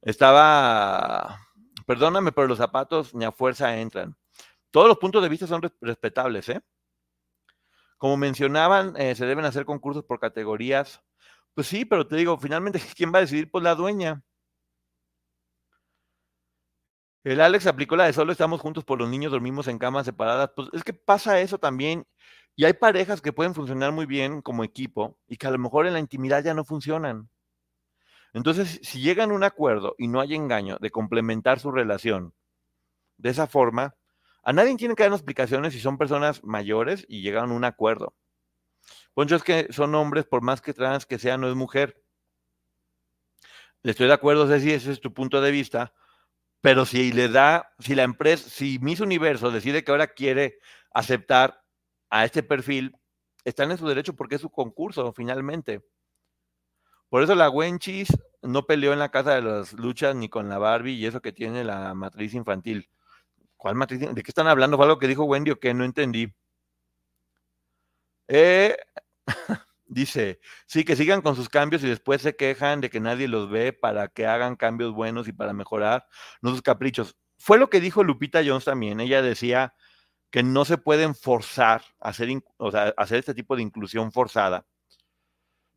Estaba, 0.00 1.38
perdóname, 1.86 2.32
pero 2.32 2.48
los 2.48 2.58
zapatos 2.58 3.14
ni 3.14 3.24
a 3.24 3.32
fuerza 3.32 3.76
entran. 3.78 4.16
Todos 4.70 4.88
los 4.88 4.98
puntos 4.98 5.22
de 5.22 5.28
vista 5.28 5.46
son 5.46 5.62
respetables, 5.80 6.48
¿eh? 6.48 6.60
Como 7.98 8.16
mencionaban, 8.16 8.94
eh, 8.96 9.14
se 9.14 9.26
deben 9.26 9.44
hacer 9.44 9.64
concursos 9.64 10.02
por 10.02 10.18
categorías. 10.18 11.00
Pues 11.54 11.68
sí, 11.68 11.84
pero 11.84 12.06
te 12.06 12.16
digo, 12.16 12.36
finalmente, 12.38 12.80
¿quién 12.96 13.12
va 13.14 13.18
a 13.18 13.20
decidir? 13.20 13.50
Pues 13.50 13.62
la 13.62 13.76
dueña. 13.76 14.24
El 17.24 17.40
Alex 17.40 17.66
aplicó 17.66 17.94
la 17.94 18.06
de 18.06 18.12
solo 18.12 18.32
estamos 18.32 18.60
juntos 18.60 18.84
por 18.84 18.98
los 18.98 19.08
niños, 19.08 19.30
dormimos 19.30 19.68
en 19.68 19.78
camas 19.78 20.06
separadas. 20.06 20.50
Pues 20.56 20.68
es 20.72 20.82
que 20.82 20.92
pasa 20.92 21.40
eso 21.40 21.58
también. 21.58 22.06
Y 22.56 22.64
hay 22.64 22.72
parejas 22.74 23.20
que 23.22 23.32
pueden 23.32 23.54
funcionar 23.54 23.92
muy 23.92 24.06
bien 24.06 24.42
como 24.42 24.64
equipo 24.64 25.16
y 25.28 25.36
que 25.36 25.46
a 25.46 25.50
lo 25.50 25.58
mejor 25.58 25.86
en 25.86 25.94
la 25.94 26.00
intimidad 26.00 26.42
ya 26.44 26.52
no 26.52 26.64
funcionan. 26.64 27.30
Entonces, 28.34 28.80
si 28.82 29.00
llegan 29.00 29.30
a 29.30 29.34
un 29.34 29.44
acuerdo 29.44 29.94
y 29.98 30.08
no 30.08 30.20
hay 30.20 30.34
engaño 30.34 30.78
de 30.80 30.90
complementar 30.90 31.60
su 31.60 31.70
relación 31.70 32.34
de 33.18 33.30
esa 33.30 33.46
forma, 33.46 33.94
a 34.42 34.52
nadie 34.52 34.76
tiene 34.76 34.94
que 34.94 35.04
dar 35.04 35.12
explicaciones 35.12 35.72
si 35.72 35.80
son 35.80 35.98
personas 35.98 36.42
mayores 36.42 37.06
y 37.08 37.22
llegan 37.22 37.50
a 37.50 37.54
un 37.54 37.64
acuerdo. 37.64 38.14
Poncho, 39.14 39.36
es 39.36 39.42
que 39.44 39.68
son 39.70 39.94
hombres, 39.94 40.24
por 40.24 40.42
más 40.42 40.60
que 40.60 40.74
trans 40.74 41.06
que 41.06 41.18
sea, 41.18 41.36
no 41.38 41.48
es 41.48 41.54
mujer. 41.54 42.02
Le 43.82 43.92
estoy 43.92 44.06
de 44.08 44.14
acuerdo, 44.14 44.48
Ceci, 44.48 44.72
ese 44.72 44.92
es 44.92 45.00
tu 45.00 45.12
punto 45.12 45.40
de 45.40 45.50
vista, 45.50 45.92
pero 46.62 46.86
si 46.86 47.12
le 47.12 47.28
da, 47.28 47.74
si 47.80 47.94
la 47.94 48.04
empresa, 48.04 48.48
si 48.48 48.78
Miss 48.78 49.00
Universo 49.00 49.50
decide 49.50 49.84
que 49.84 49.90
ahora 49.90 50.06
quiere 50.06 50.58
aceptar 50.94 51.62
a 52.08 52.24
este 52.24 52.42
perfil, 52.42 52.96
están 53.44 53.72
en 53.72 53.78
su 53.78 53.88
derecho 53.88 54.14
porque 54.14 54.36
es 54.36 54.40
su 54.40 54.50
concurso, 54.50 55.12
finalmente. 55.12 55.82
Por 57.08 57.22
eso 57.22 57.34
la 57.34 57.50
Wenchis 57.50 58.08
no 58.42 58.64
peleó 58.64 58.92
en 58.92 59.00
la 59.00 59.10
casa 59.10 59.34
de 59.34 59.42
las 59.42 59.72
luchas 59.74 60.14
ni 60.14 60.28
con 60.28 60.48
la 60.48 60.58
Barbie 60.58 60.94
y 60.94 61.06
eso 61.06 61.20
que 61.20 61.32
tiene 61.32 61.64
la 61.64 61.94
matriz 61.94 62.32
infantil. 62.34 62.88
¿Cuál 63.56 63.74
matriz? 63.74 64.00
¿De 64.00 64.22
qué 64.22 64.30
están 64.30 64.46
hablando? 64.46 64.76
¿Fue 64.76 64.86
algo 64.86 64.98
que 64.98 65.08
dijo 65.08 65.24
Wendy 65.24 65.50
o 65.50 65.60
qué? 65.60 65.74
No 65.74 65.84
entendí. 65.84 66.32
Eh, 68.28 68.76
Dice, 69.86 70.40
sí, 70.66 70.84
que 70.84 70.96
sigan 70.96 71.20
con 71.22 71.36
sus 71.36 71.48
cambios 71.48 71.82
y 71.84 71.88
después 71.88 72.22
se 72.22 72.36
quejan 72.36 72.80
de 72.80 72.88
que 72.88 73.00
nadie 73.00 73.28
los 73.28 73.50
ve 73.50 73.72
para 73.72 74.08
que 74.08 74.26
hagan 74.26 74.56
cambios 74.56 74.92
buenos 74.92 75.28
y 75.28 75.32
para 75.32 75.52
mejorar, 75.52 76.06
sus 76.42 76.62
caprichos. 76.62 77.16
Fue 77.38 77.58
lo 77.58 77.68
que 77.68 77.80
dijo 77.80 78.04
Lupita 78.04 78.42
Jones 78.44 78.64
también. 78.64 79.00
Ella 79.00 79.20
decía 79.20 79.74
que 80.30 80.42
no 80.42 80.64
se 80.64 80.78
pueden 80.78 81.14
forzar 81.14 81.82
a 82.00 82.08
hacer, 82.08 82.30
hacer 82.96 83.18
este 83.18 83.34
tipo 83.34 83.54
de 83.54 83.62
inclusión 83.62 84.12
forzada. 84.12 84.66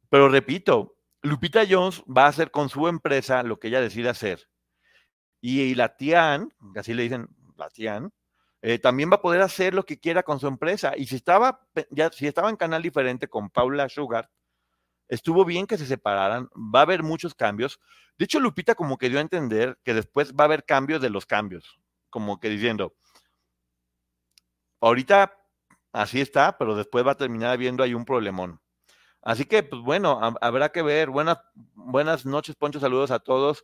Pero 0.09 0.29
repito, 0.29 0.95
Lupita 1.21 1.63
Jones 1.69 2.03
va 2.03 2.25
a 2.25 2.29
hacer 2.29 2.51
con 2.51 2.69
su 2.69 2.87
empresa 2.87 3.43
lo 3.43 3.59
que 3.59 3.67
ella 3.67 3.81
decide 3.81 4.09
hacer. 4.09 4.47
Y, 5.41 5.75
la 5.75 5.95
Tian, 5.95 6.53
así 6.75 6.93
le 6.93 7.03
dicen 7.03 7.27
la 7.57 7.69
Tian, 7.69 8.13
eh, 8.67 8.79
también 8.79 9.11
va 9.11 9.17
a 9.17 9.21
poder 9.21 9.43
hacer 9.43 9.75
lo 9.75 9.85
que 9.85 9.99
quiera 9.99 10.23
con 10.23 10.39
su 10.39 10.47
empresa. 10.47 10.93
Y 10.97 11.05
si 11.05 11.17
estaba, 11.17 11.61
ya, 11.91 12.11
si 12.11 12.25
estaba 12.25 12.49
en 12.49 12.55
canal 12.55 12.81
diferente 12.81 13.27
con 13.27 13.51
Paula 13.51 13.87
Sugar, 13.89 14.31
estuvo 15.07 15.45
bien 15.45 15.67
que 15.67 15.77
se 15.77 15.85
separaran, 15.85 16.49
va 16.55 16.79
a 16.79 16.81
haber 16.81 17.03
muchos 17.03 17.35
cambios. 17.35 17.79
De 18.17 18.25
hecho, 18.25 18.39
Lupita 18.39 18.73
como 18.73 18.97
que 18.97 19.07
dio 19.07 19.19
a 19.19 19.21
entender 19.21 19.77
que 19.83 19.93
después 19.93 20.33
va 20.33 20.45
a 20.45 20.47
haber 20.47 20.65
cambios 20.65 20.99
de 20.99 21.11
los 21.11 21.27
cambios, 21.27 21.79
como 22.09 22.39
que 22.39 22.49
diciendo, 22.49 22.95
ahorita 24.81 25.37
así 25.93 26.19
está, 26.19 26.57
pero 26.57 26.75
después 26.75 27.05
va 27.05 27.11
a 27.11 27.17
terminar 27.17 27.51
habiendo 27.51 27.83
ahí 27.83 27.93
un 27.93 28.03
problemón. 28.03 28.59
Así 29.21 29.45
que, 29.45 29.61
pues 29.61 29.83
bueno, 29.83 30.19
habrá 30.41 30.69
que 30.69 30.81
ver. 30.81 31.11
Buenas, 31.11 31.37
buenas 31.75 32.25
noches, 32.25 32.55
Poncho, 32.55 32.79
saludos 32.79 33.11
a 33.11 33.19
todos 33.19 33.63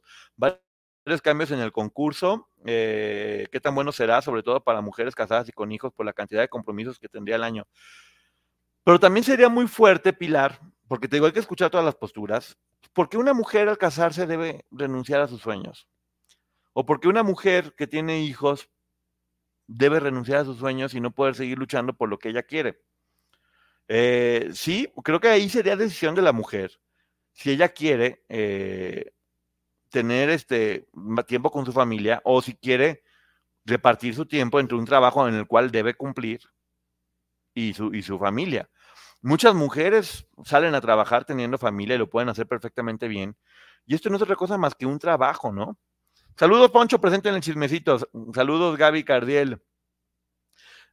tres 1.03 1.21
cambios 1.21 1.49
en 1.51 1.59
el 1.59 1.71
concurso. 1.71 2.50
Eh, 2.65 3.47
¿Qué 3.51 3.59
tan 3.59 3.73
bueno 3.75 3.91
será, 3.91 4.21
sobre 4.21 4.43
todo 4.43 4.63
para 4.63 4.81
mujeres 4.81 5.15
casadas 5.15 5.49
y 5.49 5.51
con 5.51 5.71
hijos, 5.71 5.93
por 5.93 6.05
la 6.05 6.13
cantidad 6.13 6.41
de 6.41 6.49
compromisos 6.49 6.99
que 6.99 7.09
tendría 7.09 7.35
el 7.35 7.43
año? 7.43 7.65
Pero 8.83 8.99
también 8.99 9.23
sería 9.23 9.49
muy 9.49 9.67
fuerte, 9.67 10.13
Pilar, 10.13 10.59
porque 10.87 11.07
te 11.07 11.15
digo, 11.15 11.25
hay 11.25 11.31
que 11.31 11.39
escuchar 11.39 11.69
todas 11.69 11.85
las 11.85 11.95
posturas. 11.95 12.57
¿Por 12.93 13.09
qué 13.09 13.17
una 13.17 13.33
mujer 13.33 13.69
al 13.69 13.77
casarse 13.77 14.25
debe 14.25 14.65
renunciar 14.71 15.21
a 15.21 15.27
sus 15.27 15.41
sueños? 15.41 15.87
¿O 16.73 16.85
por 16.85 16.99
qué 16.99 17.07
una 17.07 17.23
mujer 17.23 17.73
que 17.77 17.87
tiene 17.87 18.21
hijos 18.21 18.69
debe 19.67 19.99
renunciar 19.99 20.39
a 20.39 20.45
sus 20.45 20.57
sueños 20.57 20.93
y 20.93 20.99
no 20.99 21.11
poder 21.11 21.35
seguir 21.35 21.57
luchando 21.57 21.93
por 21.93 22.09
lo 22.09 22.17
que 22.17 22.29
ella 22.29 22.43
quiere? 22.43 22.81
Eh, 23.87 24.49
sí, 24.53 24.91
creo 25.03 25.19
que 25.19 25.27
ahí 25.27 25.49
sería 25.49 25.75
decisión 25.75 26.15
de 26.15 26.21
la 26.21 26.31
mujer. 26.31 26.79
Si 27.33 27.51
ella 27.51 27.69
quiere 27.69 28.23
eh, 28.29 29.11
tener 29.91 30.29
este 30.29 30.87
tiempo 31.27 31.51
con 31.51 31.65
su 31.65 31.71
familia 31.71 32.21
o 32.23 32.41
si 32.41 32.55
quiere 32.55 33.03
repartir 33.65 34.15
su 34.15 34.25
tiempo 34.25 34.59
entre 34.59 34.77
un 34.77 34.85
trabajo 34.85 35.27
en 35.27 35.35
el 35.35 35.45
cual 35.45 35.69
debe 35.69 35.93
cumplir 35.93 36.41
y 37.53 37.73
su, 37.73 37.93
y 37.93 38.01
su 38.01 38.17
familia. 38.17 38.69
Muchas 39.21 39.53
mujeres 39.53 40.27
salen 40.43 40.73
a 40.73 40.81
trabajar 40.81 41.25
teniendo 41.25 41.57
familia 41.59 41.95
y 41.95 41.99
lo 41.99 42.09
pueden 42.09 42.29
hacer 42.29 42.47
perfectamente 42.47 43.07
bien. 43.07 43.37
Y 43.85 43.93
esto 43.93 44.09
no 44.09 44.15
es 44.15 44.21
otra 44.21 44.35
cosa 44.35 44.57
más 44.57 44.73
que 44.73 44.85
un 44.85 44.97
trabajo, 44.97 45.51
¿no? 45.51 45.77
Saludos, 46.37 46.71
Poncho, 46.71 46.99
presente 46.99 47.29
en 47.29 47.35
el 47.35 47.41
chismecito. 47.41 47.99
Saludos, 48.33 48.77
Gaby 48.77 49.03
Cardiel. 49.03 49.61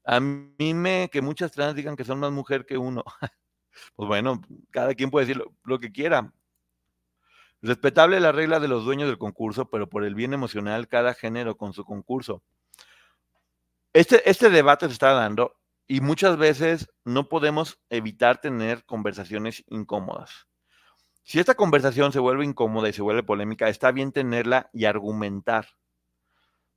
A 0.05 0.20
mí 0.20 0.74
me 0.74 1.09
que 1.11 1.22
muchas 1.22 1.53
trans 1.53 1.74
digan 1.74 1.96
que 1.96 2.05
son 2.05 2.18
más 2.18 2.32
mujer 2.32 2.66
que 2.66 2.76
uno. 2.78 3.05
Pues 3.94 4.09
bueno, 4.09 4.40
cada 4.72 4.92
quien 4.92 5.09
puede 5.09 5.26
decir 5.26 5.40
lo, 5.62 5.78
que 5.78 5.92
quiera. 5.92 6.32
Respetable 7.61 8.20
la 8.20 8.32
regla 8.32 8.61
de 8.61 8.68
los 8.68 8.84
dueños 8.84 9.09
del 9.09 9.18
concurso, 9.18 9.68
pero 9.68 9.88
por 9.88 10.04
el 10.04 10.14
bien 10.14 10.32
emocional, 10.32 10.86
cada 10.88 11.14
género 11.14 11.56
con 11.56 11.72
su 11.72 11.84
concurso. 11.84 12.42
Este, 13.92 14.28
este 14.30 14.50
debate 14.50 14.86
se 14.86 14.92
está 14.92 15.12
dando 15.12 15.56
y 15.88 16.00
muchas 16.00 16.36
veces 16.36 16.88
no 17.04 17.28
podemos 17.28 17.80
evitar 17.90 18.40
tener 18.40 18.84
conversaciones 18.84 19.64
incómodas. 19.68 20.46
Si 21.24 21.40
esta 21.40 21.54
conversación 21.54 22.12
se 22.12 22.20
vuelve 22.20 22.44
incómoda 22.44 22.88
y 22.88 22.92
se 22.92 23.02
vuelve 23.02 23.22
polémica, 23.22 23.68
está 23.68 23.90
bien 23.90 24.12
tenerla 24.12 24.70
y 24.72 24.84
argumentar 24.84 25.66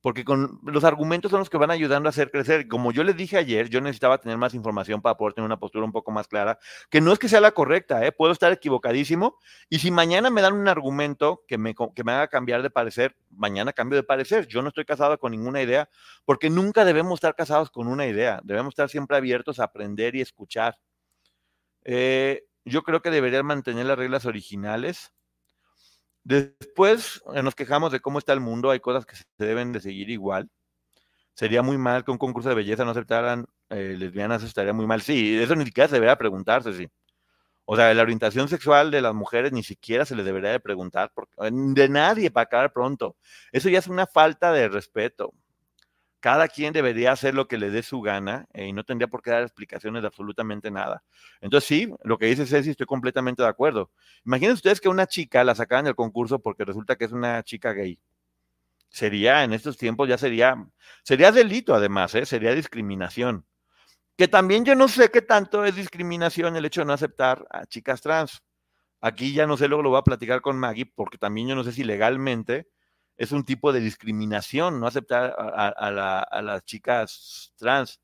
porque 0.02 0.24
con 0.24 0.60
los 0.64 0.84
argumentos 0.84 1.30
son 1.30 1.38
los 1.38 1.48
que 1.48 1.56
van 1.56 1.70
ayudando 1.70 2.08
a 2.08 2.10
hacer 2.10 2.30
crecer. 2.30 2.68
Como 2.68 2.92
yo 2.92 3.04
les 3.04 3.16
dije 3.16 3.38
ayer, 3.38 3.68
yo 3.70 3.80
necesitaba 3.80 4.18
tener 4.18 4.36
más 4.36 4.52
información 4.52 5.00
para 5.00 5.16
poder 5.16 5.32
tener 5.32 5.46
una 5.46 5.58
postura 5.58 5.84
un 5.84 5.92
poco 5.92 6.10
más 6.10 6.28
clara, 6.28 6.58
que 6.90 7.00
no 7.00 7.12
es 7.12 7.18
que 7.18 7.28
sea 7.28 7.40
la 7.40 7.52
correcta, 7.52 8.04
¿eh? 8.04 8.12
puedo 8.12 8.32
estar 8.32 8.52
equivocadísimo, 8.52 9.38
y 9.70 9.78
si 9.78 9.90
mañana 9.90 10.28
me 10.28 10.42
dan 10.42 10.54
un 10.54 10.68
argumento 10.68 11.44
que 11.46 11.56
me, 11.56 11.74
que 11.94 12.04
me 12.04 12.12
haga 12.12 12.28
cambiar 12.28 12.62
de 12.62 12.70
parecer, 12.70 13.16
mañana 13.30 13.72
cambio 13.72 13.96
de 13.96 14.02
parecer. 14.02 14.46
Yo 14.48 14.60
no 14.60 14.68
estoy 14.68 14.84
casado 14.84 15.18
con 15.18 15.30
ninguna 15.30 15.62
idea, 15.62 15.88
porque 16.24 16.50
nunca 16.50 16.84
debemos 16.84 17.14
estar 17.14 17.34
casados 17.36 17.70
con 17.70 17.86
una 17.86 18.06
idea, 18.06 18.40
debemos 18.42 18.72
estar 18.72 18.88
siempre 18.88 19.16
abiertos 19.16 19.60
a 19.60 19.64
aprender 19.64 20.16
y 20.16 20.20
escuchar. 20.20 20.78
Eh, 21.84 22.44
yo 22.64 22.82
creo 22.82 23.02
que 23.02 23.10
deberían 23.10 23.46
mantener 23.46 23.86
las 23.86 23.98
reglas 23.98 24.26
originales 24.26 25.12
Después 26.24 27.22
eh, 27.34 27.42
nos 27.42 27.54
quejamos 27.54 27.92
de 27.92 28.00
cómo 28.00 28.18
está 28.18 28.32
el 28.32 28.40
mundo, 28.40 28.70
hay 28.70 28.80
cosas 28.80 29.04
que 29.06 29.16
se 29.16 29.24
deben 29.38 29.72
de 29.72 29.80
seguir 29.80 30.10
igual. 30.10 30.48
Sería 31.34 31.62
muy 31.62 31.78
mal 31.78 32.04
que 32.04 32.10
un 32.12 32.18
concurso 32.18 32.48
de 32.50 32.54
belleza 32.56 32.84
no 32.84 32.92
aceptaran 32.92 33.46
eh, 33.70 33.96
lesbianas, 33.98 34.42
estaría 34.42 34.72
muy 34.72 34.86
mal. 34.86 35.02
Sí, 35.02 35.38
eso 35.38 35.56
ni 35.56 35.64
siquiera 35.64 35.88
se 35.88 35.96
debería 35.96 36.16
preguntarse, 36.16 36.74
sí. 36.74 36.88
O 37.66 37.76
sea, 37.76 37.94
la 37.94 38.02
orientación 38.02 38.48
sexual 38.48 38.90
de 38.90 39.02
las 39.02 39.14
mujeres 39.14 39.52
ni 39.52 39.62
siquiera 39.62 40.04
se 40.04 40.16
les 40.16 40.26
debería 40.26 40.50
de 40.50 40.60
preguntar, 40.60 41.12
porque, 41.14 41.34
de 41.50 41.88
nadie 41.88 42.30
para 42.30 42.44
acabar 42.44 42.72
pronto. 42.72 43.16
Eso 43.52 43.68
ya 43.68 43.78
es 43.78 43.88
una 43.88 44.06
falta 44.06 44.52
de 44.52 44.68
respeto 44.68 45.32
cada 46.22 46.46
quien 46.46 46.72
debería 46.72 47.10
hacer 47.10 47.34
lo 47.34 47.48
que 47.48 47.58
le 47.58 47.68
dé 47.68 47.82
su 47.82 48.00
gana 48.00 48.46
eh, 48.54 48.68
y 48.68 48.72
no 48.72 48.84
tendría 48.84 49.08
por 49.08 49.22
qué 49.22 49.32
dar 49.32 49.42
explicaciones 49.42 50.02
de 50.02 50.06
absolutamente 50.06 50.70
nada. 50.70 51.02
Entonces, 51.40 51.66
sí, 51.66 51.92
lo 52.04 52.16
que 52.16 52.26
dice 52.26 52.46
Ceci, 52.46 52.70
estoy 52.70 52.86
completamente 52.86 53.42
de 53.42 53.48
acuerdo. 53.48 53.90
Imaginen 54.24 54.52
ustedes 54.52 54.80
que 54.80 54.88
una 54.88 55.08
chica 55.08 55.42
la 55.42 55.56
sacaran 55.56 55.84
del 55.84 55.96
concurso 55.96 56.38
porque 56.38 56.64
resulta 56.64 56.94
que 56.94 57.06
es 57.06 57.12
una 57.12 57.42
chica 57.42 57.72
gay. 57.72 57.98
Sería, 58.88 59.42
en 59.42 59.52
estos 59.52 59.76
tiempos, 59.76 60.08
ya 60.08 60.16
sería, 60.16 60.64
sería 61.02 61.32
delito 61.32 61.74
además, 61.74 62.14
¿eh? 62.14 62.24
sería 62.24 62.54
discriminación. 62.54 63.44
Que 64.16 64.28
también 64.28 64.64
yo 64.64 64.76
no 64.76 64.86
sé 64.86 65.10
qué 65.10 65.22
tanto 65.22 65.64
es 65.64 65.74
discriminación 65.74 66.54
el 66.54 66.64
hecho 66.64 66.82
de 66.82 66.84
no 66.84 66.92
aceptar 66.92 67.44
a 67.50 67.66
chicas 67.66 68.00
trans. 68.00 68.44
Aquí 69.00 69.34
ya 69.34 69.48
no 69.48 69.56
sé, 69.56 69.66
luego 69.66 69.82
lo 69.82 69.90
voy 69.90 69.98
a 69.98 70.02
platicar 70.02 70.40
con 70.40 70.56
Maggie, 70.56 70.86
porque 70.86 71.18
también 71.18 71.48
yo 71.48 71.56
no 71.56 71.64
sé 71.64 71.72
si 71.72 71.82
legalmente 71.82 72.68
es 73.16 73.32
un 73.32 73.44
tipo 73.44 73.72
de 73.72 73.80
discriminación, 73.80 74.80
no 74.80 74.86
aceptar 74.86 75.34
a, 75.38 76.42
las 76.42 76.64
chicas 76.64 77.52
trans. 77.56 78.00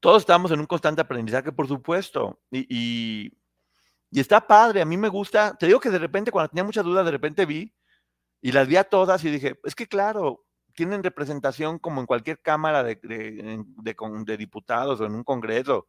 Todos 0.00 0.22
estamos 0.22 0.50
en 0.50 0.60
un 0.60 0.66
constante 0.66 1.02
aprendizaje, 1.02 1.52
por 1.52 1.68
supuesto, 1.68 2.40
y, 2.50 3.32
está 4.12 4.46
padre, 4.46 4.82
a 4.82 4.84
mí 4.84 4.96
me 4.96 5.08
gusta, 5.08 5.56
te 5.56 5.66
digo 5.66 5.80
que 5.80 5.90
de 5.90 5.98
repente 5.98 6.30
cuando 6.32 6.48
tenía 6.48 6.64
muchas 6.64 6.84
dudas, 6.84 7.04
de 7.04 7.12
repente 7.12 7.46
vi 7.46 7.72
y 8.40 8.52
las 8.52 8.66
vi 8.66 8.76
a 8.76 8.84
todas 8.84 9.24
y 9.24 9.30
dije, 9.30 9.60
es 9.64 9.74
que 9.74 9.86
claro, 9.86 10.44
tienen 10.74 11.02
representación 11.02 11.78
como 11.78 12.00
en 12.00 12.06
cualquier 12.06 12.40
cámara 12.40 12.82
de, 12.82 14.36
diputados 14.38 15.00
o 15.00 15.06
en 15.06 15.14
un 15.14 15.24
congreso. 15.24 15.88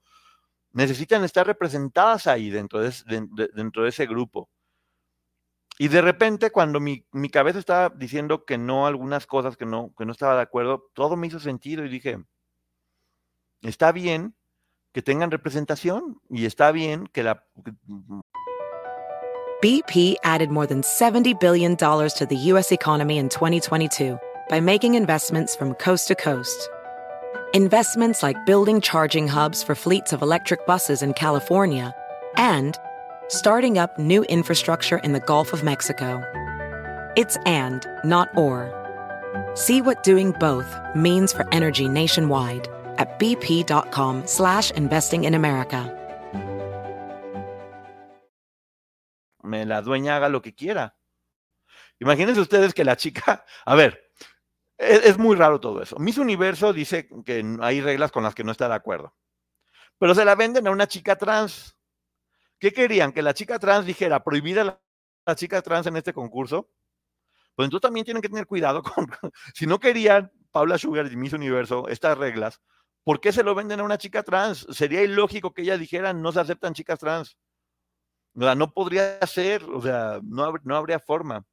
Necesitan 0.74 1.24
estar 1.24 1.46
representadas 1.46 2.28
ahí 2.28 2.50
dentro 2.50 2.80
de, 2.80 2.94
dentro 3.54 3.84
de 3.84 3.90
ese 3.90 4.06
grupo. 4.06 4.50
Y 5.82 5.88
de 5.88 6.04
repente, 6.04 6.52
cuando 6.52 6.80
mi, 6.80 7.04
cabeza 7.32 7.58
estaba 7.58 7.90
diciendo 7.90 8.46
que 8.46 8.60
no 8.60 8.86
algunas 8.86 9.26
cosas, 9.26 9.58
que 9.58 9.66
no, 9.66 9.92
que 9.98 10.06
no 10.06 10.12
estaba 10.12 10.36
de 10.36 10.44
acuerdo, 10.44 10.84
todo 10.94 11.16
me 11.16 11.26
hizo 11.26 11.40
sentido 11.40 11.84
y 11.84 11.90
dije, 11.90 12.24
está 13.64 13.92
bien 13.92 14.36
que 14.92 15.02
tengan 15.02 15.32
representación 15.32 16.22
y 16.30 16.46
está 16.46 16.72
bien 16.72 17.08
que 17.08 17.24
la... 17.24 17.44
BP 19.64 20.18
added 20.24 20.52
more 20.52 20.68
than 20.68 20.84
$70 20.84 21.40
billion 21.40 21.76
to 21.76 22.28
the 22.30 22.38
U.S. 22.52 22.72
economy 22.72 23.18
in 23.18 23.28
2022 23.28 24.20
by 24.50 24.62
making 24.62 24.94
investments 24.94 25.56
from 25.56 25.74
coast 25.74 26.08
to 26.10 26.14
coast. 26.14 26.70
Investments 27.56 28.22
like 28.22 28.46
building 28.46 28.82
charging 28.82 29.28
hubs 29.28 29.64
for 29.64 29.74
fleets 29.74 30.14
of 30.14 30.22
electric 30.22 30.68
buses 30.68 31.02
in 31.02 31.16
California 31.16 31.92
and 32.38 32.78
starting 33.32 33.78
up 33.78 33.98
new 33.98 34.24
infrastructure 34.26 34.98
in 34.98 35.14
the 35.14 35.20
Gulf 35.22 35.54
of 35.54 35.64
Mexico. 35.64 36.22
It's 37.16 37.38
and, 37.46 37.88
not 38.04 38.30
or. 38.36 38.70
See 39.56 39.82
what 39.82 40.04
doing 40.04 40.34
both 40.34 40.68
means 40.96 41.32
for 41.32 41.48
energy 41.52 41.88
nationwide 41.88 42.68
at 42.98 43.18
bp.com 43.20 44.28
slash 44.28 44.72
investing 44.72 45.24
in 45.24 45.34
America. 45.34 45.98
Me 49.44 49.66
la 49.66 49.82
dueña 49.82 50.18
haga 50.18 50.30
lo 50.30 50.42
que 50.42 50.54
quiera. 50.54 50.96
Imagínense 52.00 52.40
ustedes 52.40 52.74
que 52.74 52.84
la 52.84 52.96
chica, 52.96 53.46
a 53.66 53.76
ver, 53.76 54.12
es, 54.78 55.06
es 55.06 55.18
muy 55.18 55.36
raro 55.36 55.60
todo 55.60 55.82
eso. 55.82 55.98
Miss 56.00 56.18
Universo 56.18 56.74
dice 56.74 57.08
que 57.26 57.44
hay 57.62 57.82
reglas 57.82 58.12
con 58.12 58.24
las 58.24 58.36
que 58.36 58.44
no 58.44 58.52
está 58.52 58.68
de 58.68 58.76
acuerdo, 58.76 59.16
pero 59.98 60.14
se 60.16 60.26
la 60.26 60.36
venden 60.36 60.68
a 60.68 60.72
una 60.72 60.88
chica 60.88 61.16
trans. 61.16 61.78
¿Qué 62.62 62.72
querían? 62.72 63.12
Que 63.12 63.24
la 63.24 63.34
chica 63.34 63.58
trans 63.58 63.88
dijera 63.88 64.24
prohibida 64.24 64.64
la, 65.26 65.36
chica 65.36 65.64
trans 65.64 65.88
en 65.88 65.98
este 65.98 66.14
concurso. 66.14 66.70
Pues 67.56 67.66
entonces 67.66 67.82
también 67.82 68.06
tienen 68.06 68.22
que 68.22 68.30
tener 68.30 68.46
cuidado 68.46 68.84
con, 68.84 69.08
si 69.56 69.66
no 69.66 69.80
querían 69.80 70.32
Paula 70.52 70.78
Sugar 70.78 71.12
y 71.12 71.16
Miss 71.16 71.34
Universo 71.34 71.88
estas 71.88 72.20
reglas, 72.20 72.62
¿por 73.04 73.20
qué 73.20 73.32
se 73.32 73.44
lo 73.44 73.56
venden 73.56 73.80
a 73.80 73.84
una 73.84 73.98
chica 73.98 74.22
trans? 74.22 74.68
Sería 74.70 75.02
ilógico 75.02 75.54
que 75.56 75.64
ella 75.64 75.76
dijera 75.76 76.14
no 76.14 76.32
se 76.32 76.40
aceptan 76.40 76.76
chicas 76.76 77.00
trans. 77.00 77.36
O 78.36 78.42
sea, 78.44 78.54
no 78.54 78.72
podría 78.72 79.20
ser, 79.26 79.64
o 79.64 79.82
sea, 79.82 80.20
no, 80.24 80.54
no 80.64 80.76
habría 80.76 81.00
forma. 81.00 81.44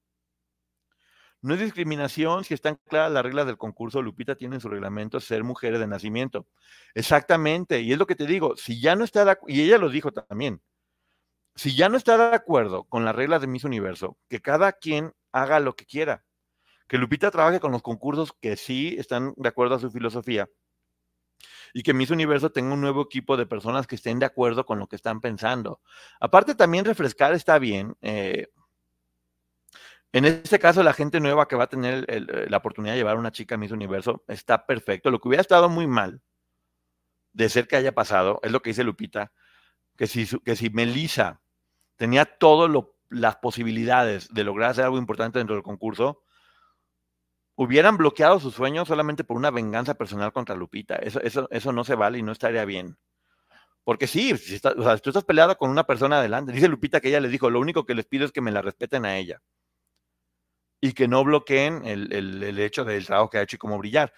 No 1.40 1.54
es 1.54 1.60
discriminación 1.60 2.44
si 2.44 2.52
están 2.52 2.78
claras 2.86 3.12
las 3.12 3.22
reglas 3.22 3.46
del 3.46 3.56
concurso. 3.56 4.02
Lupita 4.02 4.34
tiene 4.34 4.56
en 4.56 4.60
su 4.60 4.68
reglamento 4.68 5.20
ser 5.20 5.42
mujeres 5.42 5.80
de 5.80 5.86
nacimiento. 5.86 6.46
Exactamente. 6.94 7.80
Y 7.80 7.92
es 7.92 7.98
lo 7.98 8.06
que 8.06 8.14
te 8.16 8.26
digo. 8.26 8.56
Si 8.56 8.80
ya 8.80 8.94
no 8.94 9.04
está, 9.04 9.24
de, 9.24 9.38
y 9.46 9.62
ella 9.62 9.78
lo 9.78 9.88
dijo 9.88 10.12
también 10.12 10.60
si 11.58 11.74
ya 11.74 11.88
no 11.88 11.96
está 11.96 12.16
de 12.16 12.36
acuerdo 12.36 12.84
con 12.84 13.04
las 13.04 13.16
reglas 13.16 13.40
de 13.40 13.48
Miss 13.48 13.64
Universo, 13.64 14.16
que 14.28 14.40
cada 14.40 14.72
quien 14.72 15.12
haga 15.32 15.58
lo 15.58 15.74
que 15.74 15.86
quiera. 15.86 16.24
Que 16.86 16.98
Lupita 16.98 17.32
trabaje 17.32 17.58
con 17.58 17.72
los 17.72 17.82
concursos 17.82 18.32
que 18.40 18.56
sí 18.56 18.94
están 18.96 19.34
de 19.36 19.48
acuerdo 19.48 19.74
a 19.74 19.80
su 19.80 19.90
filosofía. 19.90 20.48
Y 21.74 21.82
que 21.82 21.94
Miss 21.94 22.12
Universo 22.12 22.52
tenga 22.52 22.74
un 22.74 22.80
nuevo 22.80 23.02
equipo 23.02 23.36
de 23.36 23.44
personas 23.44 23.88
que 23.88 23.96
estén 23.96 24.20
de 24.20 24.26
acuerdo 24.26 24.64
con 24.64 24.78
lo 24.78 24.86
que 24.86 24.94
están 24.94 25.20
pensando. 25.20 25.80
Aparte, 26.20 26.54
también 26.54 26.84
refrescar 26.84 27.34
está 27.34 27.58
bien. 27.58 27.96
Eh, 28.02 28.46
en 30.12 30.26
este 30.26 30.60
caso, 30.60 30.84
la 30.84 30.92
gente 30.92 31.18
nueva 31.18 31.48
que 31.48 31.56
va 31.56 31.64
a 31.64 31.68
tener 31.68 32.06
la 32.48 32.56
oportunidad 32.58 32.94
de 32.94 32.98
llevar 32.98 33.16
a 33.16 33.20
una 33.20 33.32
chica 33.32 33.56
a 33.56 33.58
Miss 33.58 33.72
Universo 33.72 34.22
está 34.28 34.64
perfecto. 34.64 35.10
Lo 35.10 35.20
que 35.20 35.26
hubiera 35.26 35.42
estado 35.42 35.68
muy 35.68 35.88
mal 35.88 36.22
de 37.32 37.48
ser 37.48 37.66
que 37.66 37.74
haya 37.74 37.92
pasado, 37.92 38.38
es 38.44 38.52
lo 38.52 38.62
que 38.62 38.70
dice 38.70 38.84
Lupita, 38.84 39.32
que 39.96 40.06
si, 40.06 40.24
que 40.44 40.54
si 40.54 40.70
Melissa 40.70 41.40
tenía 41.98 42.24
todas 42.24 42.70
las 43.10 43.36
posibilidades 43.36 44.32
de 44.32 44.44
lograr 44.44 44.70
hacer 44.70 44.84
algo 44.84 44.96
importante 44.96 45.38
dentro 45.38 45.54
del 45.54 45.62
concurso, 45.62 46.22
hubieran 47.56 47.96
bloqueado 47.96 48.40
su 48.40 48.50
sueño 48.50 48.86
solamente 48.86 49.24
por 49.24 49.36
una 49.36 49.50
venganza 49.50 49.94
personal 49.94 50.32
contra 50.32 50.54
Lupita. 50.54 50.96
Eso, 50.96 51.20
eso, 51.20 51.48
eso 51.50 51.72
no 51.72 51.84
se 51.84 51.96
vale 51.96 52.18
y 52.18 52.22
no 52.22 52.32
estaría 52.32 52.64
bien. 52.64 52.96
Porque 53.82 54.06
sí, 54.06 54.36
si 54.36 54.60
tú 54.60 55.10
estás 55.10 55.24
peleada 55.24 55.56
con 55.56 55.70
una 55.70 55.84
persona 55.84 56.18
adelante. 56.18 56.52
Dice 56.52 56.68
Lupita 56.68 57.00
que 57.00 57.08
ella 57.08 57.20
le 57.20 57.28
dijo, 57.28 57.50
lo 57.50 57.58
único 57.58 57.84
que 57.84 57.94
les 57.94 58.06
pido 58.06 58.24
es 58.24 58.32
que 58.32 58.40
me 58.40 58.52
la 58.52 58.62
respeten 58.62 59.04
a 59.04 59.16
ella. 59.16 59.42
Y 60.80 60.92
que 60.92 61.08
no 61.08 61.24
bloqueen 61.24 61.84
el, 61.84 62.12
el, 62.12 62.58
hecho 62.60 62.84
del 62.84 63.04
trabajo 63.06 63.30
que 63.30 63.38
ha 63.38 63.42
hecho 63.42 63.56
y 63.56 63.58
cómo 63.58 63.78
brillar. 63.78 64.12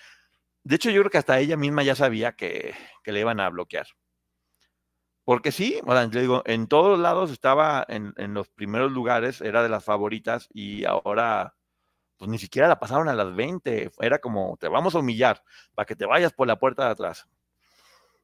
De 0.65 0.77
hecho, 0.77 0.91
yo 0.91 1.01
creo 1.01 1.11
que 1.11 1.19
hasta 1.19 1.39
ella 1.39 1.57
misma 1.57 1.83
ya 1.83 1.95
sabía 1.95 2.33
que, 2.33 2.75
que 3.03 3.13
le 3.13 3.21
iban 3.21 3.41
a 3.41 3.49
bloquear. 3.49 3.87
Porque 5.31 5.53
sí, 5.53 5.81
o 5.87 6.07
digo, 6.09 6.43
en 6.45 6.67
todos 6.67 6.99
lados 6.99 7.31
estaba 7.31 7.87
en, 7.89 8.35
los 8.35 8.49
primeros 8.49 8.91
lugares, 8.91 9.41
era 9.41 9.63
de 9.63 9.69
las 9.69 9.85
favoritas 9.85 10.49
y 10.53 10.85
ahora 10.85 11.55
pues 12.17 12.29
ni 12.29 12.37
siquiera 12.37 12.67
la 12.67 12.81
pasaron 12.81 13.09
a 13.09 13.15
las 13.15 13.33
20, 13.37 13.93
era 14.01 14.19
como, 14.19 14.57
te 14.59 14.67
vamos 14.67 14.97
a 14.97 14.99
humillar 14.99 15.45
para 15.77 15.87
que 15.87 15.95
te 15.95 16.05
vayas 16.05 16.33
por 16.33 16.49
la 16.49 16.59
puerta 16.59 16.85
de 16.87 16.91
atrás. 16.91 17.29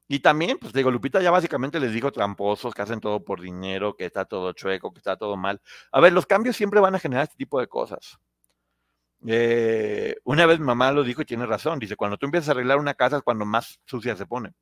Y 0.08 0.18
también, 0.18 0.58
pues 0.58 0.72
digo, 0.72 0.90
Lupita 0.90 1.22
ya 1.22 1.30
básicamente 1.30 1.78
les 1.78 1.92
dijo 1.92 2.10
tramposos, 2.10 2.74
que 2.74 2.82
hacen 2.82 2.98
todo 2.98 3.24
por 3.24 3.40
dinero, 3.40 3.94
que 3.94 4.06
está 4.06 4.24
todo 4.24 4.52
chueco, 4.52 4.92
que 4.92 4.98
está 4.98 5.16
todo 5.16 5.36
mal. 5.36 5.60
A 5.92 6.00
ver, 6.00 6.12
los 6.12 6.26
cambios 6.26 6.56
siempre 6.56 6.80
van 6.80 6.96
a 6.96 6.98
generar 6.98 7.22
este 7.22 7.36
tipo 7.36 7.60
de 7.60 7.68
cosas. 7.68 8.18
Eh, 9.24 10.16
una 10.24 10.44
vez 10.46 10.58
mamá 10.58 10.90
lo 10.90 11.04
dijo 11.04 11.22
y 11.22 11.24
tiene 11.24 11.46
razón. 11.46 11.78
Dice, 11.78 11.94
cuando 11.94 12.16
tú 12.16 12.26
empiezas 12.26 12.48
a 12.48 12.50
arreglar 12.50 12.78
una 12.78 12.94
casa 12.94 13.18
es 13.18 13.22
cuando 13.22 13.44
más 13.44 13.78
sucia 13.84 14.16
se 14.16 14.26
pone. 14.26 14.54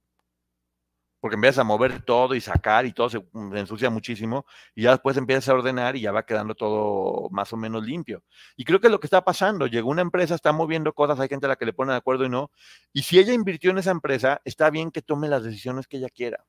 Porque 1.25 1.37
empiezas 1.37 1.61
a 1.61 1.65
mover 1.65 2.03
todo 2.03 2.35
y 2.35 2.41
sacar 2.43 2.85
y 2.85 2.93
todo 2.93 3.09
se, 3.09 3.25
ensucia 3.55 3.89
muchísimo 3.89 4.45
y 4.75 4.83
ya 4.83 4.91
después 4.91 5.17
empiezas 5.17 5.49
a 5.49 5.55
ordenar 5.55 5.97
y 5.97 6.03
ya 6.03 6.13
va 6.13 6.27
quedando 6.27 6.55
todo 6.55 7.31
más 7.31 7.51
o 7.55 7.57
menos 7.57 7.83
limpio. 7.83 8.23
Y 8.59 8.65
creo 8.67 8.79
que 8.79 8.89
es 8.89 8.91
lo 8.91 9.01
que 9.01 9.07
está 9.07 9.25
pasando. 9.25 9.67
Llegó 9.67 9.89
una 9.89 10.03
empresa, 10.03 10.35
está 10.35 10.53
moviendo 10.53 10.93
cosas, 10.93 11.19
hay 11.19 11.29
gente 11.29 11.47
a 11.47 11.49
la 11.49 11.57
que 11.57 11.65
le 11.65 11.73
pone 11.73 11.93
de 11.93 11.97
acuerdo 11.97 12.27
y 12.27 12.29
no. 12.29 12.51
Y 12.93 13.05
si 13.05 13.19
ella 13.19 13.33
invirtió 13.33 13.71
en 13.71 13.79
esa 13.79 13.91
empresa, 13.91 14.43
está 14.45 14.69
bien 14.69 14.91
que 14.91 15.01
tome 15.01 15.27
las 15.27 15.43
decisiones 15.43 15.87
que 15.87 15.97
ella 15.97 16.11
quiera. 16.11 16.45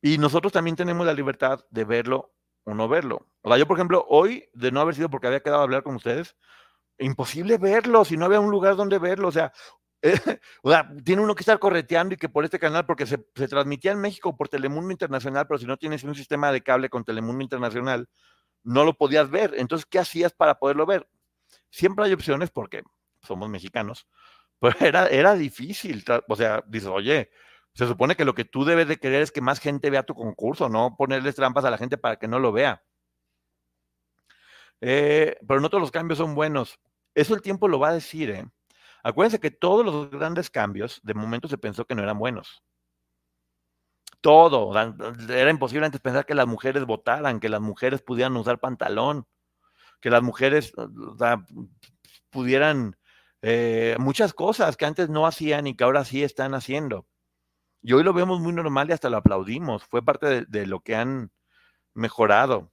Y 0.00 0.16
nosotros 0.16 0.50
también 0.50 0.74
tenemos 0.74 1.04
la 1.04 1.12
libertad 1.12 1.60
de 1.68 1.84
verlo 1.84 2.32
o 2.64 2.72
no 2.72 2.88
verlo. 2.88 3.26
O 3.42 3.50
sea, 3.50 3.58
yo, 3.58 3.66
por 3.66 3.76
ejemplo, 3.76 4.06
hoy, 4.08 4.48
de 4.54 4.72
no 4.72 4.80
haber 4.80 4.94
sido 4.94 5.10
porque 5.10 5.26
había 5.26 5.40
quedado 5.40 5.60
a 5.60 5.64
hablar 5.64 5.82
con 5.82 5.96
ustedes, 5.96 6.34
imposible 6.98 7.58
verlo, 7.58 8.06
si 8.06 8.16
no 8.16 8.24
había 8.24 8.40
un 8.40 8.50
lugar 8.50 8.74
donde 8.74 8.98
verlo. 8.98 9.28
O 9.28 9.32
sea, 9.32 9.52
o 10.62 10.70
sea, 10.70 10.90
tiene 11.04 11.22
uno 11.22 11.34
que 11.34 11.42
estar 11.42 11.58
correteando 11.58 12.14
y 12.14 12.16
que 12.16 12.28
por 12.28 12.44
este 12.44 12.58
canal, 12.58 12.86
porque 12.86 13.06
se, 13.06 13.18
transmitía 13.18 13.92
en 13.92 14.00
México 14.00 14.36
por 14.36 14.48
Telemundo 14.48 14.90
Internacional, 14.90 15.46
pero 15.46 15.58
si 15.58 15.66
no 15.66 15.76
tienes 15.76 16.04
un 16.04 16.14
sistema 16.14 16.52
de 16.52 16.62
cable 16.62 16.88
con 16.88 17.04
Telemundo 17.04 17.42
Internacional, 17.42 18.08
no 18.62 18.84
lo 18.84 18.94
podías 18.94 19.30
ver. 19.30 19.54
Entonces, 19.56 19.86
¿qué 19.86 19.98
hacías 19.98 20.32
para 20.32 20.58
poderlo 20.58 20.86
ver? 20.86 21.08
Siempre 21.70 22.04
hay 22.04 22.12
opciones 22.12 22.50
porque 22.50 22.82
somos 23.22 23.48
mexicanos, 23.50 24.08
pero 24.60 24.76
era, 24.80 25.06
era 25.08 25.34
difícil. 25.34 26.04
O 26.28 26.36
sea, 26.36 26.64
dices, 26.66 26.88
oye, 26.88 27.30
se 27.74 27.86
supone 27.86 28.16
que 28.16 28.24
lo 28.24 28.34
que 28.34 28.44
tú 28.44 28.64
debes 28.64 28.88
de 28.88 28.98
querer 28.98 29.22
es 29.22 29.32
que 29.32 29.40
más 29.40 29.60
gente 29.60 29.90
vea 29.90 30.02
tu 30.02 30.14
concurso, 30.14 30.68
no 30.68 30.96
ponerles 30.96 31.34
trampas 31.36 31.64
a 31.64 31.70
la 31.70 31.78
gente 31.78 31.98
para 31.98 32.16
que 32.16 32.28
no 32.28 32.38
lo 32.38 32.52
vea. 32.52 32.82
Eh, 34.80 35.36
pero 35.46 35.60
no 35.60 35.68
todos 35.68 35.82
los 35.82 35.90
cambios 35.90 36.18
son 36.18 36.34
buenos. 36.34 36.78
Eso 37.14 37.34
el 37.34 37.42
tiempo 37.42 37.68
lo 37.68 37.78
va 37.78 37.90
a 37.90 37.94
decir. 37.94 38.30
¿eh? 38.30 38.46
Acuérdense 39.02 39.40
que 39.40 39.50
todos 39.50 39.84
los 39.84 40.10
grandes 40.10 40.50
cambios, 40.50 41.00
de 41.02 41.14
momento 41.14 41.48
se 41.48 41.58
pensó 41.58 41.86
que 41.86 41.94
no 41.94 42.02
eran 42.02 42.18
buenos. 42.18 42.62
Todo. 44.20 44.78
Era 45.30 45.50
imposible 45.50 45.86
antes 45.86 46.00
pensar 46.00 46.26
que 46.26 46.34
las 46.34 46.46
mujeres 46.46 46.84
votaran, 46.84 47.40
que 47.40 47.48
las 47.48 47.60
mujeres 47.60 48.02
pudieran 48.02 48.36
usar 48.36 48.58
pantalón, 48.58 49.26
que 50.00 50.10
las 50.10 50.22
mujeres 50.22 50.72
pudieran 52.30 52.96
eh, 53.42 53.96
muchas 53.98 54.34
cosas 54.34 54.76
que 54.76 54.84
antes 54.84 55.08
no 55.08 55.26
hacían 55.26 55.66
y 55.66 55.74
que 55.74 55.84
ahora 55.84 56.04
sí 56.04 56.22
están 56.22 56.54
haciendo. 56.54 57.06
Y 57.82 57.94
hoy 57.94 58.02
lo 58.02 58.12
vemos 58.12 58.40
muy 58.40 58.52
normal 58.52 58.90
y 58.90 58.92
hasta 58.92 59.10
lo 59.10 59.18
aplaudimos. 59.18 59.84
Fue 59.84 60.04
parte 60.04 60.44
de, 60.46 60.66
lo 60.66 60.80
que 60.80 60.96
han 60.96 61.32
mejorado. 61.94 62.72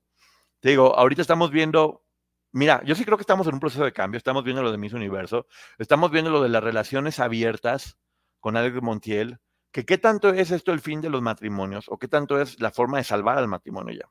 Te 0.60 0.70
digo, 0.70 0.98
ahorita 0.98 1.22
estamos 1.22 1.52
viendo, 1.52 2.04
mira, 2.52 2.82
yo 2.86 2.96
sí 2.96 3.06
creo 3.06 3.18
que 3.18 3.22
estamos 3.22 3.48
en 3.48 3.54
un 3.54 3.60
proceso 3.60 3.84
de 3.84 3.94
cambio, 3.94 4.18
estamos 4.18 4.44
viendo 4.44 4.64
lo 4.64 4.72
de 4.72 4.78
Miss 4.78 4.94
Universo, 4.94 5.48
estamos 5.78 6.12
viendo 6.12 6.32
lo 6.32 6.42
de 6.42 6.50
las 6.50 6.64
relaciones 6.64 7.20
abiertas 7.20 7.98
con 8.40 8.58
Alex 8.58 8.82
Montiel, 8.82 9.40
que 9.72 9.86
qué 9.86 9.98
tanto 9.98 10.30
es 10.30 10.52
esto 10.52 10.72
el 10.72 10.80
fin 10.80 11.02
de 11.02 11.10
los 11.10 11.22
matrimonios 11.22 11.86
o 11.90 11.98
qué 11.98 12.08
tanto 12.08 12.42
es 12.42 12.60
la 12.60 12.72
forma 12.72 12.98
de 12.98 13.04
salvar 13.04 13.38
al 13.38 13.48
matrimonio 13.48 13.96
ya. 13.96 14.10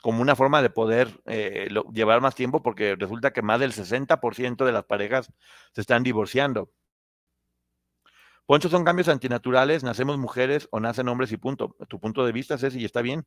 Como 0.00 0.20
una 0.20 0.36
forma 0.36 0.62
de 0.62 0.70
poder 0.70 1.20
eh, 1.26 1.68
llevar 1.92 2.20
más 2.20 2.34
tiempo 2.34 2.62
porque 2.62 2.96
resulta 2.96 3.32
que 3.32 3.42
más 3.42 3.60
del 3.60 3.72
60% 3.72 4.64
de 4.64 4.72
las 4.72 4.84
parejas 4.84 5.32
se 5.72 5.80
están 5.80 6.02
divorciando. 6.02 6.70
Poncho, 8.46 8.68
son 8.68 8.84
cambios 8.84 9.08
antinaturales, 9.08 9.84
nacemos 9.84 10.18
mujeres 10.18 10.68
o 10.72 10.80
nacen 10.80 11.08
hombres 11.08 11.30
y 11.32 11.36
punto. 11.36 11.76
Tu 11.88 12.00
punto 12.00 12.26
de 12.26 12.32
vista, 12.32 12.58
Ceci, 12.58 12.80
y 12.80 12.84
está 12.84 13.00
bien. 13.00 13.24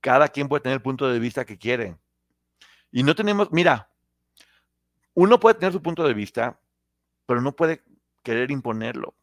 Cada 0.00 0.28
quien 0.28 0.48
puede 0.48 0.62
tener 0.62 0.76
el 0.76 0.82
punto 0.82 1.08
de 1.08 1.18
vista 1.18 1.44
que 1.44 1.58
quiere. 1.58 1.98
Y 2.94 3.02
no 3.02 3.16
tenemos, 3.16 3.50
mira, 3.50 3.90
uno 5.14 5.40
puede 5.40 5.56
tener 5.56 5.72
su 5.72 5.82
punto 5.82 6.06
de 6.06 6.14
vista, 6.14 6.60
pero 7.26 7.40
no 7.40 7.50
puede 7.50 7.82
querer 8.22 8.52
imponerlo. 8.52 9.16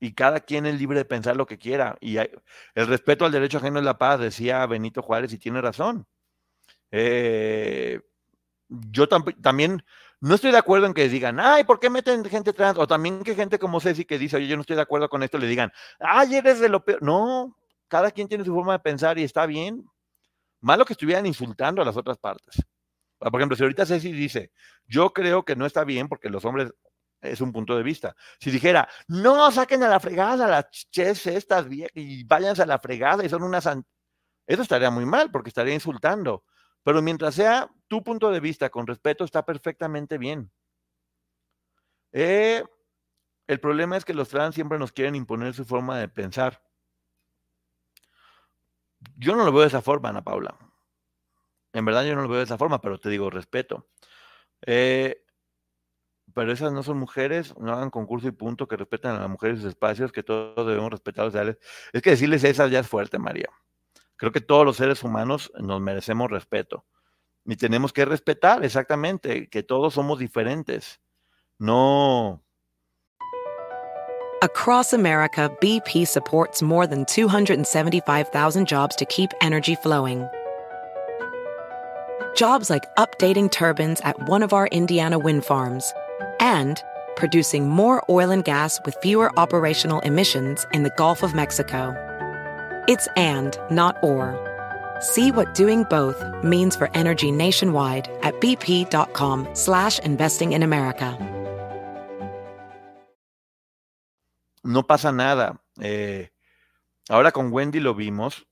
Y 0.00 0.14
cada 0.14 0.40
quien 0.40 0.64
es 0.64 0.80
libre 0.80 0.96
de 0.96 1.04
pensar 1.04 1.36
lo 1.36 1.44
que 1.44 1.58
quiera. 1.58 1.98
Y 2.00 2.16
el 2.16 2.86
respeto 2.86 3.26
al 3.26 3.32
derecho 3.32 3.58
ajeno 3.58 3.80
es 3.80 3.84
la 3.84 3.98
paz, 3.98 4.18
decía 4.18 4.64
Benito 4.64 5.02
Juárez, 5.02 5.30
y 5.34 5.38
tiene 5.38 5.60
razón. 5.60 6.06
Eh, 6.90 8.00
yo 8.70 9.06
también 9.06 9.84
no 10.20 10.34
estoy 10.34 10.50
de 10.50 10.58
acuerdo 10.58 10.86
en 10.86 10.94
que 10.94 11.06
digan, 11.10 11.38
ay, 11.38 11.64
¿por 11.64 11.80
qué 11.80 11.90
meten 11.90 12.24
gente 12.24 12.54
trans? 12.54 12.78
O 12.78 12.86
también 12.86 13.22
que 13.22 13.34
gente 13.34 13.58
como 13.58 13.78
Ceci 13.78 14.06
que 14.06 14.18
dice, 14.18 14.38
oye, 14.38 14.48
yo 14.48 14.56
no 14.56 14.62
estoy 14.62 14.76
de 14.76 14.82
acuerdo 14.82 15.10
con 15.10 15.22
esto, 15.22 15.36
le 15.36 15.48
digan, 15.48 15.70
ay, 16.00 16.36
eres 16.36 16.60
de 16.60 16.70
lo 16.70 16.82
peor. 16.82 17.02
No, 17.02 17.58
cada 17.88 18.10
quien 18.10 18.26
tiene 18.26 18.42
su 18.46 18.54
forma 18.54 18.72
de 18.72 18.78
pensar 18.78 19.18
y 19.18 19.24
está 19.24 19.44
bien. 19.44 19.84
Malo 20.62 20.86
que 20.86 20.94
estuvieran 20.94 21.26
insultando 21.26 21.82
a 21.82 21.84
las 21.84 21.96
otras 21.98 22.16
partes. 22.16 22.64
Por 23.18 23.34
ejemplo, 23.40 23.56
si 23.56 23.62
ahorita 23.62 23.86
Ceci 23.86 24.12
dice, 24.12 24.52
yo 24.86 25.12
creo 25.12 25.44
que 25.44 25.56
no 25.56 25.66
está 25.66 25.84
bien 25.84 26.08
porque 26.08 26.30
los 26.30 26.44
hombres 26.44 26.72
es 27.20 27.40
un 27.40 27.52
punto 27.52 27.76
de 27.76 27.82
vista. 27.82 28.14
Si 28.38 28.50
dijera, 28.50 28.88
no, 29.08 29.50
saquen 29.50 29.82
a 29.82 29.88
la 29.88 30.00
fregada 30.00 30.46
las 30.46 30.70
ches 30.70 31.26
estas 31.26 31.66
y 31.94 32.24
váyanse 32.24 32.62
a 32.62 32.66
la 32.66 32.78
fregada 32.78 33.24
y 33.24 33.28
son 33.28 33.42
unas... 33.42 33.68
Eso 34.46 34.62
estaría 34.62 34.90
muy 34.90 35.04
mal 35.04 35.30
porque 35.30 35.50
estaría 35.50 35.74
insultando. 35.74 36.44
Pero 36.82 37.02
mientras 37.02 37.34
sea 37.34 37.70
tu 37.88 38.02
punto 38.02 38.30
de 38.30 38.40
vista 38.40 38.70
con 38.70 38.86
respeto, 38.86 39.24
está 39.24 39.44
perfectamente 39.44 40.16
bien. 40.16 40.50
Eh, 42.12 42.64
el 43.46 43.60
problema 43.60 43.96
es 43.96 44.04
que 44.04 44.14
los 44.14 44.28
trans 44.28 44.54
siempre 44.54 44.78
nos 44.78 44.92
quieren 44.92 45.14
imponer 45.14 45.54
su 45.54 45.64
forma 45.64 45.98
de 45.98 46.08
pensar. 46.08 46.62
Yo 49.16 49.36
no 49.36 49.44
lo 49.44 49.52
veo 49.52 49.62
de 49.62 49.68
esa 49.68 49.82
forma, 49.82 50.08
Ana 50.08 50.22
Paula. 50.22 50.56
En 51.72 51.84
verdad 51.84 52.04
yo 52.04 52.14
no 52.14 52.22
lo 52.22 52.28
veo 52.28 52.38
de 52.38 52.44
esa 52.44 52.58
forma, 52.58 52.80
pero 52.80 52.98
te 52.98 53.08
digo 53.10 53.30
respeto. 53.30 53.88
Eh, 54.66 55.22
pero 56.34 56.52
esas 56.52 56.72
no 56.72 56.82
son 56.82 56.98
mujeres, 56.98 57.56
no 57.58 57.72
hagan 57.72 57.90
concurso 57.90 58.28
y 58.28 58.32
punto, 58.32 58.68
que 58.68 58.76
respetan 58.76 59.16
a 59.16 59.20
las 59.20 59.30
mujeres 59.30 59.60
sus 59.60 59.68
espacios, 59.68 60.12
que 60.12 60.22
todos 60.22 60.66
debemos 60.66 60.90
respetarlos. 60.90 61.34
Es 61.92 62.02
que 62.02 62.10
decirles 62.10 62.44
esas 62.44 62.70
ya 62.70 62.80
es 62.80 62.88
fuerte, 62.88 63.18
María. 63.18 63.48
Creo 64.16 64.32
que 64.32 64.40
todos 64.40 64.64
los 64.64 64.76
seres 64.76 65.02
humanos 65.02 65.50
nos 65.58 65.80
merecemos 65.80 66.30
respeto. 66.30 66.84
Y 67.44 67.56
tenemos 67.56 67.92
que 67.92 68.04
respetar 68.04 68.64
exactamente 68.64 69.48
que 69.48 69.62
todos 69.62 69.94
somos 69.94 70.18
diferentes. 70.18 71.00
No. 71.58 72.42
Across 74.42 74.92
America, 74.92 75.50
BP 75.60 76.06
supports 76.06 76.62
more 76.62 76.86
than 76.86 77.04
275,000 77.06 78.66
jobs 78.66 78.94
to 78.96 79.04
keep 79.06 79.32
energy 79.40 79.74
flowing. 79.74 80.28
Jobs 82.38 82.70
like 82.70 82.86
updating 82.94 83.50
turbines 83.50 84.00
at 84.02 84.28
one 84.28 84.44
of 84.44 84.52
our 84.52 84.68
Indiana 84.68 85.18
wind 85.18 85.44
farms 85.44 85.92
and 86.38 86.80
producing 87.16 87.68
more 87.68 88.00
oil 88.08 88.30
and 88.30 88.44
gas 88.44 88.78
with 88.84 88.94
fewer 89.02 89.36
operational 89.36 89.98
emissions 90.06 90.64
in 90.72 90.84
the 90.84 90.92
Gulf 90.96 91.24
of 91.24 91.34
Mexico. 91.34 91.96
It's 92.86 93.08
and, 93.16 93.58
not 93.72 93.96
or. 94.04 94.38
See 95.00 95.32
what 95.32 95.52
doing 95.56 95.82
both 95.90 96.22
means 96.44 96.76
for 96.76 96.88
energy 96.94 97.32
nationwide 97.32 98.08
at 98.22 98.40
bp.com 98.40 99.48
slash 99.54 99.98
investing 99.98 100.52
in 100.52 100.62
America. 100.62 101.18
No 104.62 104.84
pasa 104.84 105.10
nada. 105.10 105.58
Eh, 105.82 106.28
ahora 107.10 107.32
con 107.32 107.50
Wendy 107.50 107.80
lo 107.80 107.94
vimos 107.94 108.46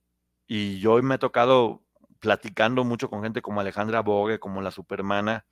y 0.48 0.80
yo 0.80 1.00
me 1.02 1.14
he 1.14 1.18
tocado 1.18 1.85
platicando 2.20 2.84
mucho 2.84 3.08
con 3.10 3.22
gente 3.22 3.42
como 3.42 3.60
Alejandra 3.60 4.00
Bogue, 4.00 4.38
como 4.38 4.62
la 4.62 4.70
Supermana, 4.70 5.46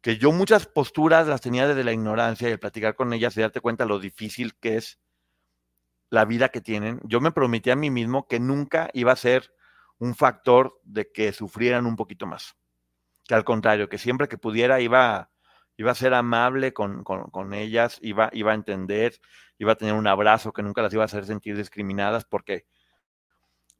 que 0.00 0.18
yo 0.18 0.32
muchas 0.32 0.66
posturas 0.66 1.26
las 1.26 1.40
tenía 1.40 1.66
desde 1.66 1.84
la 1.84 1.92
ignorancia 1.92 2.48
y 2.48 2.52
al 2.52 2.58
platicar 2.58 2.94
con 2.94 3.12
ellas 3.12 3.36
y 3.36 3.40
darte 3.40 3.60
cuenta 3.60 3.84
lo 3.86 3.98
difícil 3.98 4.54
que 4.56 4.76
es 4.76 5.00
la 6.10 6.24
vida 6.24 6.50
que 6.50 6.60
tienen, 6.60 7.00
yo 7.04 7.20
me 7.20 7.32
prometí 7.32 7.70
a 7.70 7.76
mí 7.76 7.90
mismo 7.90 8.26
que 8.28 8.38
nunca 8.38 8.90
iba 8.92 9.12
a 9.12 9.16
ser 9.16 9.52
un 9.98 10.14
factor 10.14 10.80
de 10.84 11.10
que 11.10 11.32
sufrieran 11.32 11.86
un 11.86 11.96
poquito 11.96 12.26
más. 12.26 12.56
Que 13.24 13.34
al 13.34 13.44
contrario, 13.44 13.88
que 13.88 13.98
siempre 13.98 14.28
que 14.28 14.38
pudiera 14.38 14.80
iba, 14.80 15.30
iba 15.76 15.90
a 15.90 15.94
ser 15.94 16.14
amable 16.14 16.72
con, 16.72 17.04
ellas, 17.54 17.98
iba, 18.02 18.30
iba 18.32 18.52
a 18.52 18.54
entender, 18.54 19.18
iba 19.58 19.72
a 19.72 19.76
tener 19.76 19.94
un 19.94 20.06
abrazo, 20.06 20.52
que 20.52 20.62
nunca 20.62 20.82
las 20.82 20.92
iba 20.92 21.02
a 21.02 21.06
hacer 21.06 21.26
sentir 21.26 21.56
discriminadas, 21.56 22.24
porque, 22.24 22.66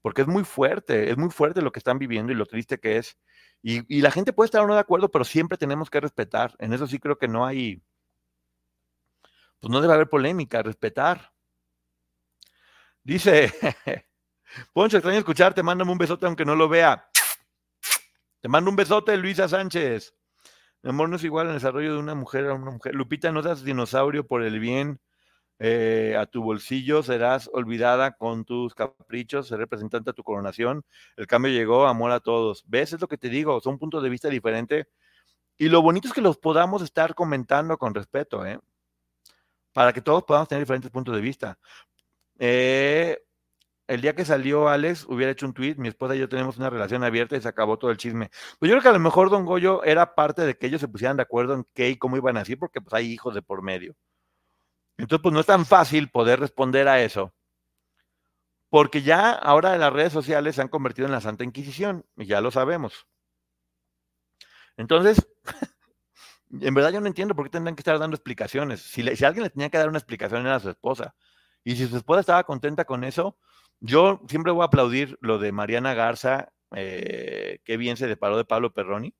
porque 0.07 0.23
es 0.23 0.29
muy 0.29 0.45
fuerte, 0.45 1.11
es 1.11 1.17
muy 1.19 1.31
fuerte 1.31 1.63
lo 1.63 1.73
que 1.73 1.81
están 1.81 1.99
viviendo 1.99 2.31
y 2.31 2.37
lo 2.37 2.47
triste 2.47 2.79
que 2.79 2.99
es. 2.99 3.19
Y, 3.61 4.01
la 4.03 4.13
gente 4.13 4.33
puede 4.33 4.45
estar 4.45 4.63
o 4.63 4.67
no 4.69 4.75
de 4.75 4.79
acuerdo, 4.79 5.11
pero 5.11 5.25
siempre 5.25 5.59
tenemos 5.59 5.91
que 5.91 5.99
respetar. 5.99 6.55
En 6.61 6.73
eso 6.73 6.87
sí 6.87 7.01
creo 7.01 7.19
que 7.19 7.27
no 7.27 7.45
hay, 7.45 7.83
pues 9.59 9.69
no 9.69 9.81
debe 9.81 9.95
haber 9.95 10.09
polémica, 10.09 10.63
respetar. 10.63 11.33
Dice, 13.03 13.53
Poncho, 14.73 14.99
extraño 14.99 15.19
escucharte, 15.19 15.65
mándame 15.65 15.91
un 15.91 15.99
besote 15.99 16.25
aunque 16.25 16.45
no 16.45 16.55
lo 16.55 16.69
vea. 16.69 17.11
Te 18.41 18.49
mando 18.49 18.71
un 18.71 18.77
besote, 18.77 19.17
Luisa 19.17 19.49
Sánchez. 19.49 20.15
Mi 20.85 20.91
amor 20.91 21.09
no 21.09 21.17
es 21.17 21.25
igual 21.25 21.49
el 21.49 21.55
desarrollo 21.55 21.95
de 21.95 21.99
una 21.99 22.15
mujer 22.15 22.47
a 22.47 22.55
una 22.55 22.71
mujer. 22.71 22.95
Lupita, 22.95 23.33
no 23.33 23.43
seas 23.43 23.65
dinosaurio 23.65 24.25
por 24.25 24.45
el 24.45 24.61
bien. 24.61 25.01
Eh, 25.59 26.15
a 26.19 26.27
tu 26.27 26.43
bolsillo 26.43 27.03
serás 27.03 27.49
olvidada 27.53 28.13
con 28.17 28.45
tus 28.45 28.75
caprichos, 28.75 29.49
ser 29.49 29.59
representante 29.59 30.11
a 30.11 30.13
tu 30.13 30.23
coronación. 30.23 30.85
El 31.17 31.27
cambio 31.27 31.53
llegó, 31.53 31.87
amor 31.87 32.11
a 32.13 32.21
todos. 32.21 32.65
¿Ves? 32.67 32.93
Es 32.93 33.01
lo 33.01 33.09
que 33.09 33.19
te 33.19 33.29
digo, 33.29 33.61
son 33.61 33.79
puntos 33.79 34.03
de 34.03 34.11
vista 34.11 34.29
diferentes. 34.29 34.87
Y 35.59 35.69
lo 35.69 35.83
bonito 35.83 36.09
es 36.09 36.15
que 36.15 36.21
los 36.21 36.39
podamos 36.39 36.83
estar 36.83 37.15
comentando 37.15 37.79
con 37.79 37.95
respeto, 37.95 38.45
¿eh? 38.47 38.61
Para 39.73 39.93
que 39.93 40.03
todos 40.03 40.25
podamos 40.25 40.49
tener 40.49 40.63
diferentes 40.65 40.91
puntos 40.91 41.15
de 41.15 41.21
vista. 41.21 41.59
Eh, 42.39 43.19
el 43.89 44.01
día 44.01 44.15
que 44.15 44.25
salió 44.25 44.69
Alex, 44.69 45.07
hubiera 45.09 45.33
hecho 45.33 45.47
un 45.47 45.55
tweet, 45.55 45.77
mi 45.77 45.89
esposa 45.89 46.17
y 46.17 46.19
yo 46.19 46.29
tenemos 46.29 46.59
una 46.59 46.71
relación 46.71 47.05
abierta 47.05 47.37
y 47.37 47.41
se 47.41 47.49
acabó 47.49 47.79
todo 47.79 47.91
el 47.91 47.97
chisme. 47.97 48.31
Pues 48.59 48.69
yo 48.69 48.75
creo 48.75 48.83
que 48.83 48.89
a 48.89 48.93
lo 48.93 48.99
mejor 48.99 49.31
Don 49.31 49.45
Goyo 49.47 49.85
era 49.85 50.15
parte 50.15 50.43
de 50.45 50.57
que 50.59 50.67
ellos 50.67 50.81
se 50.81 50.89
pusieran 50.89 51.17
de 51.17 51.23
acuerdo 51.23 51.55
en 51.55 51.67
qué 51.75 51.91
y 51.91 51.97
cómo 51.97 52.17
iban 52.17 52.37
a 52.37 52.41
decir, 52.41 52.59
porque 52.59 52.81
pues 52.81 52.95
hay 52.95 53.07
hijos 53.13 53.35
de 53.35 53.43
por 53.43 53.63
medio. 53.63 53.95
Entonces, 54.99 55.23
pues 55.23 55.33
no 55.33 55.41
es 55.41 55.47
tan 55.47 55.67
fácil 55.67 56.11
poder 56.11 56.41
responder 56.41 56.89
a 56.89 57.03
eso, 57.03 57.35
porque 58.71 59.03
ya 59.03 59.33
ahora 59.33 59.77
las 59.77 59.93
redes 59.93 60.13
sociales 60.13 60.57
se 60.57 60.63
han 60.63 60.69
convertido 60.69 61.07
en 61.07 61.13
la 61.13 61.21
Santa 61.21 61.45
Inquisición, 61.45 62.05
y 62.17 62.27
ya 62.27 62.41
lo 62.41 62.51
sabemos. 62.51 63.07
Entonces, 64.77 65.27
en 66.51 66.75
verdad 66.75 66.93
yo 66.93 67.01
no 67.01 67.07
entiendo 67.07 67.35
por 67.35 67.47
qué 67.47 67.51
tendrían 67.51 67.77
que 67.77 67.81
estar 67.81 67.99
dando 67.99 68.17
explicaciones. 68.17 68.83
Si, 68.83 69.03
si 69.17 69.25
alguien 69.25 69.45
le 69.45 69.51
tenía 69.51 69.71
que 69.71 69.79
dar 69.79 69.89
una 69.89 69.99
explicación 69.99 70.43
era 70.43 70.57
a 70.57 70.61
su 70.61 70.71
esposa. 70.71 71.15
Y 71.65 71.77
si 71.77 71.87
su 71.87 71.97
esposa 71.97 72.21
estaba 72.21 72.45
contenta 72.45 72.85
con 72.85 73.05
eso, 73.05 73.39
yo 73.81 74.21
siempre 74.29 74.53
voy 74.53 74.63
a 74.63 74.67
aplaudir 74.67 75.19
lo 75.21 75.39
de 75.39 75.53
Mariana 75.53 75.95
Garza, 75.95 76.53
eh, 76.75 77.61
qué 77.65 77.77
bien 77.77 77.97
se 77.97 78.07
deparó 78.07 78.37
de 78.37 78.45
Pablo 78.45 78.73
Perroni. 78.73 79.15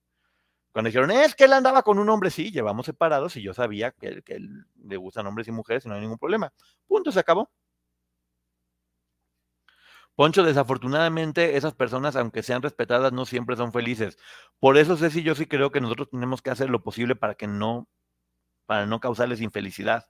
Cuando 0.77 0.89
dijeron, 0.89 1.09
es 1.09 1.33
que 1.33 1.45
él 1.45 1.53
andaba 1.53 1.81
con 1.81 1.97
un 1.97 2.07
hombre, 2.07 2.29
sí, 2.29 2.51
llevamos 2.51 2.85
separados 2.85 3.35
y 3.35 3.41
yo 3.41 3.51
sabía 3.51 3.89
que, 3.93 4.21
él, 4.27 4.67
le 4.75 4.95
gustan 4.95 5.25
hombres 5.25 5.47
y 5.47 5.51
mujeres 5.51 5.83
y 5.83 5.89
no 5.89 5.95
hay 5.95 6.01
ningún 6.01 6.19
problema. 6.19 6.53
Punto, 6.85 7.11
se 7.11 7.19
acabó. 7.19 7.49
Poncho, 10.13 10.43
desafortunadamente, 10.43 11.57
esas 11.57 11.73
personas, 11.73 12.15
aunque 12.15 12.43
sean 12.43 12.61
respetadas, 12.61 13.11
no 13.11 13.25
siempre 13.25 13.55
son 13.55 13.73
felices. 13.73 14.19
Por 14.59 14.77
eso, 14.77 14.97
Ceci, 14.97 15.23
yo 15.23 15.33
sí 15.33 15.47
creo 15.47 15.71
que 15.71 15.81
nosotros 15.81 16.11
tenemos 16.11 16.43
que 16.43 16.51
hacer 16.51 16.69
lo 16.69 16.83
posible 16.83 17.15
para 17.15 17.33
que 17.33 17.47
no, 17.47 17.89
para 18.67 18.85
no 18.85 18.99
causarles 18.99 19.41
infelicidad. 19.41 20.05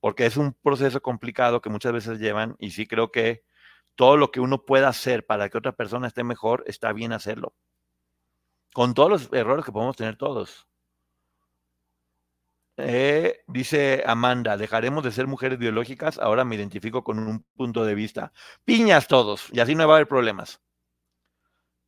Porque 0.00 0.26
es 0.26 0.36
un 0.36 0.52
proceso 0.52 1.00
complicado 1.00 1.62
que 1.62 1.70
muchas 1.70 1.94
veces 1.94 2.18
llevan, 2.18 2.54
y 2.58 2.72
sí 2.72 2.86
creo 2.86 3.10
que 3.12 3.44
todo 3.94 4.18
lo 4.18 4.30
que 4.30 4.40
uno 4.40 4.66
pueda 4.66 4.88
hacer 4.88 5.24
para 5.24 5.48
que 5.48 5.56
otra 5.56 5.72
persona 5.72 6.06
esté 6.06 6.22
mejor, 6.22 6.64
está 6.66 6.92
bien 6.92 7.14
hacerlo. 7.14 7.54
Con 8.76 8.92
todos 8.92 9.08
los 9.08 9.32
errores 9.32 9.64
que 9.64 9.72
podemos 9.72 9.96
tener 9.96 10.16
todos. 10.16 10.66
Eh, 12.76 13.40
dice 13.46 14.04
Amanda, 14.06 14.58
dejaremos 14.58 15.02
de 15.02 15.12
ser 15.12 15.26
mujeres 15.26 15.58
biológicas, 15.58 16.18
ahora 16.18 16.44
me 16.44 16.56
identifico 16.56 17.02
con 17.02 17.18
un 17.18 17.42
punto 17.56 17.86
de 17.86 17.94
vista. 17.94 18.34
Piñas 18.66 19.08
todos, 19.08 19.48
y 19.50 19.60
así 19.60 19.74
no 19.74 19.88
va 19.88 19.94
a 19.94 19.96
haber 19.96 20.08
problemas. 20.08 20.60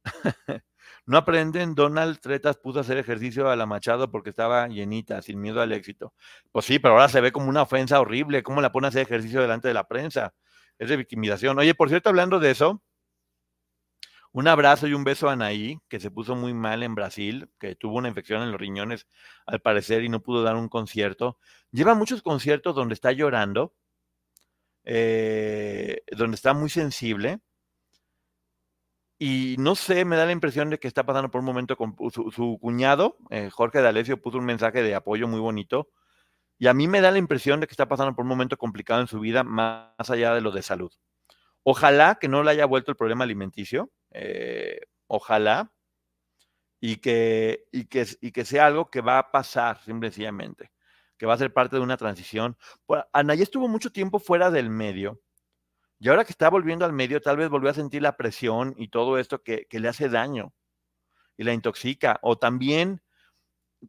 no 1.05 1.19
aprenden, 1.19 1.75
Donald 1.75 2.21
Tretas 2.21 2.57
puso 2.57 2.79
a 2.79 2.81
hacer 2.81 2.97
ejercicio 2.97 3.51
a 3.51 3.57
la 3.57 3.67
Machado 3.67 4.11
porque 4.11 4.31
estaba 4.31 4.67
llenita, 4.69 5.21
sin 5.21 5.43
miedo 5.43 5.61
al 5.61 5.73
éxito. 5.73 6.15
Pues 6.53 6.65
sí, 6.65 6.79
pero 6.79 6.95
ahora 6.95 7.11
se 7.11 7.21
ve 7.21 7.33
como 7.33 7.51
una 7.51 7.61
ofensa 7.61 8.01
horrible, 8.01 8.43
¿cómo 8.43 8.63
la 8.63 8.73
pone 8.73 8.87
a 8.87 8.89
hacer 8.89 9.03
ejercicio 9.03 9.43
delante 9.43 9.69
de 9.69 9.75
la 9.75 9.87
prensa? 9.87 10.33
Es 10.79 10.89
de 10.89 10.97
victimización. 10.97 11.59
Oye, 11.59 11.75
por 11.75 11.91
cierto, 11.91 12.09
hablando 12.09 12.41
de 12.41 12.51
eso, 12.51 12.83
un 14.33 14.47
abrazo 14.49 14.87
y 14.87 14.95
un 14.95 15.05
beso 15.05 15.29
a 15.29 15.33
Anaí, 15.33 15.81
que 15.89 16.01
se 16.01 16.11
puso 16.11 16.37
muy 16.37 16.55
mal 16.55 16.83
en 16.83 16.95
Brasil, 16.95 17.51
que 17.59 17.75
tuvo 17.75 17.97
una 17.97 18.09
infección 18.09 18.43
en 18.43 18.53
los 18.53 18.61
riñones 18.61 19.07
al 19.47 19.61
parecer 19.61 20.05
y 20.05 20.09
no 20.09 20.23
pudo 20.23 20.43
dar 20.43 20.57
un 20.57 20.69
concierto. 20.69 21.39
Lleva 21.73 21.95
muchos 21.95 22.23
conciertos 22.23 22.75
donde 22.75 22.95
está 22.95 23.13
llorando, 23.13 23.75
eh, 24.85 26.03
donde 26.13 26.35
está 26.35 26.55
muy 26.55 26.71
sensible. 26.71 27.41
Y 29.21 29.57
no 29.59 29.75
sé, 29.75 30.05
me 30.05 30.17
da 30.17 30.27
la 30.27 30.33
impresión 30.33 30.71
de 30.71 30.79
que 30.79 30.87
está 30.87 31.05
pasando 31.05 31.31
por 31.31 31.41
un 31.41 31.47
momento 31.47 31.77
con 31.77 31.97
su, 32.11 32.59
cuñado, 32.61 33.17
eh, 33.31 33.51
Jorge 33.51 33.81
D'Alessio, 33.81 34.23
puso 34.23 34.39
un 34.39 34.45
mensaje 34.45 34.83
de 34.83 34.95
apoyo 34.95 35.27
muy 35.27 35.41
bonito. 35.41 35.89
Y 36.59 36.69
a 36.69 36.75
mí 36.75 36.89
me 36.89 37.01
da 37.01 37.11
la 37.11 37.19
impresión 37.19 37.61
de 37.61 37.67
que 37.67 37.73
está 37.73 37.89
pasando 37.89 38.15
por 38.15 38.25
un 38.25 38.29
momento 38.29 38.57
complicado 38.59 39.01
en 39.01 39.09
su 39.09 39.21
vida, 39.21 39.45
más 39.45 40.11
allá 40.11 40.35
de 40.35 40.41
lo 40.41 40.53
de 40.53 40.63
salud. 40.63 40.93
Ojalá 41.65 42.17
que 42.21 42.29
no 42.29 42.43
le 42.43 42.53
haya 42.53 42.67
vuelto 42.67 42.91
el 42.93 42.97
problema 42.97 43.25
alimenticio, 43.25 43.91
eh, 44.11 44.81
ojalá, 45.07 45.73
y 46.81 46.97
que, 46.97 47.67
y, 47.73 47.87
que, 47.87 48.07
y 48.21 48.33
que 48.33 48.45
sea 48.45 48.67
algo 48.67 48.91
que 48.91 49.01
va 49.01 49.19
a 49.19 49.31
pasar 49.31 49.83
simplemente, 49.83 50.71
que 51.17 51.27
va 51.27 51.35
a 51.35 51.39
ser 51.39 51.53
parte 51.53 51.77
de 51.77 51.83
una 51.83 51.97
transición. 51.97 52.57
Anaya 53.13 53.43
estuvo 53.43 53.69
mucho 53.69 53.91
tiempo 53.91 54.19
fuera 54.19 54.51
del 54.51 54.71
medio, 54.71 55.21
y 56.01 56.09
ahora 56.09 56.25
que 56.25 56.33
está 56.33 56.49
volviendo 56.49 56.85
al 56.85 56.93
medio, 56.93 57.21
tal 57.21 57.37
vez 57.37 57.49
volvió 57.49 57.71
a 57.71 57.75
sentir 57.75 58.03
la 58.03 58.17
presión 58.17 58.75
y 58.77 58.89
todo 58.89 59.19
esto 59.19 59.43
que, 59.43 59.67
le 59.71 59.89
hace 59.89 60.09
daño 60.09 60.53
y 61.37 61.45
la 61.45 61.53
intoxica, 61.53 62.19
o 62.23 62.39
también 62.39 63.03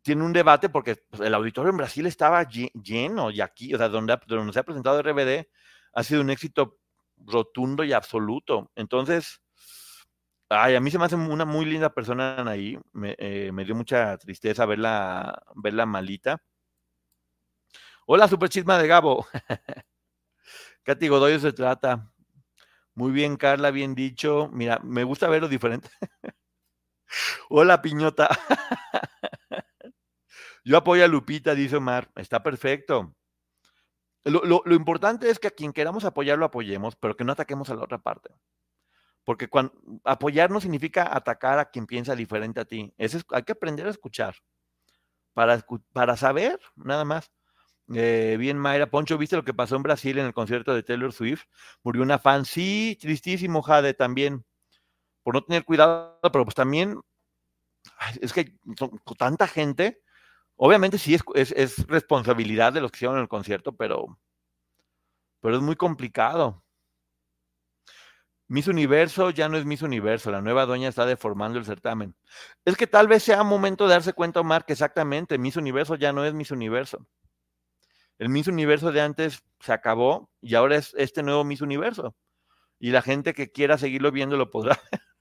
tiene 0.04 0.24
un 0.24 0.34
debate 0.34 0.70
porque 0.70 0.98
pues, 1.10 1.22
el 1.22 1.34
auditorio 1.34 1.72
en 1.72 1.78
Brasil 1.78 2.06
estaba 2.06 2.44
lleno 2.48 3.32
y 3.32 3.42
aquí, 3.42 3.74
o 3.74 3.78
sea, 3.78 3.90
donde, 3.90 4.18
donde 4.28 4.54
se 4.54 4.60
ha 4.60 4.64
presentado 4.64 5.02
RBD, 5.02 5.48
ha 5.94 6.04
sido 6.04 6.22
un 6.22 6.30
éxito 6.30 6.80
rotundo 7.18 7.84
y 7.84 7.94
absoluto. 7.94 8.72
Entonces, 8.76 9.42
ay, 10.50 10.76
a 10.76 10.80
mí 10.82 10.92
se 10.92 11.00
me 11.00 11.06
hace 11.06 11.16
una 11.16 11.46
muy 11.46 11.66
linda 11.66 11.94
persona 11.94 12.44
ahí. 12.50 12.78
Me, 12.92 13.16
eh, 13.20 13.52
me 13.54 13.66
dio 13.66 13.76
mucha 13.76 14.18
tristeza 14.18 14.66
verla, 14.66 15.44
verla 15.56 15.86
malita. 15.86 16.42
Hola, 18.06 18.28
super 18.28 18.50
chisma 18.50 18.78
de 18.78 18.88
Gabo. 18.88 19.28
Katy 20.84 21.08
Godoy 21.08 21.40
se 21.40 21.54
trata. 21.54 22.12
Muy 22.96 23.12
bien, 23.12 23.38
Carla, 23.38 23.72
bien 23.72 23.96
dicho. 23.96 24.50
Mira, 24.52 24.80
me 24.84 25.04
gusta 25.04 25.30
verlo 25.30 25.48
diferente. 25.48 25.90
Hola, 27.50 27.82
piñota. 27.82 28.30
Yo 30.66 30.78
apoyo 30.78 31.06
a 31.06 31.08
Lupita, 31.08 31.56
dice 31.56 31.78
Omar. 31.78 32.12
Está 32.16 32.44
perfecto. 32.44 33.16
Lo, 34.26 34.64
importante 34.74 35.30
es 35.30 35.40
que 35.40 35.48
a 35.48 35.52
quien 35.52 35.72
queramos 35.72 36.04
apoyar 36.04 36.38
lo 36.38 36.46
apoyemos, 36.46 36.96
pero 36.96 37.16
que 37.16 37.24
no 37.24 37.32
ataquemos 37.32 37.70
a 37.70 37.76
la 37.76 37.84
otra 37.84 38.00
parte. 38.00 38.30
Porque 39.24 39.50
apoyar 40.04 40.50
no 40.50 40.60
significa 40.60 41.16
atacar 41.16 41.60
a 41.60 41.70
quien 41.70 41.86
piensa 41.86 42.16
diferente 42.16 42.60
a 42.60 42.66
ti. 42.66 42.94
hay 42.98 43.44
que 43.44 43.52
aprender 43.52 43.88
a 43.88 43.92
escuchar. 43.92 44.36
Para, 45.34 45.64
para 45.94 46.18
saber, 46.18 46.60
nada 46.76 47.06
más. 47.06 47.32
Eh, 47.94 48.38
bien, 48.40 48.58
Mayra 48.58 48.90
Poncho, 48.90 49.18
¿viste 49.18 49.36
lo 49.36 49.44
que 49.44 49.54
pasó 49.54 49.76
en 49.76 49.84
Brasil 49.84 50.18
en 50.18 50.26
el 50.26 50.34
concierto 50.34 50.74
de 50.74 50.84
Taylor 50.84 51.14
Swift? 51.14 51.44
Murió 51.84 52.04
una 52.04 52.20
fan. 52.20 52.46
Sí, 52.46 52.98
tristísimo, 53.00 53.62
Jade, 53.62 53.94
también. 53.94 54.46
Por 55.24 55.36
no 55.36 55.44
tener 55.44 55.66
cuidado, 55.66 56.20
pero 56.22 56.44
pues 56.44 56.56
también 56.56 57.00
es 58.22 58.34
que 58.34 58.58
son, 58.78 59.00
tanta 59.18 59.48
gente 59.48 60.02
Obviamente 60.62 60.98
sí 60.98 61.16
es, 61.36 61.88
responsabilidad 61.88 62.74
de 62.74 62.82
los 62.82 62.92
que 62.92 62.98
hicieron 62.98 63.18
el 63.18 63.30
concierto, 63.30 63.78
pero, 63.78 64.20
pero 65.40 65.56
es 65.56 65.62
muy 65.62 65.78
complicado. 65.78 66.62
Miss 68.50 68.68
Universo 68.68 69.30
ya 69.30 69.48
no 69.48 69.58
es 69.58 69.66
Miss 69.66 69.84
Universo, 69.84 70.32
la 70.32 70.42
nueva 70.42 70.66
dueña 70.66 70.90
está 70.90 71.06
deformando 71.06 71.60
el 71.60 71.66
certamen. 71.66 72.16
Es 72.66 72.76
que 72.76 72.88
tal 72.88 73.08
vez 73.08 73.22
sea 73.22 73.44
momento 73.44 73.86
de 73.88 73.94
darse 73.94 74.14
cuenta, 74.14 74.40
Omar, 74.40 74.66
que 74.66 74.74
exactamente 74.74 75.38
Miss 75.38 75.56
Universo 75.56 75.96
ya 75.96 76.12
no 76.12 76.26
es 76.26 76.34
Miss 76.34 76.50
Universo. 76.50 77.06
El 78.18 78.30
Miss 78.30 78.48
Universo 78.48 78.92
de 78.92 79.02
antes 79.02 79.44
se 79.60 79.72
acabó 79.72 80.32
y 80.42 80.56
ahora 80.56 80.78
es 80.78 80.96
este 80.98 81.22
nuevo 81.22 81.44
Miss 81.44 81.62
Universo. 81.62 82.16
Y 82.80 82.90
la 82.90 83.04
gente 83.04 83.36
que 83.36 83.52
quiera 83.52 83.78
seguirlo 83.78 84.12
viendo 84.12 84.36
lo 84.36 84.50
podrá. 84.50 84.80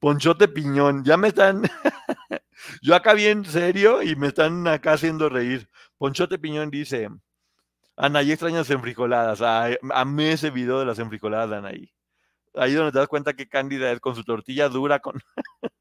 Ponchote 0.00 0.48
Piñón, 0.48 1.04
ya 1.04 1.16
me 1.16 1.28
están. 1.28 1.62
Yo 2.82 2.96
acá 2.96 3.14
bien 3.14 3.44
serio 3.44 4.02
y 4.02 4.16
me 4.16 4.26
están 4.26 4.66
acá 4.66 4.94
haciendo 4.94 5.28
reír. 5.28 5.70
Ponchote 5.98 6.40
Piñón 6.40 6.68
dice, 6.70 7.08
Anaí 7.96 8.32
extrañas 8.32 8.70
enfrijoladas. 8.70 9.40
amé 9.92 10.32
ese 10.32 10.50
video 10.50 10.78
de 10.80 10.86
las 10.86 10.98
enfrijoladas 10.98 11.50
de 11.50 11.56
Anaí. 11.56 11.92
Ahí 12.54 12.74
donde 12.74 12.92
te 12.92 12.98
das 12.98 13.08
cuenta 13.08 13.34
que 13.34 13.48
Cándida 13.48 13.90
es 13.92 14.00
con 14.00 14.14
su 14.14 14.24
tortilla 14.24 14.68
dura, 14.68 15.00
con, 15.00 15.20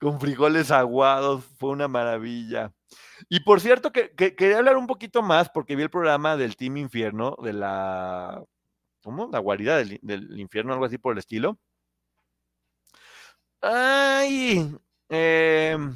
con 0.00 0.20
frijoles 0.20 0.70
aguados, 0.70 1.44
fue 1.58 1.70
una 1.70 1.88
maravilla. 1.88 2.72
Y 3.28 3.40
por 3.40 3.60
cierto, 3.60 3.92
que, 3.92 4.14
quería 4.14 4.58
hablar 4.58 4.76
un 4.76 4.86
poquito 4.86 5.22
más 5.22 5.50
porque 5.50 5.76
vi 5.76 5.82
el 5.82 5.90
programa 5.90 6.36
del 6.36 6.56
Team 6.56 6.78
Infierno, 6.78 7.36
de 7.42 7.52
la, 7.52 8.42
¿cómo? 9.02 9.28
La 9.32 9.40
guarida 9.40 9.76
del, 9.78 9.98
del 10.02 10.38
infierno, 10.40 10.72
algo 10.72 10.86
así 10.86 10.98
por 10.98 11.12
el 11.12 11.18
estilo. 11.18 11.58
Ay, 13.60 14.78
Em, 15.08 15.94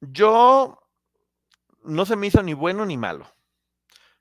yo 0.00 0.78
no 1.84 2.04
se 2.04 2.16
me 2.16 2.26
hizo 2.26 2.42
ni 2.42 2.54
bueno 2.54 2.84
ni 2.84 2.96
malo. 2.96 3.26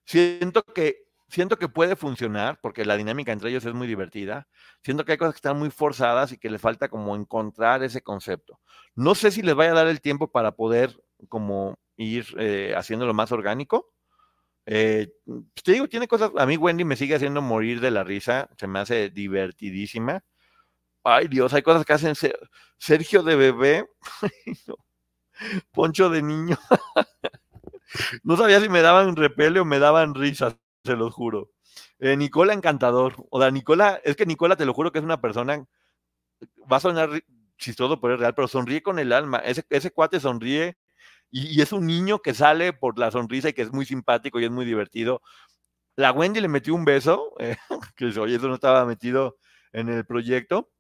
Siento 0.10 0.64
que, 0.64 1.04
siento 1.28 1.58
que 1.58 1.70
puede 1.70 1.96
funcionar 1.96 2.60
porque 2.64 2.84
la 2.84 2.98
dinámica 2.98 3.32
entre 3.32 3.52
ellos 3.52 3.64
es 3.64 3.76
muy 3.76 3.86
divertida. 3.86 4.48
Siento 4.84 5.06
que 5.06 5.12
hay 5.12 5.20
cosas 5.20 5.36
que 5.36 5.38
están 5.38 5.60
muy 5.60 5.70
forzadas 5.70 6.32
y 6.32 6.40
que 6.40 6.50
le 6.50 6.58
falta 6.58 6.90
como 6.90 7.16
encontrar 7.16 7.84
ese 7.84 8.02
concepto. 8.02 8.60
No 8.96 9.14
sé 9.14 9.30
si 9.30 9.44
les 9.44 9.54
vaya 9.54 9.70
a 9.70 9.76
dar 9.76 9.88
el 9.88 10.02
tiempo 10.02 10.32
para 10.32 10.54
poder 10.54 11.00
como 11.28 11.78
ir 11.96 12.26
eh, 12.40 12.74
haciéndolo 12.76 13.14
más 13.14 13.32
orgánico. 13.32 13.94
Eh, 14.66 15.10
pues, 15.26 15.64
te 15.64 15.74
digo, 15.74 15.88
tiene 15.88 16.08
cosas, 16.08 16.32
a 16.36 16.48
mí 16.48 16.58
Wendy 16.58 16.86
me 16.86 16.96
sigue 16.96 17.14
haciendo 17.14 17.44
morir 17.44 17.80
de 17.80 17.92
la 17.92 18.04
risa, 18.04 18.50
se 18.58 18.68
me 18.68 18.80
hace 18.80 19.12
divertidísima 19.12 20.24
Ay, 21.04 21.28
Dios, 21.28 21.54
hay 21.54 21.62
cosas 21.62 21.86
que 21.86 21.94
hacen 21.94 22.16
Sergio 22.78 23.24
de 23.24 23.36
bebé. 23.36 23.90
Poncho 25.72 26.10
de 26.10 26.22
niño. 26.24 26.58
no 28.24 28.38
sabía 28.38 28.62
si 28.62 28.70
me 28.70 28.82
daban 28.82 29.16
repele 29.16 29.60
o 29.60 29.66
me 29.66 29.80
daban 29.80 30.16
risas, 30.16 30.58
se 30.84 30.96
los 30.96 31.14
juro. 31.14 31.52
Eh, 32.00 32.16
Nicola 32.18 32.54
encantador. 32.54 33.16
O 33.30 33.40
sea, 33.40 33.52
Nicola, 33.52 34.00
es 34.04 34.16
que 34.16 34.26
Nicola, 34.26 34.56
te 34.56 34.66
lo 34.66 34.74
juro 34.74 34.92
que 34.92 35.00
es 35.00 35.06
una 35.06 35.22
persona, 35.22 35.66
va 36.72 36.78
a 36.78 36.80
sonar 36.80 37.10
chistoso, 37.58 38.00
pero 38.00 38.16
es 38.16 38.20
real, 38.20 38.34
pero 38.36 38.48
sonríe 38.48 38.82
con 38.82 39.00
el 39.00 39.14
alma. 39.14 39.40
Ese, 39.40 39.66
ese 39.70 39.92
cuate 39.92 40.20
sonríe 40.20 40.78
y, 41.32 41.62
es 41.62 41.72
un 41.74 41.86
niño 41.86 42.20
que 42.20 42.34
sale 42.34 42.74
por 42.74 42.98
la 42.98 43.12
sonrisa 43.12 43.50
y 43.50 43.54
que 43.54 43.62
es 43.62 43.72
muy 43.72 43.86
simpático 43.86 44.40
y 44.40 44.46
es 44.46 44.52
muy 44.52 44.66
divertido. 44.66 45.22
La 45.96 46.12
Wendy 46.12 46.42
le 46.42 46.48
metió 46.48 46.76
un 46.76 46.86
beso, 46.86 47.34
eh, 47.40 47.58
que 47.96 48.06
oye, 48.20 48.36
eso 48.36 48.48
no 48.48 48.56
estaba 48.56 48.86
metido 48.86 49.38
en 49.74 49.90
el 49.90 50.06
proyecto. 50.06 50.72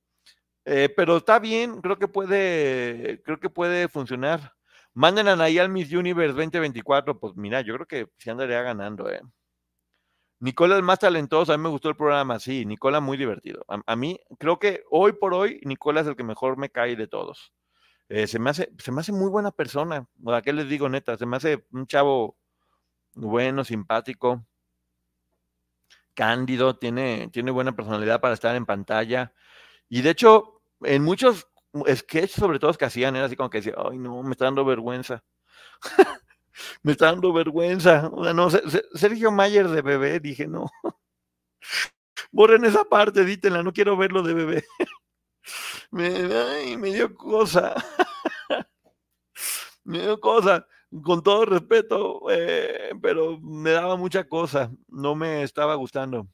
Eh, 0.65 0.89
pero 0.95 1.17
está 1.17 1.39
bien, 1.39 1.81
creo 1.81 1.97
que 1.97 2.07
puede, 2.07 3.21
creo 3.23 3.39
que 3.39 3.49
puede 3.49 3.87
funcionar. 3.89 4.53
Manden 4.99 5.29
a 5.29 5.35
Nayal 5.37 5.69
Miss 5.69 5.93
Universe 5.93 6.33
2024, 6.33 7.17
pues 7.21 7.33
mira, 7.37 7.61
yo 7.61 7.73
creo 7.75 7.87
que 7.87 8.09
sí 8.17 8.29
andaría 8.29 8.61
ganando, 8.63 9.09
eh. 9.09 9.21
Nicola 10.41 10.75
el 10.75 10.83
más 10.83 10.99
talentoso, 10.99 11.53
a 11.53 11.57
mí 11.57 11.63
me 11.63 11.69
gustó 11.69 11.87
el 11.87 11.95
programa, 11.95 12.37
sí, 12.37 12.65
Nicola 12.65 12.99
muy 12.99 13.15
divertido. 13.15 13.63
A, 13.69 13.95
mí, 13.95 14.19
creo 14.37 14.59
que 14.59 14.83
hoy 14.91 15.13
por 15.13 15.33
hoy, 15.33 15.61
Nicola 15.63 16.01
es 16.01 16.07
el 16.07 16.17
que 16.17 16.25
mejor 16.25 16.57
me 16.57 16.69
cae 16.69 16.97
de 16.97 17.07
todos. 17.07 17.53
Eh, 18.09 18.27
se, 18.27 18.39
me 18.39 18.49
hace, 18.49 18.73
se 18.77 18.91
me 18.91 18.99
hace 18.99 19.13
muy 19.13 19.29
buena 19.29 19.51
persona, 19.51 20.05
¿a 20.27 20.41
qué 20.41 20.51
les 20.51 20.67
digo 20.67 20.89
neta? 20.89 21.17
Se 21.17 21.25
me 21.25 21.37
hace 21.37 21.65
un 21.71 21.87
chavo 21.87 22.35
bueno, 23.13 23.63
simpático, 23.63 24.45
cándido, 26.13 26.75
tiene, 26.75 27.29
tiene 27.31 27.51
buena 27.51 27.73
personalidad 27.73 28.19
para 28.19 28.33
estar 28.33 28.53
en 28.53 28.65
pantalla. 28.65 29.31
Y 29.87 30.01
de 30.01 30.09
hecho, 30.09 30.61
en 30.81 31.03
muchos 31.03 31.48
sketches, 31.95 32.31
sobre 32.31 32.59
todo 32.59 32.73
que 32.73 32.85
hacían, 32.85 33.15
era 33.15 33.25
así 33.25 33.35
como 33.35 33.49
que 33.49 33.59
decía, 33.59 33.75
ay 33.77 33.97
no, 33.97 34.23
me 34.23 34.31
está 34.31 34.45
dando 34.45 34.65
vergüenza. 34.65 35.23
me 36.83 36.93
está 36.93 37.07
dando 37.07 37.33
vergüenza. 37.33 38.09
O 38.13 38.23
sea, 38.23 38.33
no, 38.33 38.49
Sergio 38.49 39.31
Mayer 39.31 39.67
de 39.67 39.81
bebé, 39.81 40.19
dije, 40.19 40.47
no. 40.47 40.69
Borren 42.31 42.65
esa 42.65 42.83
parte, 42.83 43.25
dítenla, 43.25 43.63
no 43.63 43.73
quiero 43.73 43.97
verlo 43.97 44.23
de 44.23 44.33
bebé. 44.33 44.65
me, 45.91 46.77
me 46.77 46.93
dio 46.93 47.13
cosa. 47.15 47.75
me 49.83 50.01
dio 50.01 50.19
cosa. 50.19 50.65
Con 51.03 51.21
todo 51.21 51.45
respeto, 51.45 52.21
eh, 52.31 52.91
pero 53.01 53.39
me 53.39 53.71
daba 53.71 53.95
mucha 53.95 54.27
cosa. 54.27 54.71
No 54.87 55.15
me 55.15 55.43
estaba 55.43 55.75
gustando. 55.75 56.27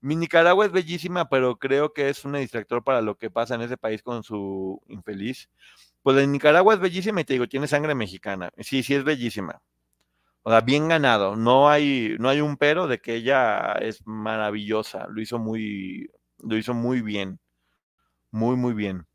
Mi 0.00 0.16
Nicaragua 0.16 0.66
es 0.66 0.72
bellísima, 0.72 1.28
pero 1.28 1.58
creo 1.58 1.92
que 1.92 2.08
es 2.08 2.24
un 2.24 2.34
distractor 2.34 2.84
para 2.84 3.00
lo 3.00 3.16
que 3.16 3.30
pasa 3.30 3.54
en 3.56 3.62
ese 3.62 3.76
país 3.76 4.02
con 4.02 4.22
su 4.22 4.80
infeliz. 4.88 5.48
Pues 6.02 6.16
en 6.18 6.32
Nicaragua 6.32 6.74
es 6.74 6.80
bellísima 6.80 7.20
y 7.20 7.24
te 7.24 7.34
digo, 7.34 7.48
tiene 7.48 7.66
sangre 7.66 7.94
mexicana. 7.94 8.50
Sí, 8.58 8.82
sí 8.82 8.94
es 8.94 9.04
bellísima. 9.04 9.60
O 10.42 10.50
sea, 10.50 10.60
bien 10.62 10.88
ganado. 10.88 11.36
No 11.36 11.68
hay, 11.68 12.16
no 12.18 12.28
hay 12.28 12.40
un 12.40 12.56
pero 12.56 12.86
de 12.86 13.00
que 13.00 13.14
ella 13.16 13.72
es 13.80 14.06
maravillosa. 14.06 15.06
Lo 15.08 15.20
hizo 15.20 15.38
muy, 15.38 16.10
lo 16.38 16.56
hizo 16.56 16.74
muy 16.74 17.02
bien. 17.02 17.40
Muy, 18.30 18.56
muy 18.56 18.74
bien. 18.74 19.06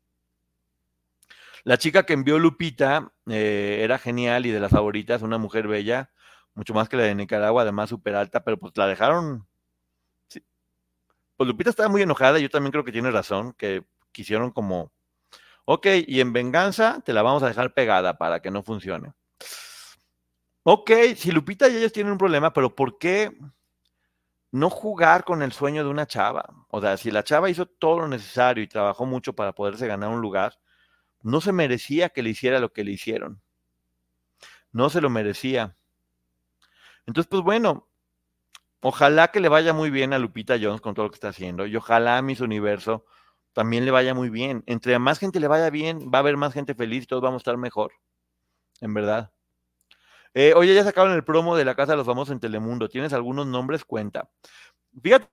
La 1.64 1.78
chica 1.78 2.04
que 2.04 2.12
envió 2.12 2.38
Lupita 2.38 3.12
eh, 3.26 3.80
era 3.82 3.98
genial 3.98 4.44
y 4.46 4.50
de 4.50 4.60
las 4.60 4.70
favoritas, 4.70 5.22
una 5.22 5.38
mujer 5.38 5.66
bella, 5.66 6.10
mucho 6.54 6.74
más 6.74 6.88
que 6.90 6.96
la 6.98 7.04
de 7.04 7.14
Nicaragua, 7.14 7.62
además 7.62 7.88
súper 7.88 8.14
alta, 8.16 8.44
pero 8.44 8.58
pues 8.58 8.76
la 8.76 8.86
dejaron 8.86 9.46
pues 11.36 11.48
Lupita 11.48 11.70
estaba 11.70 11.88
muy 11.88 12.02
enojada, 12.02 12.38
yo 12.38 12.48
también 12.48 12.72
creo 12.72 12.84
que 12.84 12.92
tiene 12.92 13.10
razón, 13.10 13.52
que 13.54 13.84
quisieron 14.12 14.50
como, 14.50 14.92
ok, 15.64 15.86
y 16.06 16.20
en 16.20 16.32
venganza 16.32 17.00
te 17.04 17.12
la 17.12 17.22
vamos 17.22 17.42
a 17.42 17.48
dejar 17.48 17.74
pegada 17.74 18.16
para 18.18 18.40
que 18.40 18.50
no 18.50 18.62
funcione. 18.62 19.12
Ok, 20.62 20.90
si 21.16 21.30
Lupita 21.30 21.68
y 21.68 21.76
ellos 21.76 21.92
tienen 21.92 22.12
un 22.12 22.18
problema, 22.18 22.52
pero 22.52 22.74
¿por 22.74 22.96
qué 22.98 23.36
no 24.50 24.70
jugar 24.70 25.24
con 25.24 25.42
el 25.42 25.52
sueño 25.52 25.84
de 25.84 25.90
una 25.90 26.06
chava? 26.06 26.44
O 26.68 26.80
sea, 26.80 26.96
si 26.96 27.10
la 27.10 27.24
chava 27.24 27.50
hizo 27.50 27.66
todo 27.66 28.00
lo 28.00 28.08
necesario 28.08 28.64
y 28.64 28.68
trabajó 28.68 29.04
mucho 29.04 29.34
para 29.34 29.52
poderse 29.52 29.86
ganar 29.86 30.10
un 30.10 30.20
lugar, 30.20 30.58
no 31.22 31.40
se 31.40 31.52
merecía 31.52 32.10
que 32.10 32.22
le 32.22 32.30
hiciera 32.30 32.60
lo 32.60 32.72
que 32.72 32.84
le 32.84 32.92
hicieron. 32.92 33.42
No 34.72 34.90
se 34.90 35.00
lo 35.00 35.10
merecía. 35.10 35.76
Entonces, 37.06 37.28
pues 37.28 37.42
bueno, 37.42 37.88
Ojalá 38.86 39.28
que 39.28 39.40
le 39.40 39.48
vaya 39.48 39.72
muy 39.72 39.88
bien 39.88 40.12
a 40.12 40.18
Lupita 40.18 40.58
Jones 40.60 40.82
con 40.82 40.92
todo 40.92 41.06
lo 41.06 41.10
que 41.10 41.14
está 41.14 41.28
haciendo 41.28 41.64
y 41.64 41.74
ojalá 41.74 42.18
a 42.18 42.22
Miss 42.22 42.42
Universo 42.42 43.06
también 43.54 43.86
le 43.86 43.90
vaya 43.90 44.12
muy 44.12 44.28
bien. 44.28 44.62
Entre 44.66 44.98
más 44.98 45.18
gente 45.18 45.40
le 45.40 45.48
vaya 45.48 45.70
bien, 45.70 46.10
va 46.12 46.18
a 46.18 46.20
haber 46.20 46.36
más 46.36 46.52
gente 46.52 46.74
feliz 46.74 47.04
y 47.04 47.06
todos 47.06 47.22
vamos 47.22 47.40
a 47.40 47.44
estar 47.44 47.56
mejor. 47.56 47.92
En 48.82 48.92
verdad. 48.92 49.32
Eh, 50.34 50.52
oye, 50.54 50.74
ya 50.74 50.84
sacaron 50.84 51.14
el 51.14 51.24
promo 51.24 51.56
de 51.56 51.64
la 51.64 51.74
Casa 51.74 51.92
de 51.92 51.96
los 51.96 52.06
Famosos 52.06 52.32
en 52.32 52.40
Telemundo. 52.40 52.90
¿Tienes 52.90 53.14
algunos 53.14 53.46
nombres? 53.46 53.86
Cuenta. 53.86 54.28
Fíjate 55.02 55.30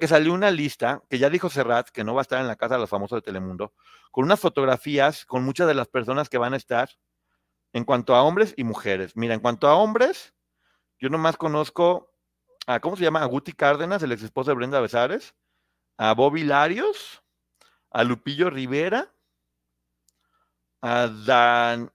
que 0.00 0.08
salió 0.08 0.32
una 0.32 0.50
lista 0.50 1.02
que 1.10 1.18
ya 1.18 1.28
dijo 1.28 1.50
Serrat 1.50 1.90
que 1.90 2.04
no 2.04 2.14
va 2.14 2.22
a 2.22 2.22
estar 2.22 2.40
en 2.40 2.46
la 2.46 2.56
Casa 2.56 2.76
de 2.76 2.80
los 2.80 2.88
Famosos 2.88 3.18
de 3.18 3.22
Telemundo, 3.22 3.74
con 4.10 4.24
unas 4.24 4.40
fotografías 4.40 5.26
con 5.26 5.44
muchas 5.44 5.68
de 5.68 5.74
las 5.74 5.88
personas 5.88 6.30
que 6.30 6.38
van 6.38 6.54
a 6.54 6.56
estar 6.56 6.88
en 7.74 7.84
cuanto 7.84 8.14
a 8.14 8.22
hombres 8.22 8.54
y 8.56 8.64
mujeres. 8.64 9.14
Mira, 9.14 9.34
en 9.34 9.40
cuanto 9.40 9.68
a 9.68 9.74
hombres, 9.74 10.32
yo 10.98 11.10
nomás 11.10 11.36
conozco 11.36 12.14
a, 12.68 12.80
¿cómo 12.80 12.96
se 12.96 13.02
llama? 13.02 13.22
A 13.22 13.24
Guti 13.24 13.54
Cárdenas, 13.54 14.02
el 14.02 14.12
ex 14.12 14.22
esposo 14.22 14.50
de 14.50 14.56
Brenda 14.56 14.78
Besares, 14.78 15.34
a 15.96 16.12
Bobby 16.12 16.44
Larios, 16.44 17.22
a 17.90 18.04
Lupillo 18.04 18.50
Rivera, 18.50 19.10
a 20.82 21.08
Dan 21.08 21.90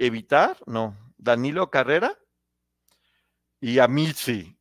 Evitar, 0.00 0.58
no, 0.66 1.14
Danilo 1.16 1.70
Carrera 1.70 2.18
y 3.60 3.78
a 3.78 3.86
Mitzi. 3.86 4.58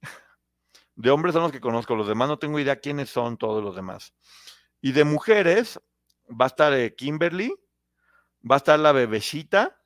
De 0.96 1.10
hombres 1.10 1.34
son 1.34 1.44
los 1.44 1.52
que 1.52 1.60
conozco, 1.60 1.96
los 1.96 2.08
demás 2.08 2.28
no 2.28 2.38
tengo 2.38 2.60
idea 2.60 2.80
quiénes 2.80 3.10
son 3.10 3.38
todos 3.38 3.64
los 3.64 3.76
demás. 3.76 4.14
Y 4.82 4.92
de 4.92 5.04
mujeres 5.04 5.80
va 6.30 6.46
a 6.46 6.50
estar 6.50 6.74
eh, 6.74 6.94
Kimberly, 6.94 7.52
va 8.50 8.58
a 8.58 8.58
estar 8.58 8.78
la 8.78 8.92
bebecita, 8.92 9.81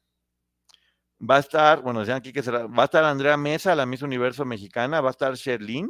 Va 1.22 1.38
a 1.38 1.39
estar, 1.39 1.82
bueno, 1.82 2.01
decían 2.01 2.18
aquí 2.18 2.34
que 2.34 2.43
será, 2.43 2.68
va 2.68 2.84
a 2.84 2.86
estar 2.86 3.03
Andrea 3.03 3.38
Mesa, 3.38 3.74
la 3.76 3.86
Miss 3.86 4.01
Universo 4.01 4.43
mexicana, 4.45 5.01
va 5.01 5.09
a 5.09 5.11
estar 5.11 5.34
Sherlyn, 5.36 5.89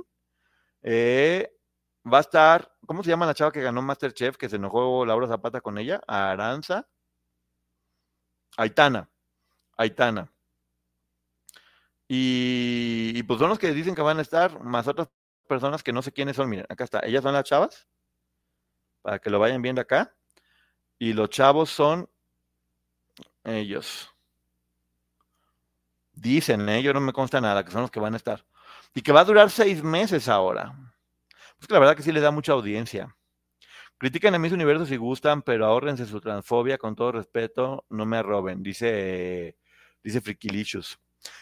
eh, 0.84 1.51
va 2.11 2.19
a 2.19 2.21
estar, 2.21 2.71
¿cómo 2.86 3.03
se 3.03 3.09
llama 3.09 3.26
la 3.26 3.34
chava 3.34 3.51
que 3.51 3.61
ganó 3.61 3.82
Masterchef, 3.82 4.38
que 4.38 4.49
se 4.49 4.57
enojó 4.57 5.05
Laura 5.05 5.28
Zapata 5.28 5.61
con 5.61 5.78
ella? 5.80 6.01
Aranza. 6.07 6.88
Aitana. 8.57 9.09
Aitana. 9.78 10.32
Y, 12.07 13.13
y, 13.15 13.23
pues 13.23 13.39
son 13.39 13.49
los 13.49 13.59
que 13.59 13.71
dicen 13.73 13.95
que 13.95 14.01
van 14.01 14.19
a 14.19 14.21
estar, 14.21 14.61
más 14.61 14.88
otras 14.88 15.09
personas 15.47 15.84
que 15.84 15.93
no 15.93 16.01
sé 16.01 16.11
quiénes 16.11 16.36
son. 16.36 16.49
Miren, 16.49 16.65
acá 16.69 16.84
está. 16.84 16.99
Ellas 17.03 17.23
son 17.23 17.34
las 17.34 17.43
chavas, 17.43 17.88
para 19.01 19.19
que 19.19 19.30
lo 19.30 19.39
vayan 19.39 19.61
viendo 19.61 19.82
acá. 19.82 20.15
Y 20.99 21.13
los 21.13 21.30
chavos 21.30 21.69
son 21.69 22.09
ellos. 23.43 24.14
Dicen, 26.16 26.68
¿eh? 26.70 26.82
yo 26.82 26.93
no 26.93 27.01
me 27.01 27.13
consta 27.13 27.41
nada, 27.41 27.63
que 27.63 27.72
son 27.72 27.82
los 27.82 27.91
que 27.91 27.99
van 27.99 28.13
a 28.13 28.18
estar. 28.18 28.45
Y 28.93 29.01
que 29.01 29.11
va 29.11 29.22
a 29.22 29.26
durar 29.26 29.49
seis 29.49 29.84
meses 29.84 30.30
ahora. 30.30 30.74
Pues 31.57 31.68
que 31.68 31.74
la 31.74 31.80
verdad 31.80 31.95
que 31.95 32.03
sí 32.03 32.11
le 32.11 32.22
da 32.22 32.32
mucha 32.32 32.53
audiencia. 32.53 33.16
Critiquen 33.97 34.36
a 34.36 34.39
mis 34.39 34.51
universos 34.51 34.89
si 34.89 34.97
gustan, 34.97 35.41
pero 35.41 35.66
ahórrense 35.66 36.05
su 36.05 36.20
transfobia 36.20 36.78
con 36.78 36.95
todo 36.95 37.13
respeto, 37.13 37.86
no 37.89 38.05
me 38.05 38.22
roben, 38.22 38.61
dice, 38.61 39.57
dice 40.03 40.22
Frikilicious. 40.22 40.99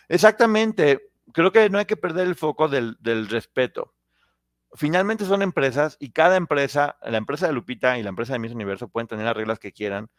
Exactamente, 0.07 1.09
creo 1.33 1.51
que 1.51 1.69
no 1.69 1.79
hay 1.79 1.85
que 1.85 1.97
perder 1.97 2.27
el 2.27 2.35
foco 2.35 2.67
del, 2.67 2.95
del 2.99 3.27
respeto. 3.27 3.95
Finalmente 4.75 5.25
son 5.25 5.41
empresas 5.41 5.97
y 5.99 6.11
cada 6.11 6.35
empresa, 6.35 6.97
la 7.01 7.17
empresa 7.17 7.47
de 7.47 7.53
Lupita 7.53 7.97
y 7.97 8.03
la 8.03 8.09
empresa 8.09 8.33
de 8.33 8.39
Miss 8.39 8.53
Universo 8.53 8.87
pueden 8.87 9.07
tener 9.07 9.25
las 9.25 9.35
reglas 9.35 9.59
que 9.59 9.71
quieran, 9.71 10.09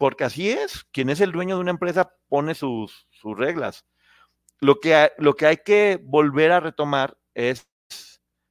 porque 0.00 0.24
así 0.24 0.48
es, 0.48 0.84
quien 0.92 1.10
es 1.10 1.20
el 1.20 1.30
dueño 1.30 1.56
de 1.56 1.60
una 1.60 1.72
empresa 1.72 2.14
pone 2.30 2.54
sus, 2.54 3.06
reglas. 3.22 3.84
Lo 4.58 4.80
que, 4.80 5.12
lo 5.18 5.34
que 5.34 5.44
hay 5.44 5.58
que 5.58 6.00
volver 6.02 6.52
a 6.52 6.60
retomar 6.60 7.18
es 7.34 7.68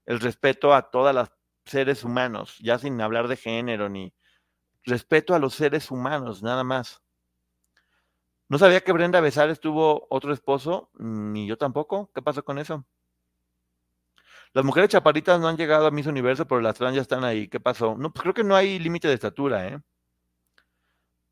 el 0.06 0.20
respeto 0.20 0.76
a 0.76 0.91
todos 0.91 1.16
los 1.16 1.32
seres 1.66 2.04
humanos, 2.04 2.56
ya 2.60 2.78
sin 2.78 3.02
hablar 3.02 3.28
de 3.28 3.36
género 3.36 3.89
ni 3.89 4.14
respeto 4.84 5.34
a 5.34 5.39
los 5.39 5.56
seres 5.56 5.89
humanos, 5.89 6.43
nada 6.43 6.64
más. 6.64 7.02
No 8.47 8.60
sabía 8.60 8.82
que 8.82 8.91
Brenda 8.91 9.20
Besares 9.20 9.60
tuvo 9.60 10.06
otro 10.12 10.34
esposo, 10.34 10.91
ni 11.00 11.47
yo 11.47 11.58
tampoco. 11.58 12.12
¿Qué 12.14 12.22
pasó 12.22 12.45
con 12.45 12.60
eso? 12.60 12.86
Las 14.54 14.64
mujeres 14.64 14.91
chaparritas 14.91 15.41
no 15.41 15.47
han 15.47 15.58
llegado 15.58 15.88
a 15.88 15.91
Miss 15.91 16.06
Universo, 16.06 16.47
pero 16.47 16.62
las 16.62 16.76
trans 16.76 16.95
ya 16.95 17.02
están 17.02 17.24
ahí. 17.24 17.47
¿Qué 17.47 17.60
pasó? 17.60 17.95
No, 17.97 18.14
pues 18.14 18.22
creo 18.22 18.36
que 18.36 18.43
no 18.43 18.56
hay 18.56 18.78
límite 18.78 19.08
de 19.08 19.16
estatura, 19.16 19.68
¿eh? 19.68 19.82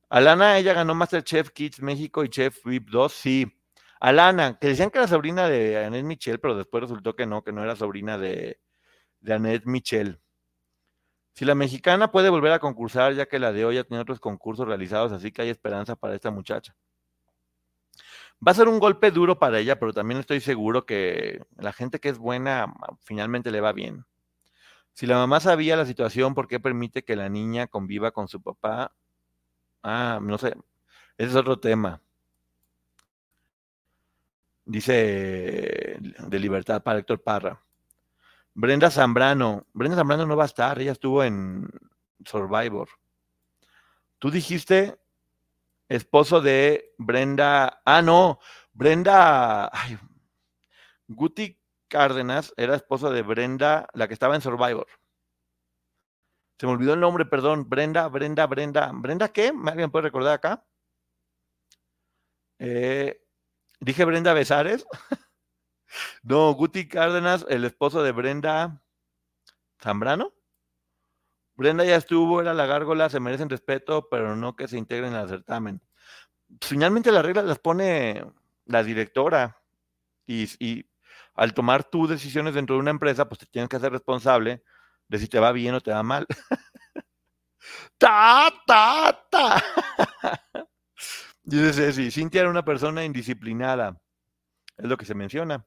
Alana, 0.10 0.58
ella 0.58 0.74
ganó 0.74 0.96
Masterchef 0.96 1.52
Kids 1.52 1.82
México 1.82 2.24
y 2.24 2.30
Chef 2.30 2.64
VIP 2.66 2.90
2, 2.90 3.12
sí. 3.14 3.54
Alana, 4.00 4.58
que 4.60 4.68
decían 4.68 4.90
que 4.90 5.00
era 5.00 5.08
sobrina 5.08 5.50
de 5.50 5.84
Annette 5.86 6.06
Michel, 6.06 6.40
pero 6.40 6.56
después 6.56 6.82
resultó 6.82 7.16
que 7.16 7.26
no, 7.26 7.44
que 7.44 7.52
no 7.52 7.64
era 7.64 7.76
sobrina 7.76 8.18
de, 8.18 8.60
de 9.20 9.34
Annette 9.34 9.66
Michel. 9.66 10.22
Si 11.34 11.46
la 11.46 11.56
mexicana 11.56 12.12
puede 12.12 12.30
volver 12.30 12.52
a 12.52 12.60
concursar, 12.60 13.14
ya 13.14 13.28
que 13.28 13.40
la 13.40 13.52
de 13.52 13.66
hoy 13.66 13.76
ya 13.76 13.84
tiene 13.84 14.02
otros 14.02 14.20
concursos 14.20 14.68
realizados, 14.68 15.12
así 15.12 15.32
que 15.32 15.44
hay 15.44 15.50
esperanza 15.50 15.96
para 15.96 16.16
esta 16.16 16.32
muchacha. 16.32 16.76
Va 18.46 18.52
a 18.52 18.56
ser 18.56 18.68
un 18.68 18.80
golpe 18.80 19.12
duro 19.12 19.38
para 19.40 19.60
ella, 19.60 19.80
pero 19.80 19.94
también 19.94 20.20
estoy 20.20 20.42
seguro 20.42 20.86
que 20.86 21.42
la 21.58 21.74
gente 21.74 22.00
que 22.00 22.10
es 22.10 22.18
buena 22.18 22.74
finalmente 23.02 23.52
le 23.52 23.62
va 23.62 23.74
bien. 23.74 24.06
Si 24.94 25.06
la 25.06 25.18
mamá 25.18 25.40
sabía 25.40 25.76
la 25.76 25.86
situación, 25.86 26.34
¿por 26.34 26.48
qué 26.48 26.60
permite 26.60 27.04
que 27.04 27.16
la 27.16 27.30
niña 27.30 27.68
conviva 27.68 28.12
con 28.12 28.28
su 28.28 28.42
papá? 28.42 28.94
Ah, 29.90 30.20
no 30.22 30.38
sé. 30.38 30.50
Ese 31.18 31.30
es 31.30 31.36
otro 31.36 31.60
tema. 31.60 32.02
Dice 34.66 35.98
de 36.00 36.40
libertad 36.40 36.84
para 36.84 37.00
Héctor 37.00 37.24
Parra. 37.24 37.64
Brenda 38.54 38.92
Zambrano. 38.92 39.66
Brenda 39.72 39.96
Zambrano 39.96 40.26
no 40.26 40.36
va 40.36 40.44
a 40.44 40.48
estar, 40.48 40.78
ella 40.82 40.92
estuvo 40.92 41.24
en 41.24 41.70
Survivor. 42.26 42.90
Tú 44.20 44.30
dijiste 44.30 45.00
esposo 45.88 46.42
de 46.42 46.94
Brenda. 46.98 47.82
Ah, 47.86 48.02
no, 48.02 48.40
Brenda. 48.74 49.72
Guti 51.08 51.58
Cárdenas 51.88 52.54
era 52.58 52.76
esposo 52.76 53.10
de 53.10 53.22
Brenda, 53.22 53.88
la 53.94 54.10
que 54.10 54.14
estaba 54.14 54.36
en 54.36 54.42
Survivor. 54.42 54.88
Se 56.60 56.66
me 56.66 56.74
olvidó 56.74 56.94
el 56.94 57.00
nombre, 57.00 57.26
perdón. 57.26 57.70
Brenda, 57.70 58.08
Brenda, 58.08 58.48
Brenda. 58.48 58.92
¿Brenda 58.94 59.30
qué? 59.30 59.54
¿Alguien 59.66 59.92
puede 59.92 60.04
recordar 60.04 60.34
acá? 60.34 60.66
Eh, 62.60 63.22
Dije 63.80 64.06
Brenda 64.06 64.34
Besares. 64.34 64.86
no, 66.24 66.52
Guti 66.54 66.88
Cárdenas, 66.88 67.46
el 67.50 67.66
esposo 67.66 68.02
de 68.02 68.12
Brenda 68.12 68.82
Zambrano. 69.82 70.34
Brenda 71.56 71.84
ya 71.86 71.96
estuvo, 71.96 72.42
era 72.42 72.54
la 72.54 72.66
gárgola, 72.66 73.10
se 73.10 73.20
merecen 73.20 73.50
respeto, 73.50 74.10
pero 74.10 74.36
no 74.36 74.56
que 74.56 74.68
se 74.68 74.78
integren 74.78 75.14
al 75.14 75.30
certamen. 75.30 75.82
Finalmente 76.62 77.12
las 77.12 77.26
reglas 77.26 77.46
las 77.46 77.60
pone 77.60 78.24
la 78.66 78.84
directora 78.84 79.62
y, 80.26 80.48
y 80.60 80.90
al 81.34 81.54
tomar 81.54 81.84
tus 81.84 82.10
decisiones 82.10 82.54
dentro 82.54 82.76
de 82.76 82.82
una 82.82 82.92
empresa, 82.92 83.28
pues 83.28 83.40
te 83.40 83.46
tienes 83.48 83.70
que 83.70 83.76
hacer 83.76 83.92
responsable 83.92 84.64
de 85.08 85.20
si 85.20 85.28
te 85.28 85.40
va 85.40 85.52
bien 85.52 85.76
o 85.76 85.82
te 85.82 85.92
va 85.92 86.04
mal. 86.04 86.26
ta, 87.98 88.52
ta, 88.66 89.28
ta. 89.30 89.64
Dice 91.44 91.94
sí, 91.94 92.12
Cintia 92.12 92.42
era 92.42 92.50
una 92.50 92.66
persona 92.66 93.06
indisciplinada. 93.06 94.02
Es 94.78 94.86
lo 94.86 94.98
que 94.98 95.06
se 95.06 95.16
menciona. 95.16 95.66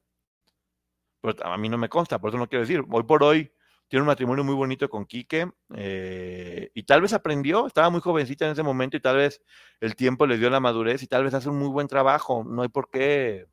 Pero 1.21 1.45
a 1.45 1.57
mí 1.57 1.69
no 1.69 1.77
me 1.77 1.89
consta, 1.89 2.19
por 2.19 2.29
eso 2.29 2.37
no 2.37 2.47
quiero 2.47 2.61
decir. 2.61 2.83
Hoy 2.89 3.03
por 3.03 3.23
hoy 3.23 3.51
tiene 3.87 4.01
un 4.01 4.07
matrimonio 4.07 4.43
muy 4.43 4.55
bonito 4.55 4.89
con 4.89 5.05
Quique 5.05 5.51
eh, 5.75 6.71
y 6.73 6.83
tal 6.83 7.01
vez 7.01 7.13
aprendió, 7.13 7.67
estaba 7.67 7.89
muy 7.89 7.99
jovencita 7.99 8.45
en 8.45 8.53
ese 8.53 8.63
momento 8.63 8.95
y 8.95 9.01
tal 9.01 9.17
vez 9.17 9.41
el 9.81 9.95
tiempo 9.95 10.25
le 10.25 10.37
dio 10.37 10.49
la 10.49 10.59
madurez 10.59 11.03
y 11.03 11.07
tal 11.07 11.25
vez 11.25 11.33
hace 11.33 11.49
un 11.49 11.59
muy 11.59 11.67
buen 11.67 11.87
trabajo. 11.87 12.43
No 12.47 12.61
hay 12.61 12.69
por 12.69 12.89
qué, 12.89 13.47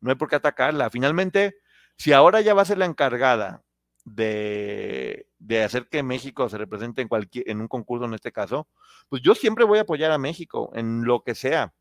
no 0.00 0.10
hay 0.10 0.16
por 0.16 0.28
qué 0.28 0.36
atacarla. 0.36 0.90
Finalmente, 0.90 1.56
si 1.96 2.12
ahora 2.12 2.42
ya 2.42 2.54
va 2.54 2.62
a 2.62 2.66
ser 2.66 2.78
la 2.78 2.84
encargada 2.84 3.64
de, 4.04 5.26
hacer 5.64 5.88
que 5.88 6.02
México 6.02 6.48
se 6.48 6.58
represente 6.58 7.02
en, 7.02 7.08
cualquier, 7.08 7.48
en 7.48 7.60
un 7.60 7.68
concurso 7.68 8.04
en 8.04 8.14
este 8.14 8.32
caso, 8.32 8.68
pues 9.08 9.22
yo 9.22 9.34
siempre 9.34 9.64
voy 9.64 9.78
a 9.78 9.82
apoyar 9.82 10.10
a 10.12 10.18
México 10.18 10.70
en 10.74 11.04
lo 11.04 11.22
que 11.22 11.34
sea. 11.34 11.74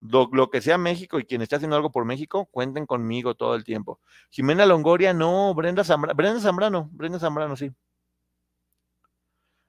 Lo, 0.00 0.50
que 0.50 0.60
sea 0.60 0.78
México 0.78 1.20
y 1.20 1.24
quien 1.24 1.42
esté 1.42 1.56
haciendo 1.56 1.76
algo 1.76 1.92
por 1.92 2.04
México, 2.04 2.46
cuenten 2.50 2.86
conmigo 2.86 3.36
todo 3.36 3.54
el 3.54 3.62
tiempo. 3.62 4.00
Jimena 4.30 4.66
Longoria, 4.66 5.14
no, 5.14 5.54
Brenda 5.54 5.84
Zambrano, 5.84 6.16
Brenda 6.16 6.40
Zambrano, 6.40 6.88
Brenda 6.92 7.18
Zambrano, 7.20 7.56
sí. 7.56 7.70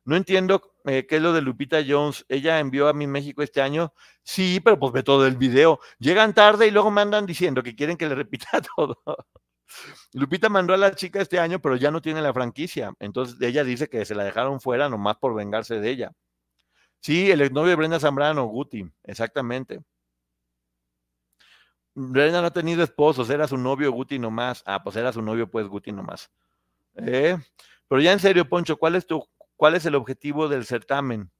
No 0.05 0.15
entiendo 0.15 0.73
eh, 0.85 1.05
qué 1.07 1.17
es 1.17 1.21
lo 1.21 1.33
de 1.33 1.41
Lupita 1.41 1.81
Jones. 1.87 2.25
Ella 2.27 2.59
envió 2.59 2.89
a 2.89 2.93
mi 2.93 3.07
México 3.07 3.43
este 3.43 3.61
año. 3.61 3.93
Sí, 4.23 4.59
pero 4.59 4.77
pues 4.79 4.91
ve 4.91 5.03
todo 5.03 5.27
el 5.27 5.37
video. 5.37 5.79
Llegan 5.99 6.33
tarde 6.33 6.67
y 6.67 6.71
luego 6.71 6.91
mandan 6.91 7.25
diciendo 7.25 7.63
que 7.63 7.75
quieren 7.75 7.95
que 7.95 8.07
le 8.09 8.15
repita 8.15 8.49
todo. 8.75 8.97
Lupita 10.13 10.49
mandó 10.49 10.73
a 10.73 10.77
la 10.77 10.93
chica 10.93 11.21
este 11.21 11.39
año, 11.39 11.59
pero 11.59 11.75
ya 11.75 11.91
no 11.91 12.01
tiene 12.01 12.21
la 12.21 12.33
franquicia. 12.33 12.93
Entonces 12.99 13.39
ella 13.41 13.63
dice 13.63 13.89
que 13.89 14.05
se 14.05 14.15
la 14.15 14.23
dejaron 14.23 14.61
fuera 14.61 14.89
nomás 14.89 15.17
por 15.17 15.33
vengarse 15.35 15.79
de 15.79 15.89
ella. 15.89 16.11
Sí, 16.99 17.31
el 17.31 17.41
exnovio 17.41 17.71
de 17.71 17.75
Brenda 17.75 17.99
Zambrano, 17.99 18.45
Guti, 18.45 18.89
exactamente. 19.03 19.81
Brenda 21.95 22.41
no 22.41 22.47
ha 22.47 22.53
tenido 22.53 22.83
esposos, 22.83 23.29
era 23.29 23.47
su 23.47 23.57
novio 23.57 23.91
Guti 23.91 24.19
nomás. 24.19 24.63
Ah, 24.65 24.83
pues 24.83 24.95
era 24.95 25.11
su 25.11 25.21
novio, 25.21 25.49
pues 25.49 25.67
Guti 25.67 25.91
nomás. 25.91 26.31
Eh, 26.95 27.37
pero 27.87 28.01
ya 28.01 28.13
en 28.13 28.19
serio, 28.19 28.47
Poncho, 28.47 28.77
¿cuál 28.77 28.95
es 28.95 29.05
tu, 29.05 29.27
cuál 29.55 29.75
es 29.75 29.85
el 29.85 29.95
objetivo 29.95 30.47
del 30.47 30.65
certamen? 30.65 31.31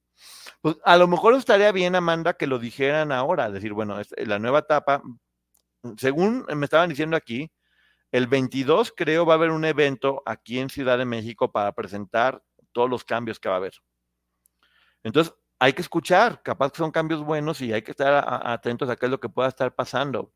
Pues 0.60 0.76
a 0.84 0.96
lo 0.96 1.08
mejor 1.08 1.34
estaría 1.34 1.72
bien, 1.72 1.94
Amanda, 1.94 2.34
que 2.34 2.46
lo 2.46 2.58
dijeran 2.58 3.12
ahora, 3.12 3.50
decir, 3.50 3.72
bueno, 3.72 4.00
la 4.16 4.38
nueva 4.38 4.60
etapa, 4.60 5.02
según 5.96 6.44
me 6.54 6.64
estaban 6.64 6.88
diciendo 6.88 7.16
aquí, 7.16 7.50
el 8.14 8.28
22 8.28 8.94
creo 8.96 9.26
va 9.26 9.34
a 9.34 9.36
haber 9.36 9.50
un 9.50 9.64
evento 9.64 10.22
aquí 10.24 10.60
en 10.60 10.70
Ciudad 10.70 10.98
de 10.98 11.04
México 11.04 11.50
para 11.50 11.72
presentar 11.72 12.40
todos 12.70 12.88
los 12.88 13.02
cambios 13.02 13.40
que 13.40 13.48
va 13.48 13.56
a 13.56 13.58
haber. 13.58 13.74
Entonces, 15.02 15.34
hay 15.58 15.72
que 15.72 15.82
escuchar, 15.82 16.40
capaz 16.44 16.70
que 16.70 16.78
son 16.78 16.92
cambios 16.92 17.24
buenos 17.24 17.60
y 17.60 17.72
hay 17.72 17.82
que 17.82 17.90
estar 17.90 18.24
atentos 18.46 18.88
a 18.88 18.94
qué 18.94 19.06
es 19.06 19.10
lo 19.10 19.18
que 19.18 19.28
pueda 19.28 19.48
estar 19.48 19.74
pasando. 19.74 20.32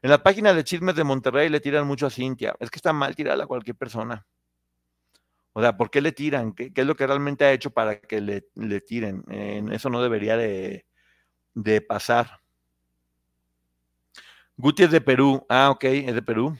En 0.00 0.08
la 0.08 0.22
página 0.22 0.54
de 0.54 0.64
Chismes 0.64 0.94
de 0.94 1.04
Monterrey 1.04 1.50
le 1.50 1.60
tiran 1.60 1.86
mucho 1.86 2.06
a 2.06 2.10
Cintia. 2.10 2.56
Es 2.58 2.70
que 2.70 2.78
está 2.78 2.94
mal 2.94 3.14
tirarla 3.14 3.44
a 3.44 3.46
cualquier 3.46 3.76
persona. 3.76 4.26
O 5.52 5.60
sea, 5.60 5.76
¿por 5.76 5.90
qué 5.90 6.00
le 6.00 6.12
tiran? 6.12 6.54
¿Qué, 6.54 6.72
es 6.74 6.86
lo 6.86 6.94
que 6.94 7.06
realmente 7.06 7.44
ha 7.44 7.52
hecho 7.52 7.70
para 7.70 8.00
que 8.00 8.22
le, 8.22 8.80
tiren? 8.80 9.24
eso 9.70 9.90
no 9.90 10.00
debería 10.00 10.38
de, 10.38 10.86
de 11.52 11.82
pasar. 11.82 12.40
Guti 14.56 14.84
es 14.84 14.90
de 14.90 15.02
Perú. 15.02 15.44
Ah, 15.50 15.68
ok, 15.68 15.84
es 15.84 16.14
de 16.14 16.22
Perú. 16.22 16.56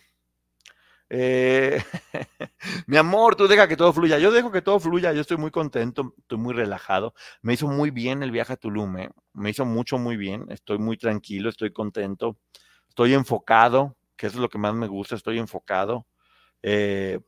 Eh, 1.13 1.83
mi 2.87 2.97
amor, 2.97 3.35
tú 3.35 3.49
deja 3.49 3.67
que 3.69 3.77
todo 3.77 3.93
fluya. 3.93 4.19
Yo 4.19 4.31
dejo 4.31 4.51
que 4.53 4.63
todo 4.63 4.79
fluya. 4.81 5.13
Yo 5.13 5.21
estoy 5.21 5.37
muy 5.37 5.51
contento, 5.51 6.15
estoy 6.19 6.39
muy 6.39 6.55
relajado. 6.55 7.15
Me 7.43 7.55
hizo 7.55 7.67
muy 7.67 7.91
bien 7.91 8.23
el 8.23 8.31
viaje 8.31 8.53
a 8.55 8.57
Tulum. 8.57 8.97
¿eh? 8.99 9.11
Me 9.35 9.51
hizo 9.51 9.65
mucho, 9.65 9.99
muy 9.99 10.17
bien. 10.17 10.47
Estoy 10.49 10.79
muy 10.79 10.97
tranquilo, 10.97 11.51
estoy 11.51 11.73
contento. 11.73 12.39
Estoy 12.89 13.15
enfocado, 13.15 13.97
que 14.17 14.29
es 14.29 14.37
lo 14.37 14.49
que 14.49 14.59
más 14.59 14.73
me 14.75 14.87
gusta. 14.87 15.17
Estoy 15.17 15.39
enfocado. 15.39 16.07
Eh, 16.63 17.21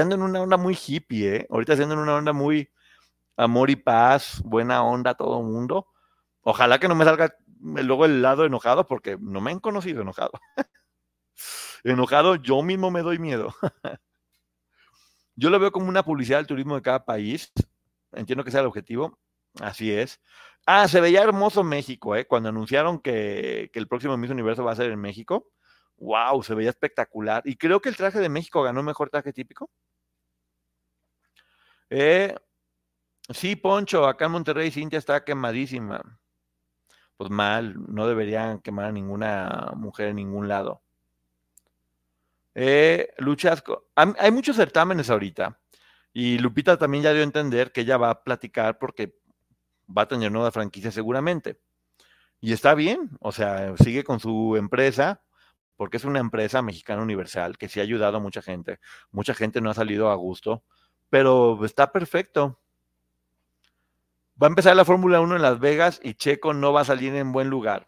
ando 0.00 0.14
en 0.14 0.22
una 0.22 0.40
onda 0.40 0.56
muy 0.56 0.74
hippie, 0.74 1.36
¿eh? 1.36 1.46
Ahorita 1.50 1.76
siendo 1.76 1.94
en 1.94 2.00
una 2.00 2.16
onda 2.16 2.32
muy 2.32 2.70
amor 3.36 3.70
y 3.70 3.76
paz, 3.76 4.42
buena 4.44 4.82
onda 4.82 5.14
todo 5.14 5.42
mundo. 5.42 5.88
Ojalá 6.42 6.78
que 6.78 6.88
no 6.88 6.94
me 6.94 7.04
salga 7.04 7.34
luego 7.60 8.04
el 8.06 8.22
lado 8.22 8.46
enojado, 8.46 8.86
porque 8.86 9.18
no 9.20 9.40
me 9.40 9.50
han 9.50 9.60
conocido 9.60 10.02
enojado. 10.02 10.32
enojado, 11.84 12.36
yo 12.36 12.62
mismo 12.62 12.90
me 12.90 13.02
doy 13.02 13.18
miedo. 13.18 13.54
yo 15.36 15.50
lo 15.50 15.58
veo 15.58 15.72
como 15.72 15.88
una 15.88 16.02
publicidad 16.02 16.38
del 16.38 16.46
turismo 16.46 16.74
de 16.74 16.82
cada 16.82 17.04
país. 17.04 17.52
Entiendo 18.12 18.44
que 18.44 18.50
sea 18.50 18.60
el 18.60 18.66
objetivo. 18.66 19.18
Así 19.60 19.92
es. 19.92 20.20
Ah, 20.66 20.88
se 20.88 21.00
veía 21.00 21.22
hermoso 21.22 21.62
México, 21.62 22.16
¿eh? 22.16 22.26
Cuando 22.26 22.48
anunciaron 22.48 22.98
que, 23.00 23.70
el 23.72 23.88
próximo 23.88 24.16
Miss 24.16 24.30
Universo 24.30 24.64
va 24.64 24.72
a 24.72 24.76
ser 24.76 24.90
en 24.90 25.00
México. 25.00 25.52
¡Wow! 25.98 26.42
Se 26.42 26.54
veía 26.54 26.70
espectacular. 26.70 27.42
Y 27.46 27.56
creo 27.56 27.80
que 27.80 27.88
el 27.88 27.96
traje 27.96 28.18
de 28.18 28.28
México 28.28 28.62
ganó 28.62 28.82
mejor 28.82 29.10
traje 29.10 29.32
típico. 29.32 29.70
Eh, 31.90 32.34
sí, 33.30 33.56
Poncho, 33.56 34.06
acá 34.06 34.26
en 34.26 34.32
Monterrey 34.32 34.70
Cintia 34.70 34.98
está 34.98 35.24
quemadísima. 35.24 36.02
Pues 37.16 37.30
mal, 37.30 37.74
no 37.88 38.06
deberían 38.06 38.60
quemar 38.60 38.86
a 38.86 38.92
ninguna 38.92 39.72
mujer 39.76 40.08
en 40.08 40.16
ningún 40.16 40.48
lado. 40.48 40.82
Eh, 42.58 43.12
luchasco. 43.18 43.90
Hay 43.94 44.30
muchos 44.30 44.56
certámenes 44.56 45.10
ahorita. 45.10 45.60
Y 46.14 46.38
Lupita 46.38 46.78
también 46.78 47.04
ya 47.04 47.12
dio 47.12 47.20
a 47.20 47.24
entender 47.24 47.70
que 47.70 47.82
ella 47.82 47.98
va 47.98 48.08
a 48.08 48.24
platicar 48.24 48.78
porque 48.78 49.14
va 49.86 50.02
a 50.02 50.08
tener 50.08 50.32
nueva 50.32 50.50
franquicia 50.50 50.90
seguramente. 50.90 51.60
Y 52.40 52.54
está 52.54 52.74
bien, 52.74 53.10
o 53.20 53.30
sea, 53.30 53.76
sigue 53.76 54.04
con 54.04 54.20
su 54.20 54.56
empresa, 54.56 55.22
porque 55.76 55.98
es 55.98 56.04
una 56.04 56.18
empresa 56.18 56.62
mexicana 56.62 57.02
universal 57.02 57.58
que 57.58 57.68
sí 57.68 57.78
ha 57.80 57.82
ayudado 57.82 58.16
a 58.16 58.20
mucha 58.20 58.40
gente. 58.40 58.80
Mucha 59.10 59.34
gente 59.34 59.60
no 59.60 59.68
ha 59.68 59.74
salido 59.74 60.10
a 60.10 60.14
gusto, 60.14 60.64
pero 61.10 61.62
está 61.62 61.92
perfecto. 61.92 62.58
Va 64.42 64.46
a 64.46 64.48
empezar 64.48 64.74
la 64.76 64.86
Fórmula 64.86 65.20
1 65.20 65.36
en 65.36 65.42
Las 65.42 65.60
Vegas 65.60 66.00
y 66.02 66.14
Checo 66.14 66.54
no 66.54 66.72
va 66.72 66.80
a 66.80 66.84
salir 66.84 67.14
en 67.14 67.32
buen 67.32 67.50
lugar. 67.50 67.86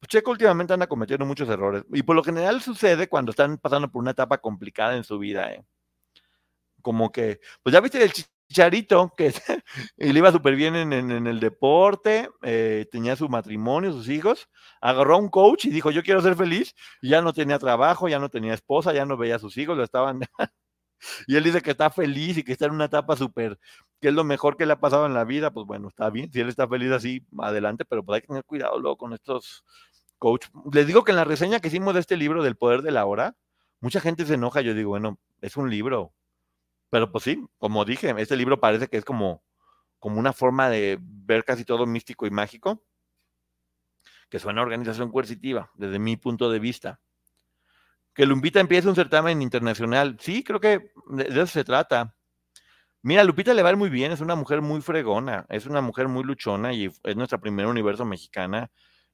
Pues 0.00 0.08
Checo 0.08 0.30
últimamente 0.30 0.72
anda 0.72 0.86
cometiendo 0.86 1.26
muchos 1.26 1.48
errores. 1.48 1.84
Y 1.92 2.02
por 2.02 2.16
lo 2.16 2.24
general 2.24 2.62
sucede 2.62 3.08
cuando 3.08 3.30
están 3.30 3.58
pasando 3.58 3.90
por 3.90 4.00
una 4.00 4.12
etapa 4.12 4.38
complicada 4.38 4.96
en 4.96 5.04
su 5.04 5.18
vida. 5.18 5.52
¿eh? 5.52 5.62
Como 6.82 7.12
que, 7.12 7.40
pues 7.62 7.74
ya 7.74 7.80
viste 7.80 8.02
el 8.02 8.10
chicharito, 8.50 9.12
que 9.14 9.32
le 9.98 10.18
iba 10.18 10.32
súper 10.32 10.56
bien 10.56 10.74
en, 10.74 11.26
el 11.26 11.38
deporte, 11.38 12.30
eh, 12.42 12.86
tenía 12.90 13.14
su 13.14 13.28
matrimonio, 13.28 13.92
sus 13.92 14.08
hijos, 14.08 14.48
agarró 14.80 15.16
a 15.16 15.18
un 15.18 15.28
coach 15.28 15.66
y 15.66 15.70
dijo, 15.70 15.90
yo 15.90 16.02
quiero 16.02 16.22
ser 16.22 16.34
feliz, 16.34 16.74
y 17.02 17.10
ya 17.10 17.20
no 17.20 17.34
tenía 17.34 17.58
trabajo, 17.58 18.08
ya 18.08 18.18
no 18.18 18.30
tenía 18.30 18.54
esposa, 18.54 18.94
ya 18.94 19.04
no 19.04 19.18
veía 19.18 19.36
a 19.36 19.38
sus 19.38 19.56
hijos, 19.58 19.76
lo 19.76 19.84
estaban... 19.84 20.20
y 21.26 21.36
él 21.36 21.44
dice 21.44 21.62
que 21.62 21.72
está 21.72 21.90
feliz 21.90 22.38
y 22.38 22.42
que 22.42 22.52
está 22.52 22.66
en 22.66 22.72
una 22.72 22.86
etapa 22.86 23.16
súper, 23.16 23.58
que 24.00 24.08
es 24.08 24.14
lo 24.14 24.24
mejor 24.24 24.56
que 24.56 24.66
le 24.66 24.72
ha 24.72 24.80
pasado 24.80 25.06
en 25.06 25.14
la 25.14 25.24
vida, 25.24 25.52
pues 25.52 25.66
bueno, 25.66 25.88
está 25.88 26.10
bien, 26.10 26.32
si 26.32 26.40
él 26.40 26.48
está 26.48 26.66
feliz 26.68 26.90
así, 26.90 27.26
adelante, 27.38 27.84
pero 27.84 28.04
pues 28.04 28.16
hay 28.16 28.20
que 28.22 28.28
tener 28.28 28.44
cuidado 28.44 28.78
luego 28.78 28.96
con 28.96 29.12
estos 29.12 29.64
coach. 30.20 30.46
Les 30.72 30.86
digo 30.86 31.02
que 31.02 31.10
en 31.10 31.16
la 31.16 31.24
reseña 31.24 31.58
que 31.58 31.66
hicimos 31.66 31.94
de 31.94 32.00
este 32.00 32.16
libro 32.16 32.44
del 32.44 32.54
poder 32.54 32.82
de 32.82 32.92
la 32.92 33.04
hora, 33.06 33.34
mucha 33.80 34.00
gente 34.00 34.24
se 34.24 34.34
enoja, 34.34 34.60
yo 34.60 34.74
digo, 34.74 34.90
bueno, 34.90 35.18
es 35.40 35.56
un 35.56 35.68
libro, 35.68 36.12
pero 36.90 37.10
pues 37.10 37.24
sí, 37.24 37.44
como 37.58 37.84
dije, 37.84 38.14
este 38.18 38.36
libro 38.36 38.60
parece 38.60 38.86
que 38.86 38.98
es 38.98 39.04
como, 39.04 39.42
como 39.98 40.20
una 40.20 40.32
forma 40.32 40.68
de 40.68 40.98
ver 41.00 41.44
casi 41.44 41.64
todo 41.64 41.86
místico 41.86 42.26
y 42.26 42.30
mágico, 42.30 42.84
que 44.28 44.38
suena 44.38 44.60
a 44.60 44.64
organización 44.64 45.10
coercitiva, 45.10 45.72
desde 45.74 45.98
mi 45.98 46.16
punto 46.16 46.50
de 46.50 46.60
vista. 46.60 47.00
Que 48.14 48.26
Lupita 48.26 48.60
empiece 48.60 48.88
un 48.88 48.94
certamen 48.94 49.40
internacional. 49.40 50.16
Sí, 50.20 50.44
creo 50.44 50.60
que 50.60 50.92
de 51.08 51.24
eso 51.28 51.46
se 51.46 51.64
trata. 51.64 52.14
Mira, 53.02 53.24
Lupita 53.24 53.54
le 53.54 53.62
va 53.62 53.74
muy 53.74 53.88
bien, 53.88 54.12
es 54.12 54.20
una 54.20 54.34
mujer 54.34 54.60
muy 54.60 54.82
fregona, 54.82 55.46
es 55.48 55.66
una 55.66 55.80
mujer 55.80 56.08
muy 56.08 56.22
luchona 56.22 56.72
y 56.72 56.92
es 57.02 57.16
nuestra 57.16 57.38
primera 57.38 57.68
universo 57.68 58.04
mexicana. 58.04 58.70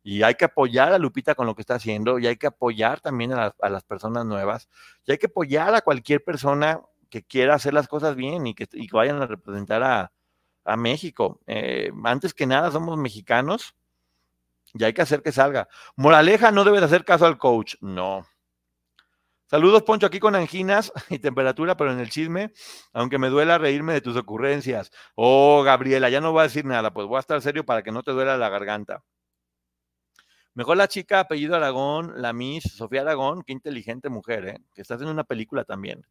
Y 0.09 0.23
hay 0.23 0.37
que 0.37 0.45
apoyar 0.45 0.93
a 0.93 1.01
Lupita 1.01 1.35
con 1.35 1.49
lo 1.49 1.57
que 1.57 1.63
está 1.63 1.75
haciendo 1.75 2.21
y 2.21 2.29
hay 2.29 2.37
que 2.37 2.47
apoyar 2.47 3.01
también 3.01 3.33
a, 3.33 3.53
las 3.61 3.83
personas 3.83 4.25
nuevas 4.25 4.69
y 5.05 5.11
hay 5.11 5.19
que 5.19 5.27
apoyar 5.27 5.75
a 5.75 5.81
cualquier 5.81 6.23
persona 6.23 6.81
que 7.11 7.25
quiera 7.25 7.57
hacer 7.57 7.75
las 7.75 7.89
cosas 7.89 8.15
bien 8.15 8.47
y 8.47 8.55
que, 8.55 8.69
vayan 8.93 9.21
a 9.21 9.27
representar 9.27 9.83
a, 9.83 10.77
México. 10.77 11.41
Eh, 11.49 11.91
antes 12.05 12.35
que 12.35 12.47
nada, 12.47 12.71
somos 12.71 12.97
mexicanos 12.97 13.75
y 14.75 14.85
hay 14.85 14.93
que 14.93 15.03
hacer 15.03 15.23
que 15.25 15.33
salga. 15.33 15.67
Moraleja, 15.97 16.53
no 16.53 16.63
debes 16.63 16.85
hacer 16.85 17.05
caso 17.05 17.27
al 17.27 17.37
coach. 17.37 17.75
No. 17.81 18.25
Saludos, 19.47 19.83
Poncho, 19.83 20.07
aquí 20.07 20.21
con 20.21 20.37
anginas 20.37 20.93
y 21.11 21.19
temperatura, 21.19 21.77
pero 21.77 21.91
en 21.91 21.99
el 21.99 22.11
chisme, 22.11 22.53
aunque 22.93 23.19
me 23.19 23.29
duela 23.29 23.59
reírme 23.59 23.93
de 23.93 24.03
tus 24.03 24.17
ocurrencias. 24.17 24.93
Oh, 25.17 25.65
Gabriela, 25.65 26.11
ya 26.11 26.21
no 26.21 26.31
voy 26.31 26.43
a 26.43 26.45
decir 26.45 26.65
nada, 26.65 26.93
pues 26.93 27.09
voy 27.09 27.17
a 27.17 27.21
estar 27.21 27.43
serio 27.43 27.67
para 27.67 27.83
que 27.83 27.91
no 27.91 28.05
te 28.05 28.13
duela 28.13 28.37
la 28.37 28.49
garganta. 28.49 29.03
Mejor 30.57 30.79
la 30.79 30.89
chica, 30.89 31.21
apellido 31.21 31.55
Aragón, 31.55 32.15
la 32.17 32.33
Miss 32.33 32.65
Sofía 32.65 33.03
Aragón, 33.03 33.43
qué 33.43 33.53
inteligente 33.53 34.09
mujer, 34.09 34.49
¿eh? 34.49 34.59
que 34.73 34.81
está 34.81 34.95
haciendo 34.95 35.13
una 35.13 35.25
película 35.25 35.65
también. 35.65 36.07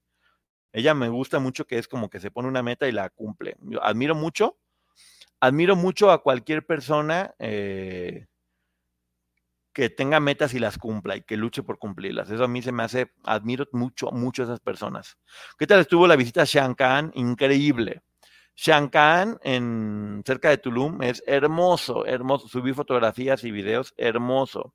Ella 0.72 0.94
me 0.94 1.10
gusta 1.10 1.40
mucho 1.40 1.66
que 1.66 1.80
es 1.80 1.88
como 1.88 2.12
que 2.12 2.20
se 2.20 2.30
pone 2.30 2.48
una 2.48 2.62
meta 2.62 2.88
y 2.88 2.92
la 2.92 3.10
cumple. 3.10 3.58
Yo 3.62 3.84
admiro 3.84 4.14
mucho, 4.14 4.60
admiro 5.40 5.76
mucho 5.76 6.12
a 6.12 6.22
cualquier 6.22 6.64
persona 6.64 7.34
eh, 7.40 8.28
que 9.74 9.90
tenga 9.90 10.20
metas 10.20 10.54
y 10.54 10.60
las 10.60 10.78
cumpla 10.78 11.16
y 11.16 11.24
que 11.24 11.38
luche 11.38 11.64
por 11.64 11.80
cumplirlas. 11.80 12.30
Eso 12.30 12.44
a 12.44 12.48
mí 12.48 12.62
se 12.62 12.72
me 12.72 12.84
hace, 12.84 13.14
admiro 13.24 13.66
mucho, 13.72 14.12
mucho 14.12 14.44
a 14.44 14.46
esas 14.46 14.60
personas. 14.60 15.18
¿Qué 15.58 15.66
tal 15.66 15.80
estuvo 15.80 16.06
la 16.06 16.16
visita 16.16 16.44
a 16.44 16.46
Shankan? 16.46 17.14
Increíble. 17.16 18.04
Shankan, 18.56 19.40
en, 19.44 20.24
cerca 20.26 20.50
de 20.50 20.58
Tulum, 20.58 21.02
es 21.04 21.24
hermoso, 21.28 22.06
hermoso. 22.06 22.48
Subí 22.48 22.74
fotografías 22.74 23.44
y 23.44 23.52
videos, 23.52 23.94
hermoso. 23.98 24.74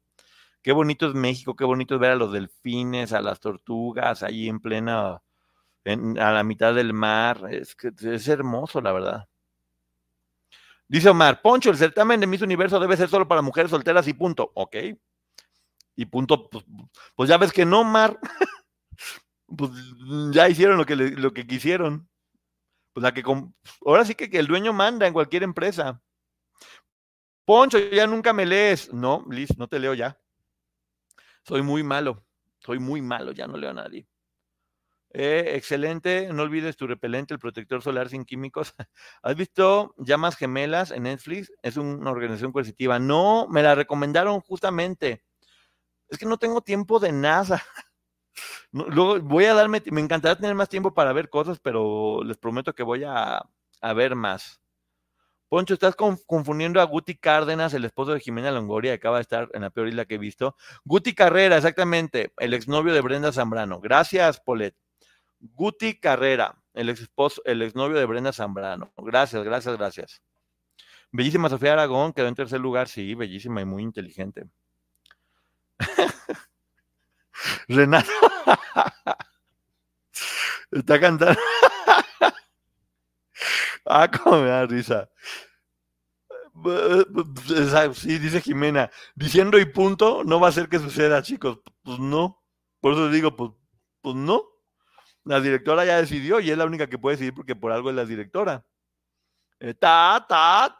Qué 0.63 0.73
bonito 0.73 1.09
es 1.09 1.15
México, 1.15 1.57
qué 1.57 1.65
bonito 1.65 1.95
es 1.95 2.01
ver 2.01 2.13
a 2.13 2.17
los 2.17 2.33
delfines, 2.33 3.13
a 3.13 3.23
las 3.23 3.41
tortugas, 3.41 4.23
ahí 4.23 4.49
en 4.49 4.61
plena, 4.61 5.23
a 5.87 6.33
la 6.33 6.45
mitad 6.45 6.75
del 6.75 6.93
mar. 6.93 7.47
Es, 7.51 7.77
es 8.03 8.29
hermoso, 8.29 8.81
la 8.83 8.93
verdad. 8.93 9.29
Dice 10.91 11.09
Omar, 11.09 11.41
Poncho, 11.41 11.71
el 11.71 11.77
certamen 11.77 12.21
de 12.21 12.27
Miss 12.27 12.43
Universo 12.43 12.81
debe 12.81 12.97
ser 12.97 13.09
solo 13.09 13.29
para 13.29 13.43
mujeres 13.43 13.71
solteras 13.71 14.09
y 14.09 14.13
punto. 14.13 14.51
Ok. 14.55 14.77
Y 15.95 16.07
punto, 16.07 16.51
pues, 16.51 16.65
pues 17.15 17.31
ya 17.31 17.39
ves 17.39 17.53
que 17.53 17.65
no, 17.65 17.83
Omar. 17.83 18.19
pues 19.57 19.71
ya 20.33 20.49
hicieron 20.49 20.77
lo 20.77 20.85
que, 20.85 20.97
lo 20.97 21.33
que 21.33 21.47
quisieron. 21.47 22.10
Pues 22.93 23.03
la 23.03 23.15
que 23.15 23.23
ahora 23.87 24.05
sí 24.05 24.15
que, 24.15 24.29
que 24.29 24.39
el 24.39 24.47
dueño 24.47 24.73
manda 24.73 25.07
en 25.07 25.13
cualquier 25.13 25.43
empresa. 25.43 26.01
Poncho, 27.45 27.79
ya 27.79 28.07
nunca 28.07 28.33
me 28.33 28.47
lees. 28.47 28.93
No, 28.93 29.25
Liz, 29.31 29.57
no 29.57 29.69
te 29.69 29.79
leo 29.79 29.95
ya. 29.95 30.19
Soy 31.45 31.63
muy 31.63 31.83
malo. 31.83 32.25
Soy 32.59 32.79
muy 32.79 33.03
malo, 33.03 33.33
ya 33.33 33.47
no 33.47 33.57
leo 33.57 33.71
a 33.71 33.75
nadie. 33.75 34.07
Eh, 35.13 35.55
excelente, 35.57 36.33
no 36.33 36.43
olvides 36.43 36.77
tu 36.77 36.87
repelente, 36.87 37.35
el 37.35 37.41
protector 37.41 37.83
solar 37.83 38.09
sin 38.09 38.25
químicos. 38.25 38.75
¿Has 39.23 39.35
visto 39.35 39.95
Llamas 39.99 40.37
Gemelas 40.37 40.93
en 40.93 41.05
Netflix? 41.05 41.53
Es 41.63 41.77
una 41.77 42.11
organización 42.11 42.53
coercitiva. 42.53 42.99
No, 42.99 43.49
me 43.49 43.63
la 43.63 43.75
recomendaron 43.75 44.41
justamente. 44.41 45.25
Es 46.09 46.19
que 46.19 46.27
no 46.27 46.39
tengo 46.39 46.61
tiempo 46.61 47.01
de 47.01 47.13
nada. 47.13 47.63
luego 48.73 49.21
voy 49.21 49.45
a 49.47 49.55
darme, 49.55 49.83
me 49.91 50.01
encantaría 50.01 50.37
tener 50.37 50.55
más 50.55 50.69
tiempo 50.69 50.95
para 50.95 51.13
ver 51.13 51.29
cosas, 51.29 51.59
pero 51.61 52.23
les 52.25 52.37
prometo 52.37 52.75
que 52.75 52.83
voy 52.83 53.05
a, 53.05 53.43
ver 53.95 54.15
más. 54.15 54.61
Poncho, 55.49 55.75
estás 55.75 55.97
confundiendo 55.97 56.81
a 56.81 56.85
Guti 56.85 57.17
Cárdenas, 57.17 57.75
el 57.75 57.85
esposo 57.85 58.13
de 58.13 58.21
Jimena 58.21 58.53
Longoria, 58.53 58.93
que 58.93 59.01
acaba 59.01 59.17
de 59.17 59.23
estar 59.23 59.49
en 59.53 59.63
la 59.63 59.71
peor 59.71 59.89
isla 59.89 60.05
que 60.05 60.15
he 60.15 60.19
visto. 60.19 60.55
Guti 60.85 61.13
Carrera, 61.13 61.57
exactamente, 61.57 62.33
el 62.39 62.55
exnovio 62.55 62.95
de 62.95 63.01
Brenda 63.01 63.33
Zambrano. 63.33 63.81
Gracias, 63.81 64.41
Polet. 64.41 64.77
Guti 65.41 65.99
Carrera, 65.99 66.55
el 66.73 66.91
esposo, 66.91 67.43
el 67.45 67.63
exnovio 67.63 67.99
de 67.99 68.05
Brenda 68.05 68.33
Zambrano. 68.33 68.93
Gracias, 68.97 69.43
gracias, 69.43 69.77
gracias. 69.77 70.23
Bellísima 71.11 71.49
Sofía 71.49 71.73
Aragón, 71.73 72.13
quedó 72.13 72.29
en 72.29 72.37
tercer 72.37 72.61
lugar, 72.61 72.87
sí, 72.89 73.17
bellísima 73.17 73.61
y 73.61 73.65
muy 73.65 73.83
inteligente. 73.83 74.45
Renato 77.69 78.11
está 80.71 81.01
cantando. 81.01 81.41
ah, 83.87 84.11
cómo 84.11 84.43
me 84.43 84.49
da 84.49 84.67
risa. 84.67 85.09
Sí, 87.95 88.19
dice 88.19 88.41
Jimena, 88.41 88.91
diciendo 89.15 89.59
y 89.59 89.65
punto, 89.65 90.25
no 90.25 90.41
va 90.41 90.49
a 90.49 90.53
ser 90.53 90.69
que 90.69 90.79
suceda, 90.79 91.23
chicos. 91.23 91.59
Pues 91.83 91.99
no. 91.99 92.43
Por 92.81 92.95
eso 92.95 93.09
digo, 93.09 93.37
pues, 93.37 93.51
pues 94.01 94.17
no. 94.17 94.45
La 95.25 95.41
directora 95.41 95.85
ya 95.85 96.01
decidió 96.01 96.41
y 96.41 96.51
es 96.51 96.59
la 96.59 96.65
única 96.65 96.89
que 96.89 96.99
puede 96.99 97.17
decidir 97.17 97.35
porque 97.35 97.57
por 97.57 97.73
algo 97.73 97.91
es 97.91 97.97
la 97.97 98.05
directora. 98.05 98.65
Eh, 99.61 99.75
ta, 99.75 100.25
ta, 100.29 100.77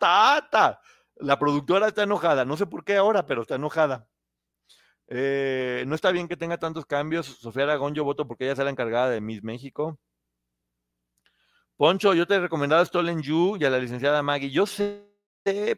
ta. 0.51 0.81
La 1.17 1.39
productora 1.39 1.89
está 1.89 2.03
enojada. 2.03 2.45
No 2.45 2.57
sé 2.57 2.67
por 2.67 2.85
qué 2.85 2.97
ahora, 2.97 3.27
pero 3.27 3.43
está 3.43 3.57
enojada. 3.57 4.09
Eh, 5.11 5.85
no 5.89 5.97
está 5.97 6.13
bien 6.13 6.29
que 6.29 6.37
tenga 6.37 6.57
tantos 6.59 6.87
cambios. 6.87 7.27
Sofía 7.27 7.65
Aragón, 7.65 7.95
yo 7.95 8.05
voto 8.05 8.27
porque 8.27 8.45
ella 8.45 8.53
es 8.53 8.59
la 8.61 8.71
encargada 8.71 9.11
de 9.11 9.21
Miss 9.21 9.43
México. 9.43 9.99
Poncho, 11.77 12.15
yo 12.15 12.27
te 12.27 12.35
he 12.35 12.41
recomendado 12.41 12.83
a 12.83 12.85
Stolen 12.87 13.21
You 13.21 13.57
y 13.59 13.65
a 13.65 13.71
la 13.71 13.79
licenciada 13.79 14.23
Maggie. 14.23 14.51
Yo 14.51 14.67
sé, 14.67 15.11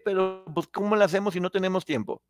pero 0.04 0.44
pues, 0.54 0.66
¿cómo 0.68 0.96
la 0.96 1.06
hacemos 1.06 1.34
si 1.34 1.40
no 1.40 1.50
tenemos 1.50 1.84
tiempo? 1.84 2.22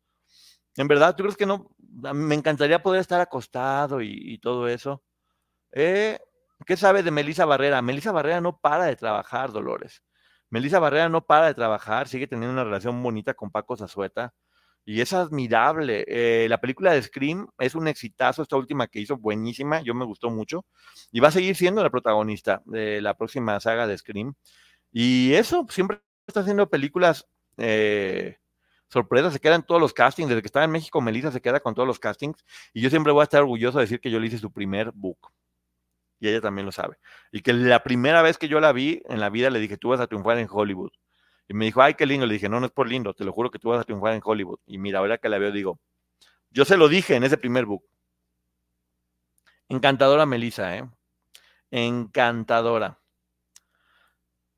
En 0.77 0.87
verdad, 0.87 1.15
¿tú 1.15 1.23
crees 1.23 1.37
que 1.37 1.45
no? 1.45 1.69
Me 1.77 2.35
encantaría 2.35 2.81
poder 2.81 3.01
estar 3.01 3.19
acostado 3.21 4.01
y 4.01 4.39
todo 4.39 4.67
eso. 4.67 5.03
Eh, 5.71 6.19
¿Qué 6.65 6.77
sabe 6.77 7.03
de 7.03 7.11
Melissa 7.11 7.45
Barrera? 7.45 7.81
Melissa 7.81 8.11
Barrera 8.11 8.41
no 8.41 8.57
para 8.59 8.85
de 8.85 8.95
trabajar, 8.95 9.51
Dolores. 9.51 10.03
Melissa 10.49 10.79
Barrera 10.79 11.09
no 11.09 11.25
para 11.25 11.47
de 11.47 11.55
trabajar, 11.55 12.07
sigue 12.07 12.27
teniendo 12.27 12.53
una 12.53 12.63
relación 12.63 13.01
bonita 13.03 13.33
con 13.33 13.51
Paco 13.51 13.75
Zazueta 13.75 14.33
y 14.85 15.01
es 15.01 15.13
admirable. 15.13 16.05
Eh, 16.07 16.47
la 16.49 16.59
película 16.59 16.93
de 16.93 17.01
Scream 17.01 17.47
es 17.59 17.75
un 17.75 17.87
exitazo, 17.87 18.41
esta 18.41 18.57
última 18.57 18.87
que 18.87 18.99
hizo, 18.99 19.17
buenísima, 19.17 19.81
yo 19.81 19.93
me 19.93 20.05
gustó 20.05 20.29
mucho 20.29 20.65
y 21.11 21.19
va 21.19 21.29
a 21.29 21.31
seguir 21.31 21.55
siendo 21.55 21.83
la 21.83 21.89
protagonista 21.89 22.61
de 22.65 23.01
la 23.01 23.15
próxima 23.15 23.59
saga 23.59 23.87
de 23.87 23.97
Scream. 23.97 24.33
Y 24.91 25.33
eso, 25.33 25.65
siempre 25.69 26.01
está 26.27 26.41
haciendo 26.41 26.69
películas 26.69 27.27
eh, 27.57 28.37
sorpresas, 28.89 29.33
se 29.33 29.39
quedan 29.39 29.65
todos 29.65 29.81
los 29.81 29.93
castings. 29.93 30.29
Desde 30.29 30.41
que 30.41 30.47
estaba 30.47 30.65
en 30.65 30.71
México, 30.71 31.01
Melissa 31.01 31.31
se 31.31 31.41
queda 31.41 31.59
con 31.59 31.75
todos 31.75 31.87
los 31.87 31.99
castings 31.99 32.43
y 32.73 32.81
yo 32.81 32.89
siempre 32.89 33.13
voy 33.13 33.21
a 33.21 33.23
estar 33.23 33.41
orgulloso 33.41 33.79
de 33.79 33.85
decir 33.85 33.99
que 33.99 34.11
yo 34.11 34.19
le 34.19 34.27
hice 34.27 34.37
su 34.37 34.51
primer 34.51 34.91
book 34.93 35.31
y 36.23 36.29
ella 36.29 36.41
también 36.41 36.65
lo 36.65 36.71
sabe. 36.71 36.97
Y 37.33 37.41
que 37.41 37.51
la 37.51 37.83
primera 37.83 38.21
vez 38.21 38.37
que 38.37 38.47
yo 38.47 38.61
la 38.61 38.71
vi 38.71 39.01
en 39.09 39.19
la 39.19 39.29
vida 39.29 39.49
le 39.49 39.59
dije, 39.59 39.77
tú 39.77 39.89
vas 39.89 39.99
a 39.99 40.07
triunfar 40.07 40.37
en 40.37 40.47
Hollywood. 40.49 40.91
Me 41.53 41.65
dijo, 41.65 41.81
ay, 41.81 41.93
qué 41.93 42.05
lindo. 42.05 42.25
Le 42.25 42.33
dije, 42.33 42.49
no, 42.49 42.59
no 42.59 42.65
es 42.65 42.71
por 42.71 42.87
lindo, 42.87 43.13
te 43.13 43.23
lo 43.23 43.31
juro 43.31 43.51
que 43.51 43.59
tú 43.59 43.69
vas 43.69 43.81
a 43.81 43.83
triunfar 43.83 44.13
en 44.13 44.21
Hollywood. 44.23 44.59
Y 44.65 44.77
mira, 44.77 44.99
ahora 44.99 45.17
que 45.17 45.29
la 45.29 45.37
veo, 45.37 45.51
digo, 45.51 45.79
yo 46.49 46.65
se 46.65 46.77
lo 46.77 46.87
dije 46.87 47.15
en 47.15 47.23
ese 47.23 47.37
primer 47.37 47.65
book. 47.65 47.83
Encantadora 49.69 50.25
Melissa, 50.25 50.77
¿eh? 50.77 50.89
Encantadora. 51.71 52.99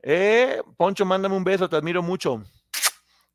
Eh, 0.01 0.61
Poncho, 0.77 1.05
mándame 1.05 1.35
un 1.35 1.43
beso, 1.43 1.69
te 1.69 1.75
admiro 1.75 2.01
mucho. 2.01 2.43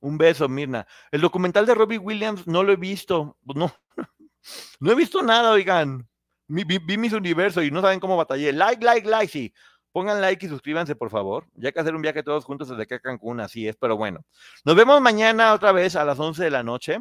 Un 0.00 0.18
beso, 0.18 0.48
Mirna. 0.48 0.86
El 1.10 1.20
documental 1.20 1.66
de 1.66 1.74
Robbie 1.74 1.98
Williams 1.98 2.46
no 2.46 2.62
lo 2.62 2.72
he 2.72 2.76
visto. 2.76 3.36
No, 3.54 3.72
no 4.80 4.90
he 4.90 4.94
visto 4.94 5.22
nada, 5.22 5.52
oigan 5.52 6.10
vi, 6.50 6.98
mis 6.98 7.12
universo 7.12 7.62
y 7.62 7.70
no 7.70 7.80
saben 7.80 8.00
cómo 8.00 8.16
batallé. 8.16 8.52
Like, 8.52 8.84
like, 8.84 9.08
like, 9.08 9.30
sí. 9.30 9.52
Pongan 9.92 10.20
like 10.20 10.44
y 10.46 10.48
suscríbanse, 10.48 10.94
por 10.94 11.10
favor. 11.10 11.46
Ya 11.54 11.72
que 11.72 11.80
hacer 11.80 11.94
un 11.94 12.02
viaje 12.02 12.22
todos 12.22 12.44
juntos 12.44 12.68
desde 12.68 12.82
acá 12.82 12.96
a 12.96 13.00
Cancún, 13.00 13.40
así 13.40 13.66
es, 13.66 13.76
pero 13.76 13.96
bueno. 13.96 14.20
Nos 14.64 14.76
vemos 14.76 15.00
mañana 15.00 15.52
otra 15.52 15.72
vez 15.72 15.96
a 15.96 16.04
las 16.04 16.18
11 16.18 16.44
de 16.44 16.50
la 16.50 16.62
noche. 16.62 17.00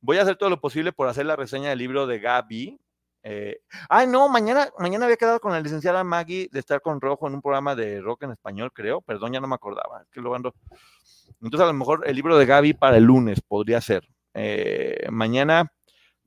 Voy 0.00 0.18
a 0.18 0.22
hacer 0.22 0.36
todo 0.36 0.50
lo 0.50 0.60
posible 0.60 0.92
por 0.92 1.08
hacer 1.08 1.26
la 1.26 1.36
reseña 1.36 1.70
del 1.70 1.78
libro 1.78 2.06
de 2.06 2.20
Gaby. 2.20 2.78
Eh, 3.24 3.60
ay, 3.88 4.06
no, 4.06 4.28
mañana, 4.28 4.68
mañana 4.78 5.06
había 5.06 5.16
quedado 5.16 5.40
con 5.40 5.52
la 5.52 5.60
licenciada 5.60 6.04
Maggie 6.04 6.48
de 6.52 6.60
estar 6.60 6.80
con 6.80 7.00
Rojo 7.00 7.26
en 7.26 7.34
un 7.34 7.42
programa 7.42 7.74
de 7.74 8.00
rock 8.00 8.22
en 8.22 8.30
español, 8.30 8.72
creo. 8.72 9.00
Perdón, 9.00 9.32
ya 9.32 9.40
no 9.40 9.48
me 9.48 9.56
acordaba. 9.56 10.04
que 10.12 10.20
lo 10.20 10.34
ando. 10.34 10.54
Entonces, 11.42 11.60
a 11.60 11.66
lo 11.66 11.74
mejor 11.74 12.04
el 12.06 12.14
libro 12.14 12.38
de 12.38 12.46
Gaby 12.46 12.74
para 12.74 12.96
el 12.96 13.04
lunes 13.04 13.40
podría 13.40 13.80
ser. 13.80 14.08
Eh, 14.34 15.06
mañana 15.10 15.72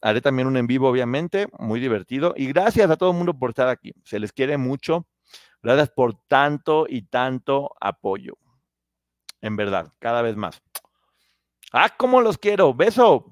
haré 0.01 0.21
también 0.21 0.47
un 0.47 0.57
en 0.57 0.67
vivo, 0.67 0.89
obviamente, 0.89 1.47
muy 1.57 1.79
divertido. 1.79 2.33
Y 2.35 2.47
gracias 2.47 2.89
a 2.89 2.97
todo 2.97 3.11
el 3.11 3.17
mundo 3.17 3.33
por 3.37 3.51
estar 3.51 3.69
aquí. 3.69 3.93
Se 4.03 4.19
les 4.19 4.33
quiere 4.33 4.57
mucho. 4.57 5.05
Gracias 5.63 5.89
por 5.89 6.15
tanto 6.27 6.85
y 6.87 7.03
tanto 7.03 7.75
apoyo. 7.79 8.37
En 9.41 9.55
verdad, 9.55 9.91
cada 9.99 10.21
vez 10.21 10.35
más. 10.35 10.61
Ah, 11.73 11.89
cómo 11.97 12.21
los 12.21 12.37
quiero. 12.37 12.73
Beso. 12.73 13.31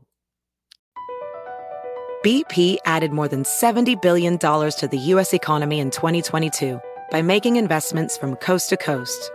BP 2.24 2.78
added 2.86 3.12
more 3.12 3.30
than 3.30 3.44
$70 3.44 4.02
billion 4.02 4.38
to 4.38 4.90
the 4.92 4.98
U.S. 4.98 5.34
economy 5.34 5.80
in 5.80 5.90
2022 5.90 6.80
by 7.12 7.22
making 7.22 7.56
investments 7.56 8.18
from 8.18 8.36
coast 8.36 8.70
to 8.70 8.78
coast. 8.78 9.32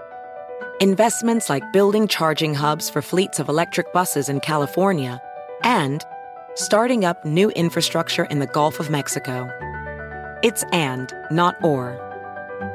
Investments 0.80 1.49
like 1.49 1.72
building 1.72 2.07
charging 2.07 2.53
hubs 2.53 2.90
for 2.90 3.01
fleets 3.01 3.40
of 3.40 3.49
electric 3.49 3.92
buses 3.92 4.28
in 4.28 4.40
California 4.40 5.20
and 5.62 6.05
starting 6.57 7.05
up 7.05 7.24
new 7.24 7.51
infrastructure 7.51 8.24
in 8.24 8.38
the 8.38 8.47
Gulf 8.47 8.80
of 8.80 8.90
Mexico. 8.90 9.49
It's 10.42 10.62
and, 10.64 11.11
not 11.30 11.57
or. 11.64 12.03